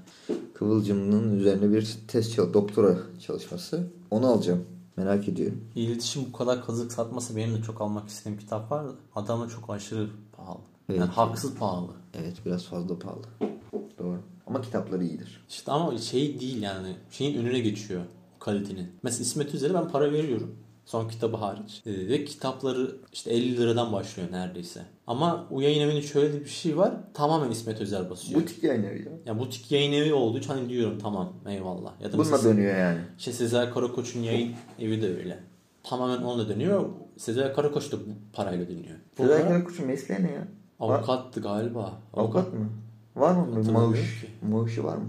Kıvılcımının 0.54 1.38
üzerine 1.38 1.72
bir 1.72 1.96
test 2.08 2.38
doktora 2.38 2.98
çalışması. 3.26 3.86
Onu 4.10 4.26
alacağım. 4.26 4.64
Merak 4.96 5.28
ediyorum. 5.28 5.64
İletişim 5.74 6.24
bu 6.28 6.32
kadar 6.32 6.66
kazık 6.66 6.92
satması 6.92 7.36
benim 7.36 7.54
de 7.54 7.62
çok 7.62 7.80
almak 7.80 8.08
istediğim 8.08 8.38
kitap 8.38 8.70
var 8.70 8.84
da 8.84 8.92
adamı 9.14 9.48
çok 9.48 9.70
aşırı 9.70 10.08
pahalı. 10.32 10.60
Evet. 10.88 11.00
Yani 11.00 11.10
haksız 11.10 11.54
pahalı. 11.54 11.92
Evet 12.14 12.36
biraz 12.46 12.64
fazla 12.64 12.98
pahalı. 12.98 13.22
Doğru. 13.98 14.18
Ama 14.46 14.60
kitapları 14.60 15.04
iyidir. 15.04 15.44
İşte 15.48 15.72
ama 15.72 15.98
şey 15.98 16.40
değil 16.40 16.62
yani. 16.62 16.96
Şeyin 17.10 17.38
önüne 17.38 17.60
geçiyor 17.60 18.02
kalitenin. 18.46 18.88
Mesela 19.02 19.22
İsmet 19.22 19.54
Özel'e 19.54 19.74
ben 19.74 19.88
para 19.88 20.12
veriyorum. 20.12 20.56
Son 20.86 21.08
kitabı 21.08 21.36
hariç. 21.36 21.82
Ee, 21.86 22.08
ve 22.08 22.24
kitapları 22.24 22.96
işte 23.12 23.30
50 23.30 23.56
liradan 23.56 23.92
başlıyor 23.92 24.28
neredeyse. 24.32 24.82
Ama 25.06 25.46
o 25.50 25.60
yayın 25.60 25.80
evinin 25.88 26.00
şöyle 26.00 26.40
bir 26.40 26.48
şey 26.48 26.76
var. 26.76 26.94
Tamamen 27.14 27.50
İsmet 27.50 27.80
Özel 27.80 28.10
basıyor. 28.10 28.40
Butik 28.40 28.62
yayın 28.64 28.82
evi 28.82 28.98
ya. 29.04 29.12
Ya 29.26 29.38
butik 29.38 29.72
yayın 29.72 29.92
evi 29.92 30.14
olduğu 30.14 30.38
için 30.38 30.48
hani 30.48 30.68
diyorum 30.68 30.98
tamam 31.02 31.32
eyvallah. 31.48 32.00
Ya 32.00 32.12
da 32.12 32.18
Bununla 32.18 32.30
mesela 32.30 32.54
dönüyor 32.54 32.76
yani. 32.76 32.98
işte 33.18 33.32
Sezer 33.32 33.74
Karakoç'un 33.74 34.20
yayın 34.20 34.52
evi 34.78 35.02
de 35.02 35.16
öyle. 35.16 35.38
Tamamen 35.82 36.22
onunla 36.22 36.48
dönüyor. 36.48 36.88
Sezer 37.16 37.54
Karakoç 37.54 37.92
da 37.92 37.96
bu 37.96 38.02
parayla 38.32 38.68
dönüyor. 38.68 38.96
Sezer 39.16 39.48
Karakoç'un 39.48 39.86
mesleği 39.86 40.22
ne 40.22 40.32
ya? 40.32 40.48
avukattı 40.80 41.40
galiba. 41.40 41.92
Avukat 42.14 42.52
mı? 42.52 42.68
Var 43.16 43.34
mı? 43.34 43.72
Maaş. 43.72 44.24
Maaşı 44.50 44.84
var 44.84 44.96
mı? 44.96 45.06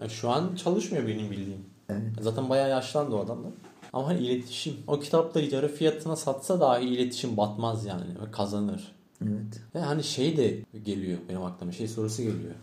Yani 0.00 0.10
şu 0.10 0.30
an 0.30 0.54
çalışmıyor 0.56 1.06
benim 1.06 1.30
bildiğim. 1.30 1.60
Evet. 1.88 2.02
Zaten 2.20 2.48
bayağı 2.48 2.68
yaşlandı 2.70 3.16
o 3.16 3.24
adam 3.24 3.44
da. 3.44 3.48
Ama 3.92 4.08
hani 4.08 4.18
iletişim. 4.18 4.74
O 4.86 5.00
kitapları 5.00 5.54
yarı 5.54 5.68
fiyatına 5.68 6.16
satsa 6.16 6.60
dahi 6.60 6.84
iletişim 6.84 7.36
batmaz 7.36 7.86
yani. 7.86 8.04
Ve 8.26 8.30
kazanır. 8.30 8.92
Evet. 9.22 9.62
Ve 9.74 9.80
hani 9.80 10.04
şey 10.04 10.36
de 10.36 10.58
geliyor 10.84 11.18
benim 11.28 11.44
aklıma. 11.44 11.72
Şey 11.72 11.88
sorusu 11.88 12.22
geliyor. 12.22 12.54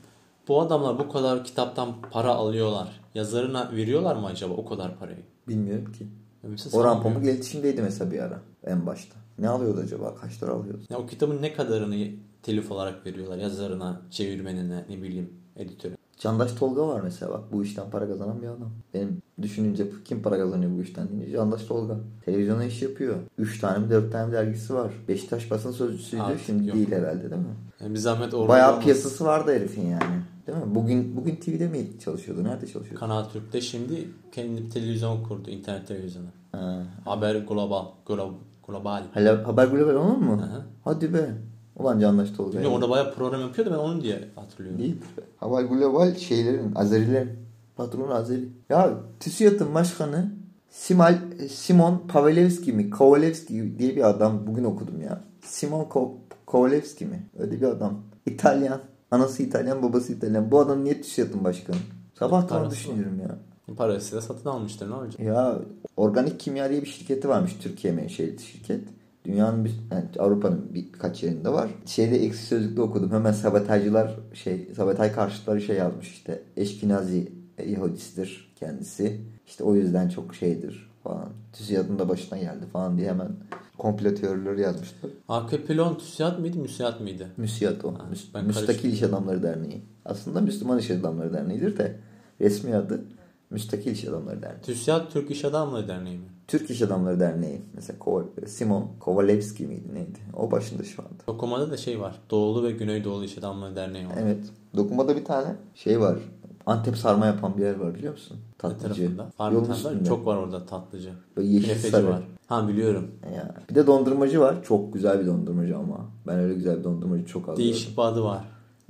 Bu 0.48 0.62
adamlar 0.62 1.00
bu 1.00 1.10
kadar 1.10 1.44
kitaptan 1.44 1.96
para 2.12 2.34
alıyorlar. 2.34 3.02
Yazarına 3.16 3.72
veriyorlar 3.72 4.16
mı 4.16 4.28
acaba 4.28 4.54
o 4.54 4.66
kadar 4.66 5.00
parayı? 5.00 5.24
Bilmiyorum 5.48 5.92
ki. 5.92 6.08
Mesela 6.44 6.78
Orhan. 6.78 7.02
Pamuk 7.02 7.24
iletişimdeydi 7.24 7.82
mesela 7.82 8.12
bir 8.12 8.20
ara. 8.20 8.42
En 8.64 8.86
başta. 8.86 9.16
Ne 9.40 9.50
alıyordu 9.50 9.80
acaba? 9.84 10.16
Kaç 10.16 10.44
lira 10.44 10.52
alıyordu? 10.52 10.82
Ya 10.90 10.98
o 10.98 11.08
kitabın 11.08 11.42
ne 11.42 11.54
kadarını 11.54 12.08
telif 12.44 12.72
olarak 12.72 13.06
veriyorlar 13.06 13.38
yazarına, 13.38 14.02
çevirmenine, 14.12 14.86
ne 14.90 15.02
bileyim 15.02 15.34
editöre. 15.56 15.96
Candaş 16.18 16.52
Tolga 16.52 16.88
var 16.88 17.02
mesela 17.04 17.32
bak 17.32 17.42
bu 17.52 17.64
işten 17.64 17.90
para 17.90 18.08
kazanan 18.08 18.42
bir 18.42 18.48
adam. 18.48 18.70
Benim 18.94 19.22
düşününce 19.42 19.88
kim 20.06 20.22
para 20.22 20.38
kazanıyor 20.38 20.72
bu 20.78 20.82
işten 20.82 21.10
deyince 21.10 21.32
Candaş 21.32 21.64
Tolga. 21.66 21.98
Televizyona 22.26 22.64
iş 22.66 22.82
yapıyor. 22.82 23.16
3 23.38 23.60
tane 23.60 23.78
mi 23.80 23.90
4 23.90 24.12
tane 24.12 24.26
mi 24.28 24.32
dergisi 24.34 24.74
var. 24.74 24.92
Beşiktaş 25.08 25.52
basın 25.52 25.72
sözcüsüydü. 25.72 26.24
Artık 26.24 26.42
Şimdi 26.46 26.68
yok. 26.68 26.76
değil 26.76 26.92
herhalde 26.92 27.22
değil 27.32 27.42
mi? 27.42 27.48
Yani 27.82 27.94
bir 27.94 28.00
zahmet 28.00 28.34
orada 28.34 28.50
Bayağı 28.50 28.70
olmasın. 28.70 28.84
piyasası 28.84 29.26
vardı 29.26 29.54
herifin 29.54 29.86
yani. 29.88 30.22
Değil 30.48 30.58
mi? 30.58 30.76
Bugün 30.76 31.18
bugün 31.18 31.36
TV'de 31.36 31.68
mi 31.68 31.88
çalışıyordu? 32.04 32.44
Nerede 32.44 32.68
çalışıyordu? 32.68 33.00
Kanal 33.00 33.24
Türk'te 33.24 33.62
şimdi 33.62 34.08
kendi 34.32 34.62
bir 34.64 34.70
televizyon 34.70 35.24
kurdu. 35.24 35.50
internet 35.50 35.88
televizyonu. 35.88 36.28
Ha. 36.52 36.84
Haber 37.06 37.36
Global. 37.36 37.86
Global. 38.08 38.34
Global. 38.68 39.04
Hala 39.14 39.48
Haber 39.48 39.68
Global 39.68 39.96
onun 39.96 40.24
mu? 40.24 40.42
Hı 40.42 40.46
hı. 40.46 40.62
Hadi 40.84 41.14
be. 41.14 41.30
Ulan 41.76 42.00
Candaş 42.00 42.32
Tolga. 42.32 42.52
Bilmiyorum, 42.52 42.72
ya. 42.72 42.78
orada 42.78 42.90
bayağı 42.90 43.14
program 43.14 43.42
yapıyordu 43.42 43.72
ben 43.74 43.78
onu 43.80 44.02
diye 44.02 44.28
hatırlıyorum. 44.36 44.80
Değil. 44.80 44.96
Haber 45.38 45.64
Global 45.64 46.16
şeylerin, 46.16 46.76
Azerilerin. 46.76 47.32
Patronu 47.76 48.14
Azeri. 48.14 48.50
Ya 48.70 48.94
TÜSİAD'ın 49.20 49.74
başkanı 49.74 50.32
Simal, 50.70 51.18
Simon 51.50 52.02
Pavelevski 52.08 52.74
mi? 52.74 52.90
Kovalevski 52.90 53.80
diye 53.80 53.96
bir 53.96 54.10
adam. 54.10 54.48
Bugün 54.48 54.64
okudum 54.64 55.02
ya. 55.02 55.22
Simon 55.42 55.84
Ko- 55.84 56.12
Kovalevski 56.46 57.06
mi? 57.06 57.24
Öyle 57.40 57.62
bir 57.62 57.68
adam. 57.68 57.94
İtalyan. 58.26 58.80
Anası 59.12 59.44
İtalyan, 59.44 59.84
babası 59.84 60.14
İtalyan. 60.14 60.52
Bu 60.52 60.60
adam 60.60 60.84
niye 60.84 61.02
TÜSİAD'ın 61.02 61.44
başkanı? 61.44 61.78
Sabah 62.14 62.48
Parası 62.48 62.72
düşünüyorum 62.72 63.20
ya. 63.20 63.38
Parası 63.76 64.16
da 64.16 64.22
satın 64.22 64.50
almıştır 64.50 64.90
ne 64.90 64.94
olacak? 64.94 65.20
Ya 65.20 65.60
organik 65.98 66.40
kimya 66.40 66.70
diye 66.70 66.82
bir 66.82 66.88
şirketi 66.88 67.30
varmış 67.30 67.58
Türkiye 67.62 67.94
menşeli 67.94 68.40
şirket. 68.40 68.82
Dünyanın 69.26 69.66
bir, 69.66 69.72
yani 69.92 70.06
Avrupa'nın 70.20 70.74
birkaç 70.74 71.24
yerinde 71.24 71.50
var. 71.50 71.70
Şeyde 71.86 72.26
eksi 72.26 72.46
sözlükte 72.46 72.82
okudum. 72.82 73.12
Hemen 73.12 73.32
sabotajcılar 73.32 74.20
şey 74.34 74.70
sabotaj 74.76 75.12
karşıtları 75.12 75.62
şey 75.62 75.76
yazmış 75.76 76.12
işte. 76.12 76.44
Eşkinazi 76.58 77.32
Yahudisidir 77.68 78.54
kendisi. 78.60 79.22
İşte 79.48 79.64
o 79.64 79.76
yüzden 79.76 80.10
çok 80.10 80.36
şeydir 80.36 80.92
falan. 81.04 81.30
TÜSİAD'ın 81.54 82.00
da 82.00 82.10
başına 82.10 82.38
geldi 82.38 82.66
falan 82.74 82.98
diye 82.98 83.10
hemen 83.10 83.32
komplo 83.78 84.14
teorileri 84.14 84.62
yazmışlar. 84.62 85.12
AKP'li 85.28 85.82
on 85.82 85.96
TÜSİAD 85.96 86.40
mıydı 86.40 86.58
müsiat 86.58 87.02
mıydı? 87.02 87.28
MÜSİAD 87.38 87.82
o. 87.84 87.94
Ha, 87.94 88.06
Müs- 88.14 88.34
ben 88.34 88.46
Müstakil. 88.46 88.94
İş 88.94 89.04
Adamları 89.04 89.44
Derneği. 89.44 89.82
Aslında 90.06 90.42
Müslüman 90.42 90.80
İş 90.80 90.92
Adamları 90.92 91.34
Derneği'dir 91.34 91.78
de 91.78 92.00
resmi 92.42 92.76
adı 92.76 93.02
Müstakil 93.50 93.92
İş 93.92 94.06
Adamları 94.06 94.42
Derneği. 94.42 94.62
TÜSİAD 94.62 95.12
Türk 95.12 95.32
İş 95.32 95.46
Adamları 95.46 95.88
Derneği 95.88 96.18
mi? 96.18 96.26
Türk 96.48 96.70
İş 96.70 96.82
Adamları 96.82 97.20
Derneği. 97.20 97.62
Mesela 97.74 98.00
Kova- 98.00 98.48
Simon 98.48 98.88
Kovalevski 99.00 99.68
miydi 99.68 99.94
neydi? 99.94 100.20
O 100.38 100.52
başında 100.52 100.84
şu 100.84 101.02
anda. 101.02 101.28
Dokumada 101.28 101.72
da 101.72 101.78
şey 101.78 102.00
var. 102.02 102.16
Doğulu 102.30 102.64
ve 102.64 102.72
Güneydoğulu 102.72 103.24
İş 103.26 103.38
Adamları 103.38 103.76
Derneği 103.76 104.08
var. 104.08 104.14
Evet. 104.20 104.40
Dokumada 104.76 105.16
bir 105.16 105.26
tane 105.26 105.56
şey 105.76 106.00
var. 106.00 106.18
Antep 106.66 106.98
sarma 106.98 107.26
yapan 107.26 107.58
bir 107.58 107.62
yer 107.64 107.76
var 107.80 107.96
biliyor 107.96 108.14
musun? 108.14 108.38
Tatlıcı. 108.58 108.84
tarafında? 109.16 109.32
Var 109.40 109.62
bir 109.70 109.84
tane. 109.84 110.06
Çok 110.06 110.26
var 110.26 110.36
orada 110.38 110.66
tatlıcı. 110.66 111.10
Böyle 111.38 111.48
yeşil 111.48 111.64
Künefeci 111.68 111.92
sarı. 111.92 112.08
var. 112.10 112.24
Ha 112.48 112.68
biliyorum. 112.68 113.12
Ya. 113.36 113.56
Bir 113.70 113.76
de 113.76 113.88
dondurmacı 113.88 114.40
var. 114.40 114.56
Çok 114.64 114.94
güzel 114.94 115.20
bir 115.20 115.26
dondurmacı 115.28 115.78
ama. 115.78 116.06
Ben 116.28 116.40
öyle 116.40 116.54
güzel 116.54 116.80
bir 116.80 116.84
dondurmacı 116.84 117.26
çok 117.26 117.50
az. 117.50 117.58
Değişik 117.58 117.98
bir 117.98 118.02
adı 118.04 118.24
var. 118.24 118.44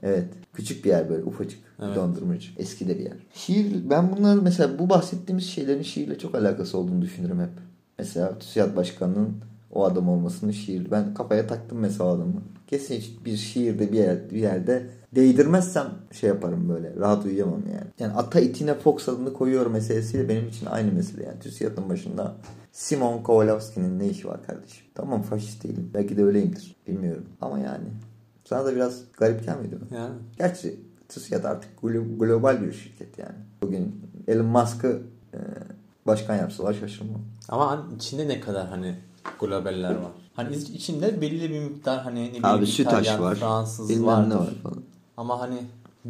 Evet. 0.04 0.28
Küçük 0.54 0.86
bir 0.86 0.90
yer 0.90 1.10
böyle 1.10 1.24
ufacık. 1.24 1.60
Evet. 1.84 1.96
Dondurmacı. 1.96 2.50
Eski 2.58 2.88
de 2.88 3.00
bir 3.00 3.04
yer. 3.04 3.18
Şiir, 3.34 3.90
ben 3.90 4.18
bunları 4.18 4.42
mesela 4.42 4.80
bu 4.80 4.90
bahsettiğimiz 4.90 5.46
şeylerin 5.46 5.82
şiirle 5.82 6.18
çok 6.18 6.36
alakası 6.36 6.78
olduğunu 6.78 7.02
düşünürüm 7.02 7.40
hep. 7.40 7.50
Mesela 8.00 8.40
TÜSİAD 8.40 8.76
Başkanı'nın 8.76 9.38
o 9.72 9.84
adam 9.86 10.10
olmasını 10.10 10.54
şiir. 10.54 10.92
Ben 10.92 11.14
kafaya 11.14 11.48
taktım 11.48 11.80
mesela 11.80 12.10
adamı. 12.10 12.42
Kesin 12.68 13.04
bir 13.26 13.38
şiirde 13.38 13.92
bir, 13.92 13.98
yer, 13.98 14.30
bir 14.30 14.40
yerde 14.40 14.90
değdirmezsem 15.16 15.88
şey 16.12 16.30
yaparım 16.30 16.70
böyle. 16.70 16.96
Rahat 16.96 17.26
uyuyamam 17.26 17.62
yani. 17.74 17.88
Yani 18.00 18.14
ata 18.14 18.40
itine 18.40 18.74
Fox 18.74 19.10
adını 19.10 19.34
koyuyor 19.34 19.66
meselesiyle 19.66 20.30
benim 20.30 20.48
için 20.48 20.66
aynı 20.66 20.92
mesele 20.92 21.24
yani. 21.24 21.40
TÜSİAD'ın 21.40 21.90
başında 21.90 22.36
Simon 22.72 23.24
Kowalewski'nin 23.24 24.00
ne 24.00 24.08
işi 24.08 24.28
var 24.28 24.44
kardeşim? 24.44 24.86
Tamam 24.96 25.22
faşist 25.22 25.64
değilim. 25.64 25.92
Belki 25.94 26.18
de 26.18 26.24
öyleyimdir. 26.24 26.76
Bilmiyorum. 26.88 27.26
Ama 27.42 27.60
yani 27.60 27.86
sana 28.46 28.66
da 28.66 28.76
biraz 28.76 29.02
garip 29.18 29.46
gelmedi 29.46 29.76
mi? 29.76 29.82
Yani. 29.96 30.14
Gerçi 30.38 30.80
TÜSİAD 31.10 31.44
artık 31.44 31.70
glo- 31.84 32.18
global 32.18 32.62
bir 32.62 32.74
şirket 32.74 33.18
yani. 33.20 33.36
Bugün 33.62 34.02
Elon 34.28 34.46
Musk'ı 34.46 35.02
e, 35.34 35.38
başkan 36.08 36.36
yapsalar 36.36 36.74
şaşırmam. 36.74 37.22
Ama 37.50 37.72
hani 37.72 37.96
içinde 37.96 38.28
ne 38.28 38.40
kadar 38.40 38.68
hani 38.68 38.96
globaller 39.40 39.90
var. 39.96 40.12
Hani 40.36 40.56
iç- 40.56 40.70
içinde 40.70 41.22
belli 41.22 41.50
bir 41.50 41.60
miktar 41.60 42.00
hani 42.04 42.20
ne 42.24 42.30
bileyim 42.30 42.46
Abi 42.46 42.66
İtalyan, 42.66 43.22
var. 43.22 43.36
Fransız 43.36 43.90
Bilmem 43.90 44.08
vardır. 44.08 44.30
ne 44.30 44.36
var 44.36 44.50
falan. 44.64 44.78
Ama 45.18 45.40
hani 45.42 45.58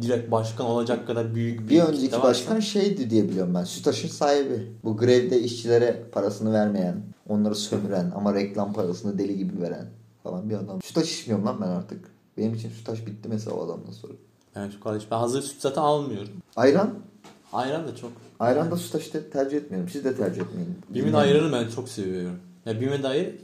direkt 0.02 0.30
başkan 0.30 0.66
olacak 0.66 1.06
kadar 1.06 1.34
büyük 1.34 1.60
bir 1.60 1.68
Bir 1.68 1.80
önceki 1.82 2.12
varsa- 2.16 2.22
başkan 2.22 2.60
şeydi 2.60 3.10
diye 3.10 3.28
biliyorum 3.28 3.54
ben. 3.54 3.64
Sütaş'ın 3.64 4.08
sahibi. 4.08 4.72
Bu 4.84 4.96
grevde 4.96 5.40
işçilere 5.40 6.02
parasını 6.12 6.52
vermeyen, 6.52 6.96
onları 7.28 7.54
sömüren 7.54 8.12
ama 8.16 8.34
reklam 8.34 8.72
parasını 8.72 9.18
deli 9.18 9.36
gibi 9.36 9.60
veren 9.62 9.86
falan 10.22 10.50
bir 10.50 10.54
adam. 10.56 10.82
Sütaş 10.82 11.12
içmiyorum 11.20 11.46
lan 11.46 11.56
ben 11.60 11.68
artık. 11.68 12.15
Benim 12.36 12.54
için 12.54 12.70
Sütaş 12.70 13.06
bitti 13.06 13.28
mesela 13.28 13.56
o 13.56 13.64
adamdan 13.64 13.92
sonra. 13.92 14.12
Yani 14.54 14.72
çok 14.72 14.82
kardeş. 14.82 15.10
Ben 15.10 15.16
hazır 15.16 15.42
süt 15.42 15.60
zaten 15.60 15.82
almıyorum. 15.82 16.28
Ayran? 16.56 16.94
Ayran 17.52 17.88
da 17.88 17.96
çok. 17.96 18.12
Ayran 18.40 18.70
da 18.70 18.76
Sütaş'ı 18.76 19.14
da 19.14 19.30
tercih 19.30 19.56
etmiyorum. 19.56 19.88
Siz 19.88 20.04
de 20.04 20.16
tercih 20.16 20.42
etmeyin. 20.42 20.78
Bim'in 20.88 21.12
ayranı 21.12 21.52
ben 21.52 21.68
çok 21.68 21.88
seviyorum. 21.88 22.38
Ya 22.66 22.80
Bim'e 22.80 23.02
dair 23.02 23.34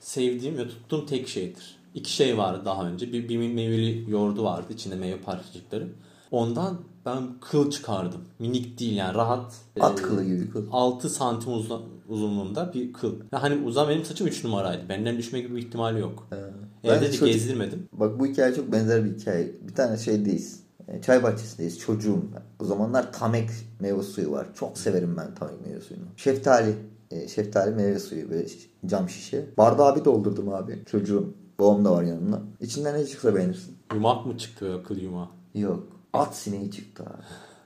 sevdiğim 0.00 0.58
ve 0.58 0.68
tuttuğum 0.68 1.06
tek 1.06 1.28
şeydir. 1.28 1.76
İki 1.94 2.12
şey 2.12 2.38
vardı 2.38 2.62
daha 2.64 2.88
önce. 2.88 3.12
Bir 3.12 3.28
Bim'in 3.28 3.54
meyveli 3.54 4.10
yoğurdu 4.10 4.44
vardı. 4.44 4.72
içinde 4.72 4.94
meyve 4.94 5.18
parçacıkları. 5.18 5.88
Ondan 6.30 6.80
ben 7.06 7.22
kıl 7.40 7.70
çıkardım. 7.70 8.20
Minik 8.38 8.78
değil 8.80 8.96
yani 8.96 9.14
rahat. 9.14 9.54
At 9.80 10.02
kılı 10.02 10.24
gibi 10.24 10.50
kıl. 10.50 10.66
6 10.72 11.10
santim 11.10 11.52
uzun, 11.52 11.82
uzunluğunda 12.08 12.72
bir 12.74 12.92
kıl. 12.92 13.14
Ya 13.32 13.42
hani 13.42 13.64
uzan 13.66 13.88
benim 13.88 14.04
saçım 14.04 14.26
3 14.26 14.44
numaraydı. 14.44 14.88
Benden 14.88 15.18
düşme 15.18 15.40
gibi 15.40 15.56
bir 15.56 15.62
ihtimali 15.62 16.00
yok. 16.00 16.28
Ee, 16.32 16.88
Evde 16.88 17.00
de 17.00 17.12
çocuk- 17.12 17.26
gezdirmedim. 17.34 17.88
Bak 17.92 18.18
bu 18.20 18.26
hikaye 18.26 18.54
çok 18.54 18.72
benzer 18.72 19.04
bir 19.04 19.18
hikaye. 19.18 19.52
Bir 19.68 19.74
tane 19.74 19.96
şeydeyiz. 19.96 20.60
E, 20.88 21.02
Çay 21.02 21.22
bahçesindeyiz. 21.22 21.78
Çocuğum 21.78 22.22
ben. 22.34 22.42
O 22.64 22.64
zamanlar 22.68 23.12
tamek 23.12 23.50
meyve 23.80 24.02
suyu 24.02 24.30
var. 24.32 24.46
Çok 24.54 24.78
severim 24.78 25.16
ben 25.16 25.34
tamek 25.34 25.66
meyve 25.66 25.80
suyunu. 25.80 26.04
Şeftali. 26.16 26.74
e, 27.10 27.28
şeftali 27.28 27.74
meyve 27.74 27.98
suyu 27.98 28.30
böyle 28.30 28.46
cam 28.86 29.08
şişe. 29.08 29.46
Bardağı 29.58 29.96
bir 29.96 30.04
doldurdum 30.04 30.48
abi. 30.48 30.82
Çocuğum. 30.86 31.34
Babam 31.58 31.84
da 31.84 31.90
var 31.92 32.02
yanımda. 32.02 32.42
İçinden 32.60 32.94
ne 33.00 33.06
çıksa 33.06 33.34
beğenirsin. 33.34 33.76
Yumak 33.94 34.26
mı 34.26 34.38
çıktı 34.38 34.78
o 34.80 34.86
kıl 34.88 34.96
yumağı? 34.96 35.28
Yok. 35.54 35.88
At 36.12 36.36
sineği 36.36 36.70
çıktı 36.70 37.02
abi. 37.06 37.22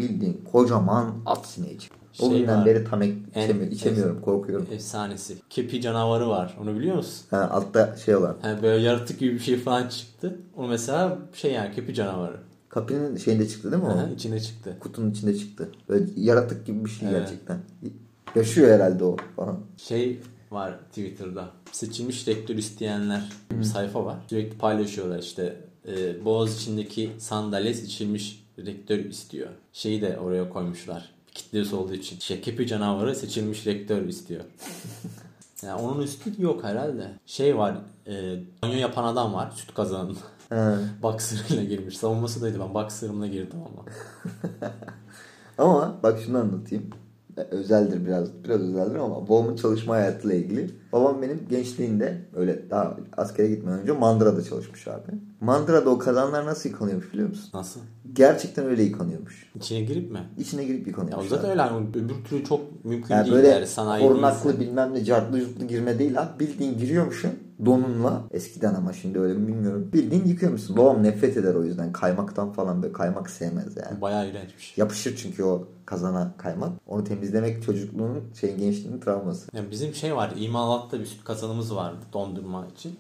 Bildiğin 0.09 0.45
kocaman 0.53 1.14
at 1.26 1.47
sineği 1.47 1.78
çıktı. 1.78 1.97
O 2.20 2.28
Şey 2.30 2.38
günden 2.38 2.58
var. 2.60 2.66
beri 2.66 2.84
tam 2.84 3.02
ek- 3.02 3.14
En- 3.34 3.44
içemi- 3.48 3.68
içemiyorum, 3.68 4.20
korkuyorum. 4.20 4.66
Efsanesi. 4.72 5.34
Kepi 5.50 5.80
canavarı 5.80 6.28
var. 6.28 6.56
Onu 6.62 6.76
biliyor 6.78 6.96
musun? 6.96 7.26
Ha, 7.30 7.48
altta 7.52 7.96
şey 8.04 8.16
olan. 8.16 8.36
Yani 8.44 8.62
böyle 8.62 8.84
yaratık 8.84 9.18
gibi 9.18 9.34
bir 9.34 9.38
şey 9.40 9.56
falan 9.58 9.88
çıktı. 9.88 10.36
O 10.56 10.68
mesela 10.68 11.18
şey 11.34 11.52
yani 11.52 11.74
kepi 11.74 11.94
canavarı. 11.94 12.36
Kapının 12.68 13.16
şeyinde 13.16 13.48
çıktı 13.48 13.72
değil 13.72 13.82
mi 13.82 13.88
o? 13.88 13.92
Aha, 13.92 14.08
içine 14.14 14.40
çıktı. 14.40 14.76
Kutunun 14.80 15.10
içinde 15.10 15.38
çıktı. 15.38 15.68
Böyle 15.88 16.04
yaratık 16.16 16.66
gibi 16.66 16.84
bir 16.84 16.90
şey 16.90 17.08
Evet. 17.08 17.20
gerçekten. 17.20 17.58
Yaşıyor 18.34 18.70
herhalde 18.74 19.04
o 19.04 19.16
falan. 19.36 19.58
Şey 19.76 20.20
var 20.50 20.74
Twitter'da. 20.88 21.44
Seçilmiş 21.72 22.28
rektör 22.28 22.54
isteyenler 22.54 23.22
bir 23.52 23.64
sayfa 23.64 24.04
var. 24.04 24.16
Sürekli 24.30 24.58
paylaşıyorlar 24.58 25.18
işte. 25.18 25.56
E, 25.88 26.24
Boğaz 26.24 26.56
içindeki 26.56 27.10
sandalye 27.18 27.74
seçilmiş 27.74 28.44
rektör 28.58 28.98
istiyor. 28.98 29.48
Şeyi 29.72 30.02
de 30.02 30.18
oraya 30.18 30.50
koymuşlar. 30.50 31.10
Kitlesi 31.39 31.76
olduğu 31.76 31.95
için. 31.95 32.18
Şey, 32.18 32.41
kepi 32.41 32.66
canavarı 32.66 33.14
seçilmiş 33.16 33.66
rektör 33.66 34.03
istiyor. 34.03 34.45
yani 35.62 35.80
onun 35.80 36.03
üstü 36.03 36.43
yok 36.43 36.64
herhalde. 36.64 37.11
Şey 37.26 37.59
var. 37.59 37.76
E, 38.07 38.36
banyo 38.62 38.76
yapan 38.76 39.05
adam 39.05 39.34
var. 39.34 39.51
Süt 39.51 39.74
kazanında. 39.74 40.18
Boxer'ıyla 41.03 41.64
girmiş. 41.64 41.99
Savunması 41.99 42.43
daydı 42.43 42.61
ben 42.61 42.74
boxer'ımla 42.74 43.26
girdim 43.26 43.59
ama. 43.61 43.84
Ama 45.59 45.97
bak 46.03 46.18
şunu 46.24 46.39
anlatayım. 46.39 46.91
E, 47.36 47.41
Özeldir 47.41 48.07
biraz 48.07 48.45
biraz 48.45 48.61
özeldir 48.61 48.95
ama 48.95 49.28
babamın 49.28 49.57
çalışma 49.57 49.95
hayatıyla 49.95 50.36
ilgili. 50.36 50.70
Babam 50.93 51.22
benim 51.22 51.47
gençliğinde 51.51 52.18
öyle 52.36 52.70
daha 52.70 52.97
askere 53.16 53.49
gitmeden 53.49 53.80
önce 53.80 53.93
Mandıra'da 53.93 54.45
çalışmış 54.45 54.89
abi. 54.89 55.12
Mandıra'da 55.41 55.91
o 55.91 55.99
kazanlar 55.99 56.47
nasıl 56.47 56.68
yıkanıyormuş 56.68 57.12
biliyor 57.12 57.28
musun? 57.28 57.51
Nasıl? 57.55 57.80
Gerçekten 58.12 58.66
öyle 58.66 58.82
yıkanıyormuş. 58.82 59.52
İçine 59.54 59.80
girip 59.80 60.11
mi? 60.11 60.20
İçine 60.38 60.64
girip 60.64 60.80
Ya 60.80 60.90
yıkanıyormuş. 60.90 61.26
o 61.26 61.28
zaten 61.28 61.44
abi. 61.44 61.50
öyle 61.50 61.62
hani 61.62 61.86
öbür 61.88 62.24
türlü 62.28 62.44
çok 62.44 62.84
mümkün 62.84 63.14
Yani 63.14 63.24
değil 63.24 63.36
böyle 63.36 63.48
yani 63.48 63.66
sanayi 63.66 64.09
korunaklı 64.09 64.48
değilse. 64.50 64.61
bilmem 64.61 64.94
ne 64.94 65.04
cartlı 65.04 65.38
yurtlu 65.38 65.66
girme 65.68 65.98
değil 65.98 66.14
ha. 66.14 66.34
Bildiğin 66.40 66.78
giriyormuşsun 66.78 67.30
donunla. 67.66 68.22
Eskiden 68.30 68.74
ama 68.74 68.92
şimdi 68.92 69.18
öyle 69.20 69.34
mi 69.34 69.48
bilmiyorum. 69.48 69.90
Bildiğin 69.92 70.24
yıkıyormuşsun. 70.24 70.76
Babam 70.76 71.02
nefret 71.02 71.36
eder 71.36 71.54
o 71.54 71.64
yüzden. 71.64 71.92
Kaymaktan 71.92 72.52
falan 72.52 72.82
böyle 72.82 72.92
kaymak 72.92 73.30
sevmez 73.30 73.76
yani. 73.76 74.00
Bayağı 74.00 74.28
iğrençmiş. 74.30 74.78
Yapışır 74.78 75.16
çünkü 75.16 75.42
o 75.44 75.68
kazana 75.86 76.32
kaymak. 76.38 76.72
Onu 76.86 77.04
temizlemek 77.04 77.62
çocukluğunun 77.62 78.24
şeyin 78.40 78.59
gençliğinin 78.59 79.00
travması. 79.00 79.48
Yani 79.56 79.70
bizim 79.70 79.94
şey 79.94 80.16
var 80.16 80.32
imalatta 80.36 81.00
bir 81.00 81.06
süt 81.06 81.24
kazanımız 81.24 81.74
vardı 81.74 81.98
dondurma 82.12 82.66
için. 82.76 82.98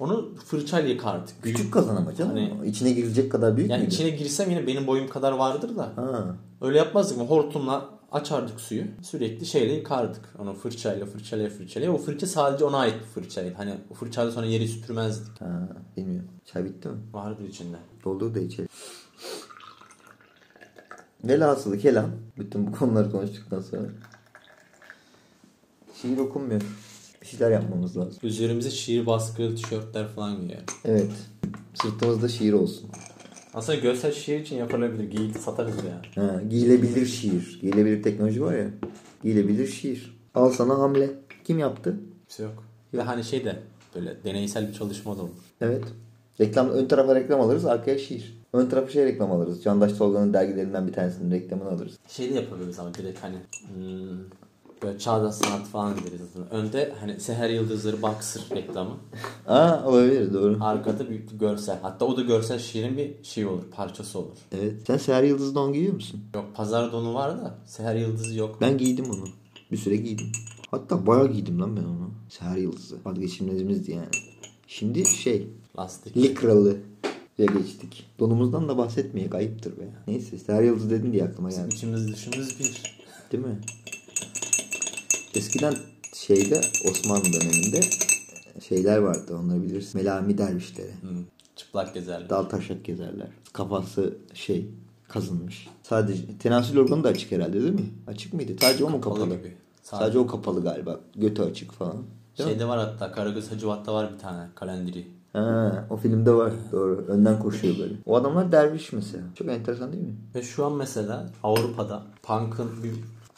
Onu 0.00 0.34
fırçayla 0.46 0.88
yıkardık. 0.88 1.42
Küçük 1.42 1.72
kazan 1.72 1.96
ama 1.96 2.14
canım. 2.14 2.36
Hani- 2.36 2.68
içine 2.68 2.92
girecek 2.92 3.32
kadar 3.32 3.56
büyük 3.56 3.70
Yani 3.70 3.80
müydü? 3.80 3.94
içine 3.94 4.10
girsem 4.10 4.50
yine 4.50 4.66
benim 4.66 4.86
boyum 4.86 5.08
kadar 5.08 5.32
vardır 5.32 5.76
da. 5.76 5.92
Ha. 5.96 6.36
Öyle 6.60 6.78
yapmazdık 6.78 7.18
mı? 7.18 7.24
Hortumla 7.24 7.88
açardık 8.12 8.60
suyu. 8.60 8.84
Sürekli 9.02 9.46
şeyle 9.46 9.72
yıkardık. 9.72 10.34
Onu 10.38 10.54
fırçayla 10.54 11.06
fırçayla 11.06 11.50
fırçayla. 11.50 11.92
O 11.92 11.98
fırça 11.98 12.26
sadece 12.26 12.64
ona 12.64 12.78
ait 12.78 12.94
bir 13.00 13.22
fırçaydı. 13.22 13.54
Hani 13.56 13.74
o 13.90 13.94
fırçayla 13.94 14.32
sonra 14.32 14.46
yeri 14.46 14.68
süpürmezdik. 14.68 15.40
ha. 15.40 15.68
Bilmiyorum. 15.96 16.28
Çay 16.44 16.64
bitti 16.64 16.88
mi? 16.88 16.94
Vardı 17.12 17.42
içinde. 17.48 17.76
Doldur 18.04 18.34
da 18.34 18.40
içelim. 18.40 18.68
Velhasılı 21.24 21.78
kelam. 21.78 22.10
Bütün 22.38 22.66
bu 22.66 22.72
konuları 22.72 23.10
konuştuktan 23.10 23.60
sonra. 23.60 23.82
Şiir 26.02 26.18
okunmuyor. 26.18 26.62
Bir 27.22 27.26
şeyler 27.26 27.50
yapmamız 27.50 27.96
lazım. 27.96 28.18
Üzerimize 28.22 28.70
şiir 28.70 29.06
baskılı 29.06 29.56
tişörtler 29.56 30.08
falan 30.08 30.40
giyiyor. 30.40 30.60
Evet. 30.84 31.10
Sırtımızda 31.74 32.28
şiir 32.28 32.52
olsun. 32.52 32.90
Aslında 33.54 33.78
görsel 33.78 34.12
şiir 34.12 34.40
için 34.40 34.56
yapılabilir. 34.56 35.10
Giyip 35.10 35.36
satarız 35.36 35.74
ya. 35.76 36.22
Ha, 36.22 36.42
giyilebilir 36.50 37.06
şiir. 37.06 37.58
Giyilebilir 37.60 38.02
teknoloji 38.02 38.42
var 38.42 38.54
ya. 38.54 38.70
Giyilebilir 39.22 39.66
şiir. 39.66 40.18
Al 40.34 40.50
sana 40.50 40.78
hamle. 40.78 41.10
Kim 41.44 41.58
yaptı? 41.58 41.96
Bir 42.28 42.32
şey 42.32 42.46
yok. 42.46 42.64
Ve 42.94 43.02
hani 43.02 43.24
şey 43.24 43.44
de 43.44 43.56
böyle 43.94 44.24
deneysel 44.24 44.68
bir 44.68 44.74
çalışma 44.74 45.18
da 45.18 45.22
olur. 45.22 45.30
Evet. 45.60 45.84
Reklam, 46.40 46.70
ön 46.70 46.86
tarafa 46.86 47.14
reklam 47.14 47.40
alırız, 47.40 47.64
arkaya 47.66 47.98
şiir. 47.98 48.40
Ön 48.52 48.66
tarafa 48.66 48.90
şey 48.90 49.04
reklam 49.04 49.32
alırız. 49.32 49.62
Candaş 49.62 49.92
Tolga'nın 49.92 50.34
dergilerinden 50.34 50.86
bir 50.86 50.92
tanesinin 50.92 51.30
reklamını 51.30 51.68
alırız. 51.68 51.98
Şey 52.08 52.30
de 52.30 52.34
yapabiliriz 52.34 52.78
ama 52.78 52.94
direkt 52.94 53.22
hani 53.22 53.36
hmm, 53.74 54.18
böyle 54.82 54.98
çağdaş 54.98 55.34
sanat 55.34 55.66
falan 55.66 55.96
deriz 55.96 56.20
aslında. 56.30 56.50
Önde 56.50 56.94
hani 57.00 57.20
Seher 57.20 57.50
Yıldızları 57.50 58.02
Boxer 58.02 58.42
reklamı. 58.56 58.96
Aa 59.46 59.84
olabilir 59.86 60.34
doğru. 60.34 60.58
Arkada 60.60 61.08
büyük 61.08 61.32
bir 61.32 61.38
görsel. 61.38 61.78
Hatta 61.82 62.04
o 62.04 62.16
da 62.16 62.22
görsel 62.22 62.58
şiirin 62.58 62.96
bir 62.96 63.24
şey 63.24 63.46
olur. 63.46 63.62
Parçası 63.70 64.18
olur. 64.18 64.36
Evet. 64.52 64.74
Sen 64.86 64.96
Seher 64.96 65.22
Yıldız 65.22 65.54
don 65.54 65.72
giyiyor 65.72 65.94
musun? 65.94 66.20
Yok 66.34 66.44
pazar 66.54 66.92
donu 66.92 67.14
var 67.14 67.38
da 67.38 67.58
Seher 67.66 67.94
Yıldızı 67.96 68.38
yok. 68.38 68.58
Ben 68.60 68.78
giydim 68.78 69.04
onu. 69.10 69.24
Bir 69.72 69.76
süre 69.76 69.96
giydim. 69.96 70.26
Hatta 70.70 71.06
bayağı 71.06 71.32
giydim 71.32 71.60
lan 71.60 71.76
ben 71.76 71.84
onu. 71.84 72.10
Seher 72.28 72.56
Yıldız'ı. 72.56 72.96
Vazgeçilmezimizdi 73.04 73.92
yani. 73.92 74.08
Şimdi 74.66 75.06
şey 75.06 75.46
Lastik. 75.78 76.16
likralı 76.16 76.76
diye 77.38 77.48
geçtik. 77.58 78.06
Donumuzdan 78.18 78.68
da 78.68 78.78
bahsetmeyek 78.78 79.34
ayıptır 79.34 79.78
be. 79.78 79.88
Neyse 80.06 80.38
Seher 80.38 80.62
Yıldız 80.62 80.90
dedin 80.90 81.12
diye 81.12 81.24
aklıma 81.24 81.50
geldi. 81.50 81.74
İçimiz 81.74 82.12
dışımız 82.12 82.60
bir. 82.60 83.00
Değil 83.32 83.44
mi? 83.44 83.60
Eskiden 85.34 85.74
şeyde 86.14 86.60
Osmanlı 86.90 87.24
döneminde 87.24 87.80
şeyler 88.68 88.98
vardı 88.98 89.36
onları 89.42 89.62
bilirsin. 89.62 90.00
Melami 90.00 90.38
dervişleri. 90.38 90.92
Hmm, 91.00 91.24
çıplak 91.56 91.94
gezerler. 91.94 92.30
Dal 92.30 92.42
taşak 92.42 92.84
gezerler. 92.84 93.28
Kafası 93.52 94.14
şey 94.34 94.68
kazınmış. 95.08 95.68
Sadece 95.82 96.38
tenasül 96.38 96.78
organı 96.78 97.04
da 97.04 97.08
açık 97.08 97.32
herhalde 97.32 97.62
değil 97.62 97.72
mi? 97.74 97.90
Açık 98.06 98.34
mıydı? 98.34 98.52
Sadece 98.60 98.84
o 98.84 98.90
mu 98.90 99.00
Kapalı 99.00 99.18
kapalı? 99.20 99.38
gibi. 99.38 99.54
Sadece, 99.82 100.04
Sadece- 100.04 100.18
o 100.18 100.26
kapalı 100.26 100.62
galiba. 100.62 101.00
Götü 101.16 101.42
açık 101.42 101.72
falan. 101.72 101.96
Değil 102.38 102.48
mi? 102.48 102.52
Şeyde 102.52 102.68
var 102.68 102.78
hatta 102.78 103.12
Karagöz 103.12 103.50
Hacivat'ta 103.52 103.94
var 103.94 104.12
bir 104.14 104.18
tane 104.18 104.48
kalendiri. 104.54 105.06
Ha, 105.32 105.86
o 105.90 105.96
filmde 105.96 106.32
var. 106.32 106.52
Doğru. 106.72 107.04
Önden 107.08 107.38
koşuyor 107.38 107.78
böyle. 107.78 107.94
O 108.06 108.16
adamlar 108.16 108.52
derviş 108.52 108.92
mesela. 108.92 109.24
Çok 109.34 109.48
enteresan 109.48 109.92
değil 109.92 110.02
mi? 110.02 110.14
Ve 110.34 110.42
şu 110.42 110.64
an 110.66 110.72
mesela 110.72 111.30
Avrupa'da 111.42 112.02
punk'ın 112.22 112.70
bir 112.84 112.92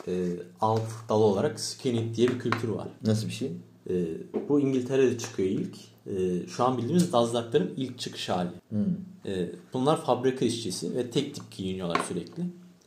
e, 0.09 0.29
alt 0.61 0.83
dalı 1.09 1.25
olarak 1.25 1.61
skinhead 1.61 2.15
diye 2.15 2.29
bir 2.29 2.39
kültür 2.39 2.69
var. 2.69 2.89
Nasıl 3.07 3.27
bir 3.27 3.33
şey? 3.33 3.53
E, 3.91 3.95
bu 4.49 4.61
İngiltere'de 4.61 5.19
çıkıyor 5.19 5.49
ilk. 5.49 5.77
E, 6.07 6.47
şu 6.47 6.65
an 6.65 6.79
bildiğimiz 6.79 7.13
Dazlakların 7.13 7.75
ilk 7.77 7.99
çıkış 7.99 8.29
hali. 8.29 8.51
Hmm. 8.69 8.85
E, 9.27 9.51
bunlar 9.73 10.05
fabrika 10.05 10.45
işçisi 10.45 10.97
ve 10.97 11.11
tek 11.11 11.35
tip 11.35 11.51
giyiniyorlar 11.51 12.01
sürekli. 12.09 12.43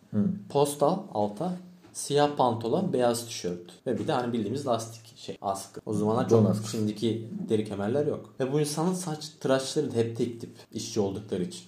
Hmm. 0.09 0.27
Postal 0.49 0.99
alta 1.13 1.57
siyah 1.93 2.35
pantolon, 2.37 2.93
beyaz 2.93 3.25
tişört 3.25 3.87
ve 3.87 3.99
bir 3.99 4.07
de 4.07 4.11
hani 4.11 4.33
bildiğimiz 4.33 4.67
lastik 4.67 5.17
şey 5.17 5.37
askı. 5.41 5.81
O 5.85 5.93
zamanlar 5.93 6.29
çok 6.29 6.49
askı. 6.49 6.69
şimdiki 6.69 7.29
deri 7.49 7.65
kemerler 7.65 8.07
yok. 8.07 8.33
Ve 8.39 8.53
bu 8.53 8.59
insanın 8.59 8.93
saç 8.93 9.29
tıraşları 9.39 9.91
da 9.91 9.95
hep 9.95 10.17
tek 10.17 10.41
tip 10.41 10.49
işçi 10.71 10.99
oldukları 10.99 11.43
için. 11.43 11.63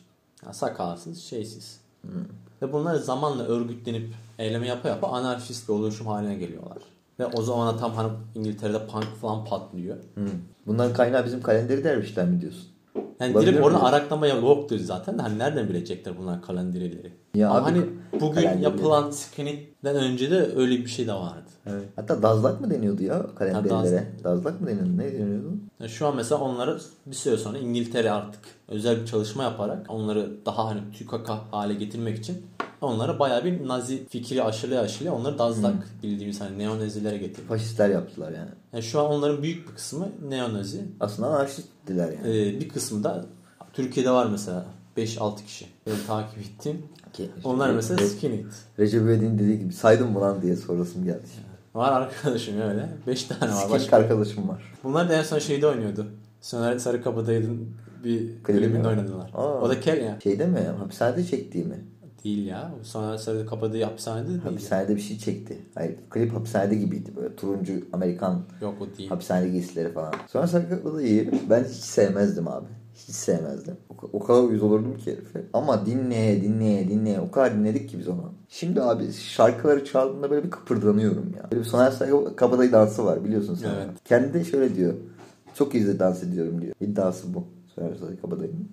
Yani 0.45 0.56
sakalsız, 0.56 1.24
şeysiz. 1.24 1.80
Ve 2.62 2.74
bunlar 2.74 2.95
zamanla 2.95 3.43
örgütlenip 3.43 4.14
eyleme 4.39 4.67
yapa 4.67 4.89
yapa 4.89 5.07
anarşist 5.07 5.69
bir 5.69 5.73
oluşum 5.73 6.07
haline 6.07 6.35
geliyorlar. 6.35 6.77
Ve 7.19 7.25
o 7.25 7.41
zamana 7.41 7.77
tam 7.77 7.93
hani 7.93 8.11
İngiltere'de 8.35 8.88
punk 8.88 9.15
falan 9.21 9.45
patlıyor. 9.45 9.97
Hmm. 10.13 10.25
Bunların 10.67 10.93
kaynağı 10.93 11.25
bizim 11.25 11.41
kalenderi 11.41 11.83
dervişler 11.83 12.25
mi 12.25 12.41
diyorsun? 12.41 12.67
Yani 13.19 13.33
Olabilir 13.33 13.51
direkt 13.51 13.65
oradan 13.65 13.79
araklama 13.79 14.27
yoktur 14.27 14.79
zaten 14.79 15.17
hani 15.17 15.39
nereden 15.39 15.69
bilecekler 15.69 16.17
bunlar 16.17 16.41
kalendirileri. 16.41 17.13
Ya 17.35 17.49
Ama 17.49 17.59
abi, 17.59 17.63
hani 17.63 17.85
bugün 18.21 18.59
yapılan 18.61 19.11
skinhead'den 19.11 19.95
önce 19.95 20.31
de 20.31 20.51
öyle 20.55 20.77
bir 20.77 20.88
şey 20.88 21.07
de 21.07 21.13
vardı. 21.13 21.49
Evet. 21.65 21.83
Hatta 21.95 22.21
dazlak 22.21 22.61
mı 22.61 22.69
deniyordu 22.69 23.03
ya 23.03 23.15
Ha, 23.15 23.25
kalenderlere? 23.35 24.07
Dazlak 24.23 24.61
mı 24.61 24.67
deniyordu? 24.67 24.97
Ne 24.97 25.13
deniyordu? 25.13 25.53
Yani 25.79 25.89
şu 25.89 26.07
an 26.07 26.15
mesela 26.15 26.41
onları 26.41 26.79
bir 27.05 27.15
süre 27.15 27.38
sonra 27.38 27.57
İngiltere 27.57 28.11
artık 28.11 28.41
özel 28.67 29.01
bir 29.01 29.05
çalışma 29.05 29.43
yaparak 29.43 29.85
onları 29.89 30.45
daha 30.45 30.65
hani 30.65 30.79
tükaka 30.93 31.39
hale 31.51 31.73
getirmek 31.73 32.17
için 32.17 32.45
onlara 32.82 33.19
bayağı 33.19 33.45
bir 33.45 33.67
nazi 33.67 34.07
fikri 34.07 34.43
aşılaya 34.43 34.82
aşılaya 34.82 35.13
onları 35.13 35.39
dazlak 35.39 35.75
bildiğimiz 36.03 36.41
hani 36.41 36.59
neonazilere 36.59 37.17
getirdi. 37.17 37.47
Faşistler 37.47 37.89
yaptılar 37.89 38.32
yani. 38.32 38.49
Yani 38.73 38.84
şu 38.84 38.99
an 38.99 39.05
onların 39.05 39.43
büyük 39.43 39.69
bir 39.69 39.75
kısmı 39.75 40.09
neonazi. 40.30 40.86
Aslında 40.99 41.30
anarşisttiler 41.30 42.11
yani. 42.11 42.28
Ee, 42.47 42.59
bir 42.59 42.69
kısmı 42.69 43.03
da 43.03 43.25
Türkiye'de 43.73 44.11
var 44.11 44.28
mesela 44.32 44.65
5-6 44.97 45.45
kişi. 45.45 45.65
Benim 45.88 45.97
takip 46.07 46.39
ettiğim. 46.39 46.82
Ki- 47.13 47.30
Onlar 47.43 47.69
mesela 47.69 48.01
Re- 48.01 48.05
skinhead. 48.07 48.51
Recep 48.80 49.01
İvedik'in 49.01 49.39
dediği 49.39 49.59
gibi 49.59 49.73
saydım 49.73 50.11
mı 50.11 50.21
lan 50.21 50.41
diye 50.41 50.55
sorasım 50.55 51.03
geldi. 51.05 51.25
Var 51.75 51.91
arkadaşım 52.01 52.61
öyle. 52.61 52.89
5 53.07 53.23
tane 53.23 53.51
var. 53.55 53.69
Başka. 53.69 53.97
arkadaşım 53.97 54.47
var. 54.49 54.73
Bunlar 54.84 55.09
da 55.09 55.13
en 55.13 55.23
son 55.23 55.39
şeyde 55.39 55.67
oynuyordu. 55.67 56.07
Soner 56.41 56.78
Sarıkabadayı'nın 56.78 57.67
bir 58.03 58.19
Klibi 58.43 58.59
klibinde 58.59 58.88
oynadılar. 58.88 59.32
Aa. 59.34 59.61
O 59.61 59.69
da 59.69 59.80
kel 59.80 60.01
ya. 60.03 60.17
Şeyde 60.23 60.45
mi? 60.45 60.59
Hapishanede 60.80 61.25
çektiği 61.25 61.65
mi? 61.65 61.86
Değil 62.28 62.47
ya. 62.47 62.71
Soner 62.84 63.17
Sarıkabadayı 63.17 63.86
hapishanede 63.86 64.25
de 64.25 64.30
değil. 64.30 64.41
Hapishanede 64.41 64.95
bir 64.95 65.01
şey 65.01 65.17
çekti. 65.17 65.57
Hayır, 65.75 65.95
klip 66.09 66.34
hapishanede 66.34 66.75
gibiydi 66.75 67.11
böyle. 67.15 67.36
Turuncu 67.36 67.73
Amerikan 67.93 68.41
Yok 68.61 68.73
o 68.82 68.97
değil. 68.97 69.09
hapishane 69.09 69.49
giysileri 69.49 69.93
falan. 69.93 70.13
Sonra 70.28 70.47
Sarıkabada 70.47 70.95
da 70.95 71.01
iyi. 71.01 71.32
Ben 71.49 71.63
hiç 71.63 71.75
sevmezdim 71.75 72.47
abi. 72.47 72.67
Hiç 72.95 73.15
sevmezdim. 73.15 73.78
O, 73.89 73.93
o 74.13 74.23
kadar 74.23 74.43
uyuz 74.43 74.63
olurdum 74.63 74.97
ki 74.97 75.11
herife. 75.11 75.43
Ama 75.53 75.86
dinleye 75.86 76.41
dinleye 76.41 76.89
dinleye 76.89 77.19
o 77.19 77.32
kadar 77.32 77.55
dinledik 77.55 77.89
ki 77.89 77.99
biz 77.99 78.07
onu. 78.07 78.34
Şimdi 78.49 78.82
abi 78.82 79.13
şarkıları 79.13 79.86
çaldığında 79.86 80.32
böyle 80.32 80.43
bir 80.43 80.51
kıpırdanıyorum 80.51 81.34
ya. 81.38 81.51
Böyle 81.51 81.61
bir 81.63 81.67
Soner 81.67 81.91
Saygı 81.91 82.36
kabadayı 82.36 82.71
dansı 82.71 83.05
var 83.05 83.23
biliyorsun 83.23 83.55
sen. 83.55 83.69
Evet. 83.75 83.89
Kendi 84.05 84.34
de 84.34 84.43
şöyle 84.43 84.75
diyor. 84.75 84.93
Çok 85.53 85.75
iyi 85.75 85.99
dans 85.99 86.23
ediyorum 86.23 86.61
diyor. 86.61 86.73
İddiası 86.82 87.34
bu. 87.34 87.43
Soner 87.75 87.95
Saygı 87.95 88.21
kabadayının. 88.21 88.69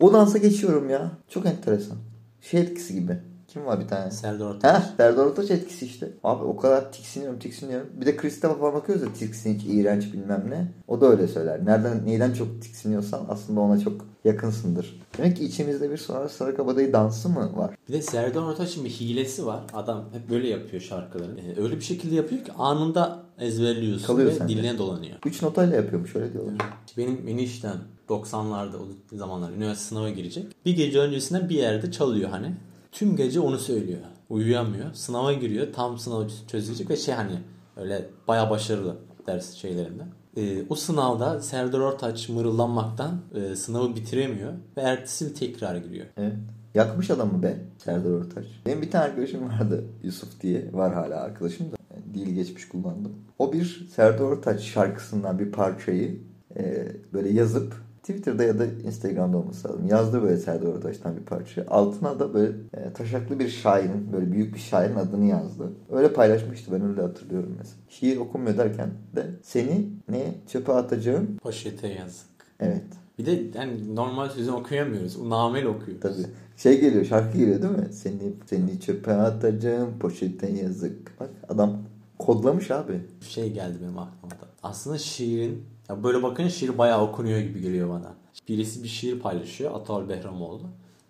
O 0.00 0.12
dansa 0.12 0.38
geçiyorum 0.38 0.90
ya. 0.90 1.10
Çok 1.28 1.46
enteresan. 1.46 1.96
Şey 2.40 2.60
etkisi 2.60 2.94
gibi. 2.94 3.18
Kim 3.52 3.66
var 3.66 3.80
bir 3.80 3.88
tane? 3.88 4.10
Serdar 4.10 4.46
Ortaç. 4.46 4.74
Heh, 4.82 4.96
Serdar 4.96 5.26
Ortaç 5.26 5.50
etkisi 5.50 5.86
işte. 5.86 6.10
Abi 6.24 6.44
o 6.44 6.56
kadar 6.56 6.92
tiksiniyorum 6.92 7.38
tiksiniyorum. 7.38 7.88
Bir 8.00 8.06
de 8.06 8.16
Kristap'a 8.16 8.54
falan 8.54 8.74
bakıyoruz 8.74 9.04
ya 9.04 9.12
tiksinç, 9.12 9.62
iğrenç 9.66 10.12
bilmem 10.12 10.44
ne. 10.50 10.72
O 10.88 11.00
da 11.00 11.06
öyle 11.06 11.28
söyler. 11.28 11.66
Nereden, 11.66 12.06
neyden 12.06 12.32
çok 12.32 12.62
tiksiniyorsan 12.62 13.20
aslında 13.28 13.60
ona 13.60 13.80
çok 13.80 14.06
yakınsındır. 14.24 15.00
Demek 15.18 15.36
ki 15.36 15.44
içimizde 15.44 15.90
bir 15.90 15.96
sonra 15.96 16.28
sarı 16.28 16.56
kabadayı 16.56 16.92
dansı 16.92 17.28
mı 17.28 17.56
var? 17.56 17.74
Bir 17.88 17.92
de 17.92 18.02
Serdar 18.02 18.42
Ortaç'ın 18.42 18.84
bir 18.84 18.90
hilesi 18.90 19.46
var. 19.46 19.60
Adam 19.74 20.04
hep 20.12 20.30
böyle 20.30 20.48
yapıyor 20.48 20.82
şarkıları. 20.82 21.32
Ee, 21.40 21.62
öyle 21.62 21.76
bir 21.76 21.80
şekilde 21.84 22.14
yapıyor 22.14 22.44
ki 22.44 22.52
anında 22.52 23.22
ezberliyorsun 23.38 24.06
Kalıyor 24.06 24.28
ve 24.30 24.34
sende. 24.34 24.52
diline 24.52 24.78
dolanıyor. 24.78 25.16
Üç 25.26 25.42
notayla 25.42 25.76
yapıyormuş 25.76 26.16
öyle 26.16 26.32
diyorlar. 26.32 26.54
Benim 26.96 27.28
enişten 27.28 27.76
90'larda 28.08 28.76
o 28.76 29.16
zamanlar 29.16 29.50
üniversite 29.52 29.88
sınava 29.88 30.10
girecek. 30.10 30.46
Bir 30.66 30.76
gece 30.76 30.98
öncesinden 31.00 31.48
bir 31.48 31.56
yerde 31.56 31.92
çalıyor 31.92 32.30
hani. 32.30 32.52
Tüm 32.92 33.16
gece 33.16 33.40
onu 33.40 33.58
söylüyor. 33.58 34.00
Uyuyamıyor. 34.28 34.94
Sınava 34.94 35.32
giriyor. 35.32 35.72
Tam 35.72 35.98
sınavı 35.98 36.28
çözecek 36.48 36.90
ve 36.90 36.96
şey 36.96 37.14
hani 37.14 37.38
öyle 37.76 38.06
baya 38.28 38.50
başarılı 38.50 38.96
ders 39.26 39.54
şeylerinde. 39.54 40.02
Ee, 40.36 40.62
o 40.68 40.74
sınavda 40.74 41.40
Serdar 41.40 41.78
Ortaç 41.78 42.28
mırıldanmaktan 42.28 43.20
e, 43.34 43.56
sınavı 43.56 43.96
bitiremiyor 43.96 44.52
ve 44.76 44.80
ertesi 44.80 45.34
tekrar 45.34 45.76
giriyor. 45.76 46.06
Evet. 46.16 46.32
Yakmış 46.74 47.10
adamı 47.10 47.42
be 47.42 47.58
Serdar 47.78 48.10
Ortaç. 48.10 48.44
Benim 48.66 48.82
bir 48.82 48.90
tane 48.90 49.04
arkadaşım 49.04 49.48
vardı 49.48 49.84
Yusuf 50.02 50.40
diye. 50.40 50.72
Var 50.72 50.94
hala 50.94 51.20
arkadaşım 51.20 51.72
da. 51.72 51.76
Yani 51.94 52.14
Dil 52.14 52.34
geçmiş 52.34 52.68
kullandım. 52.68 53.12
O 53.38 53.52
bir 53.52 53.88
Serdar 53.96 54.24
Ortaç 54.24 54.60
şarkısından 54.60 55.38
bir 55.38 55.52
parçayı 55.52 56.20
e, 56.56 56.92
böyle 57.12 57.28
yazıp 57.28 57.74
Twitter'da 58.02 58.44
ya 58.44 58.58
da 58.58 58.66
Instagram'da 58.66 59.36
olması 59.36 59.68
lazım. 59.68 59.86
Yazdı 59.88 60.22
böyle 60.22 60.36
Serdar 60.36 60.66
Ortaç'tan 60.66 61.16
bir 61.16 61.22
parça. 61.22 61.64
Altına 61.68 62.20
da 62.20 62.34
böyle 62.34 62.52
e, 62.74 62.92
taşaklı 62.92 63.38
bir 63.38 63.48
şairin, 63.48 64.12
böyle 64.12 64.32
büyük 64.32 64.54
bir 64.54 64.60
şairin 64.60 64.96
adını 64.96 65.24
yazdı. 65.24 65.72
Öyle 65.92 66.12
paylaşmıştı 66.12 66.72
ben 66.72 66.88
öyle 66.88 67.02
hatırlıyorum 67.02 67.54
mesela. 67.58 67.76
Şiir 67.88 68.16
okunmuyor 68.16 68.58
derken 68.58 68.90
de 69.16 69.26
seni 69.42 69.88
ne 70.08 70.34
çöpe 70.52 70.72
atacağım. 70.72 71.36
Poşete 71.42 71.88
yazık. 71.88 72.26
Evet 72.60 72.84
Bir 73.18 73.26
de 73.26 73.58
yani 73.58 73.96
normal 73.96 74.28
sözü 74.28 74.50
okuyamıyoruz. 74.50 75.22
Namel 75.22 75.64
okuyoruz. 75.66 76.00
tabii. 76.02 76.26
Şey 76.56 76.80
geliyor 76.80 77.04
şarkı 77.04 77.38
geliyor 77.38 77.62
değil 77.62 77.72
mi? 77.72 77.88
Seni 77.92 78.32
seni 78.46 78.80
çöpe 78.80 79.12
atacağım 79.12 79.98
poşete 79.98 80.50
yazık. 80.52 81.20
Bak 81.20 81.30
adam 81.48 81.78
kodlamış 82.18 82.70
abi. 82.70 83.00
şey 83.20 83.52
geldi 83.52 83.78
benim 83.82 83.98
aklıma 83.98 84.30
da. 84.30 84.46
Aslında 84.62 84.98
şiirin 84.98 85.62
ya 85.90 86.04
böyle 86.04 86.22
bakın 86.22 86.48
şiir 86.48 86.78
bayağı 86.78 87.02
okunuyor 87.02 87.38
gibi 87.38 87.60
geliyor 87.60 87.88
bana. 87.88 88.14
Birisi 88.48 88.82
bir 88.82 88.88
şiir 88.88 89.20
paylaşıyor 89.20 89.74
Atol 89.74 90.08
Behramoğlu. 90.08 90.62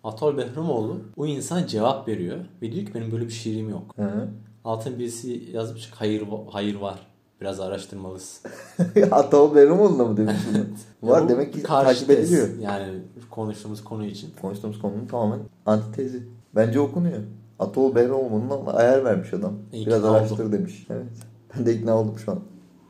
Atol 0.03 0.37
Behramoğlu 0.37 0.99
o 1.17 1.25
insan 1.25 1.67
cevap 1.67 2.07
veriyor 2.07 2.37
ve 2.61 2.71
diyor 2.71 2.85
ki 2.85 2.93
benim 2.93 3.11
böyle 3.11 3.25
bir 3.25 3.31
şiirim 3.31 3.69
yok. 3.69 3.95
Hı. 3.95 4.27
Altına 4.65 4.99
birisi 4.99 5.43
yazmış 5.53 5.91
hayır 5.95 6.23
hayır 6.51 6.75
var. 6.75 6.99
Biraz 7.41 7.59
araştırmalısın. 7.59 8.51
Ataol 9.11 9.55
Berimoğlu'na 9.55 10.05
mı 10.05 10.17
demiş 10.17 10.35
bunu? 10.49 10.63
Var 11.11 11.29
demek 11.29 11.53
ki 11.53 11.63
takip 11.63 12.09
ediliyor. 12.09 12.47
Yani 12.59 12.85
konuştuğumuz 13.29 13.83
konu 13.83 14.05
için. 14.05 14.29
Konuştuğumuz 14.41 14.79
konunun 14.79 15.05
tamamen 15.05 15.39
antitezi. 15.65 16.23
Bence 16.55 16.79
okunuyor. 16.79 17.19
Atol 17.59 17.95
Berimoğlu'na 17.95 18.71
ayar 18.71 19.05
vermiş 19.05 19.33
adam. 19.33 19.53
Biraz 19.73 19.99
ikna 19.99 20.11
araştır 20.11 20.39
oldum. 20.39 20.51
demiş. 20.51 20.87
Evet. 20.89 21.05
Ben 21.57 21.65
de 21.65 21.75
ikna 21.75 21.97
oldum 21.97 22.19
şu 22.25 22.31
an. 22.31 22.39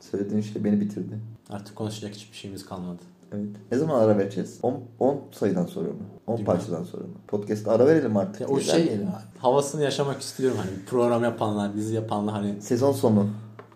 Söylediğin 0.00 0.40
şey 0.40 0.64
beni 0.64 0.80
bitirdi. 0.80 1.31
Artık 1.52 1.76
konuşacak 1.76 2.14
hiçbir 2.14 2.36
şeyimiz 2.36 2.66
kalmadı. 2.66 2.98
Evet. 3.34 3.46
Ne 3.72 3.78
zaman 3.78 3.98
ara 4.00 4.18
vereceğiz? 4.18 4.58
10 4.98 5.20
sayıdan 5.32 5.66
sonra 5.66 5.88
mı? 5.88 5.94
10 6.26 6.34
Bilmem. 6.38 6.46
parçadan 6.46 6.84
sonra 6.84 7.02
mı? 7.02 7.08
Podcast'ta 7.28 7.70
ara 7.72 7.86
verelim 7.86 8.16
artık. 8.16 8.40
Ya 8.40 8.46
o 8.48 8.60
şey 8.60 8.84
diyelim. 8.84 9.08
havasını 9.38 9.82
yaşamak 9.82 10.20
istiyorum 10.20 10.58
hani 10.60 10.70
program 10.86 11.24
yapanlar, 11.24 11.74
dizi 11.74 11.94
yapanlar 11.94 12.34
hani 12.34 12.62
Sezon 12.62 12.92
sonu. 12.92 13.26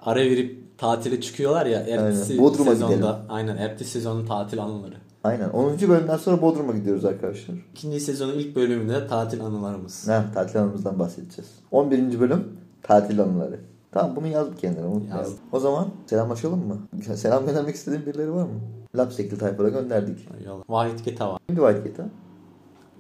ara 0.05 0.20
verip 0.20 0.79
tatile 0.79 1.20
çıkıyorlar 1.20 1.66
ya 1.66 1.79
ertesi 1.81 2.33
Aynen. 2.33 2.45
Bodrum'a 2.45 2.70
sezonda 2.70 2.95
gidelim. 2.95 3.14
aynen 3.29 3.57
ertesi 3.57 3.91
sezonun 3.91 4.27
tatil 4.27 4.62
anıları. 4.62 4.95
Aynen. 5.24 5.49
10. 5.51 5.81
bölümden 5.89 6.16
sonra 6.16 6.43
Bodrum'a 6.43 6.72
gidiyoruz 6.72 7.05
arkadaşlar. 7.05 7.57
İkinci 7.72 8.01
sezonun 8.01 8.33
ilk 8.35 8.57
bölümünde 8.57 9.07
tatil 9.07 9.45
anılarımız. 9.45 10.09
Ha, 10.09 10.24
tatil 10.35 10.61
anımızdan 10.62 10.99
bahsedeceğiz. 10.99 11.51
11. 11.70 12.20
bölüm 12.20 12.45
tatil 12.83 13.22
anıları. 13.22 13.61
Tamam 13.97 14.17
bunu 14.17 14.27
yaz 14.27 14.53
bir 14.53 14.57
kenara 14.57 14.87
unutmayalım. 14.87 15.19
Yazdım. 15.19 15.39
O 15.53 15.61
zaman 15.61 15.89
selamlaşalım 16.07 16.67
mı? 16.67 16.79
Selam 17.17 17.47
göndermek 17.47 17.75
istediğin 17.75 18.07
birileri 18.07 18.33
var 18.33 18.45
mı? 18.45 18.61
Lapsekli 18.97 19.39
tayfada 19.39 19.69
gönderdik. 19.69 20.29
Yolla. 20.47 20.65
Vahit 20.69 21.05
Getava. 21.05 21.39
Kimdi 21.49 21.61
White 21.61 21.89
Cat'a? 21.89 22.09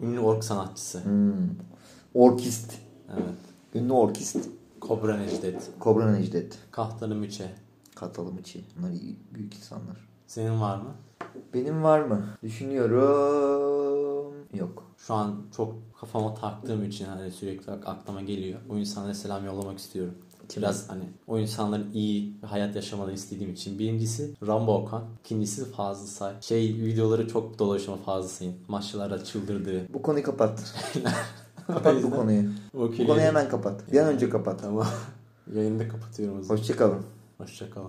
Ünlü 0.02 0.20
ork 0.20 0.44
sanatçısı. 0.44 1.04
Hmm. 1.04 1.32
Orkist. 2.14 2.74
Evet. 3.12 3.22
Ünlü 3.74 3.92
orkist. 3.92 4.48
Kobra 4.80 5.16
Necdet. 5.16 5.70
Kobra 5.78 6.10
Necdet. 6.10 6.58
Kahtanı 6.70 7.14
Müçe. 7.14 7.50
Katalım 7.94 8.38
içi. 8.38 8.64
Bunlar 8.78 8.90
iyi, 8.90 9.16
büyük 9.34 9.54
insanlar. 9.54 10.08
Senin 10.26 10.60
var 10.60 10.76
mı? 10.76 10.90
Benim 11.54 11.82
var 11.82 12.00
mı? 12.00 12.24
Düşünüyorum. 12.42 14.34
Yok. 14.54 14.84
Şu 14.98 15.14
an 15.14 15.42
çok 15.56 15.74
kafama 16.00 16.34
taktığım 16.34 16.84
için 16.84 17.04
hani 17.04 17.30
sürekli 17.30 17.72
aklıma 17.72 18.22
geliyor. 18.22 18.60
O 18.70 18.76
insanlara 18.76 19.14
selam 19.14 19.44
yollamak 19.44 19.78
istiyorum. 19.78 20.14
Biraz 20.56 20.90
hani 20.90 21.04
o 21.26 21.38
insanların 21.38 21.90
iyi 21.94 22.42
bir 22.42 22.48
hayat 22.48 22.76
yaşamalarını 22.76 23.14
istediğim 23.14 23.52
için. 23.52 23.78
Birincisi 23.78 24.34
Rambo 24.46 24.74
Okan. 24.74 25.04
İkincisi 25.24 25.72
Fazıl 25.72 26.06
Say. 26.06 26.32
Şey 26.40 26.74
videoları 26.74 27.28
çok 27.28 27.58
dolaşıma 27.58 27.96
Fazıl 27.96 28.28
Say'ın. 28.28 28.54
Maçlarda 28.68 29.24
çıldırdığı. 29.24 29.94
Bu 29.94 30.02
konuyu 30.02 30.24
kapat. 30.24 30.74
Kapat 31.66 32.02
bu 32.02 32.10
konuyu. 32.10 32.42
o 32.74 32.78
Bu 32.78 32.96
konuyu 32.96 33.20
hemen 33.20 33.48
kapat. 33.48 33.92
Bir 33.92 34.00
an 34.00 34.08
önce 34.08 34.30
kapat. 34.30 34.60
Tamam. 34.60 34.86
Yayını 35.54 35.78
da 35.78 35.88
kapatıyorum 35.88 36.38
o 36.38 36.42
zaman. 36.42 36.60
Hoşçakalın. 36.60 37.02
Hoşçakalın. 37.38 37.84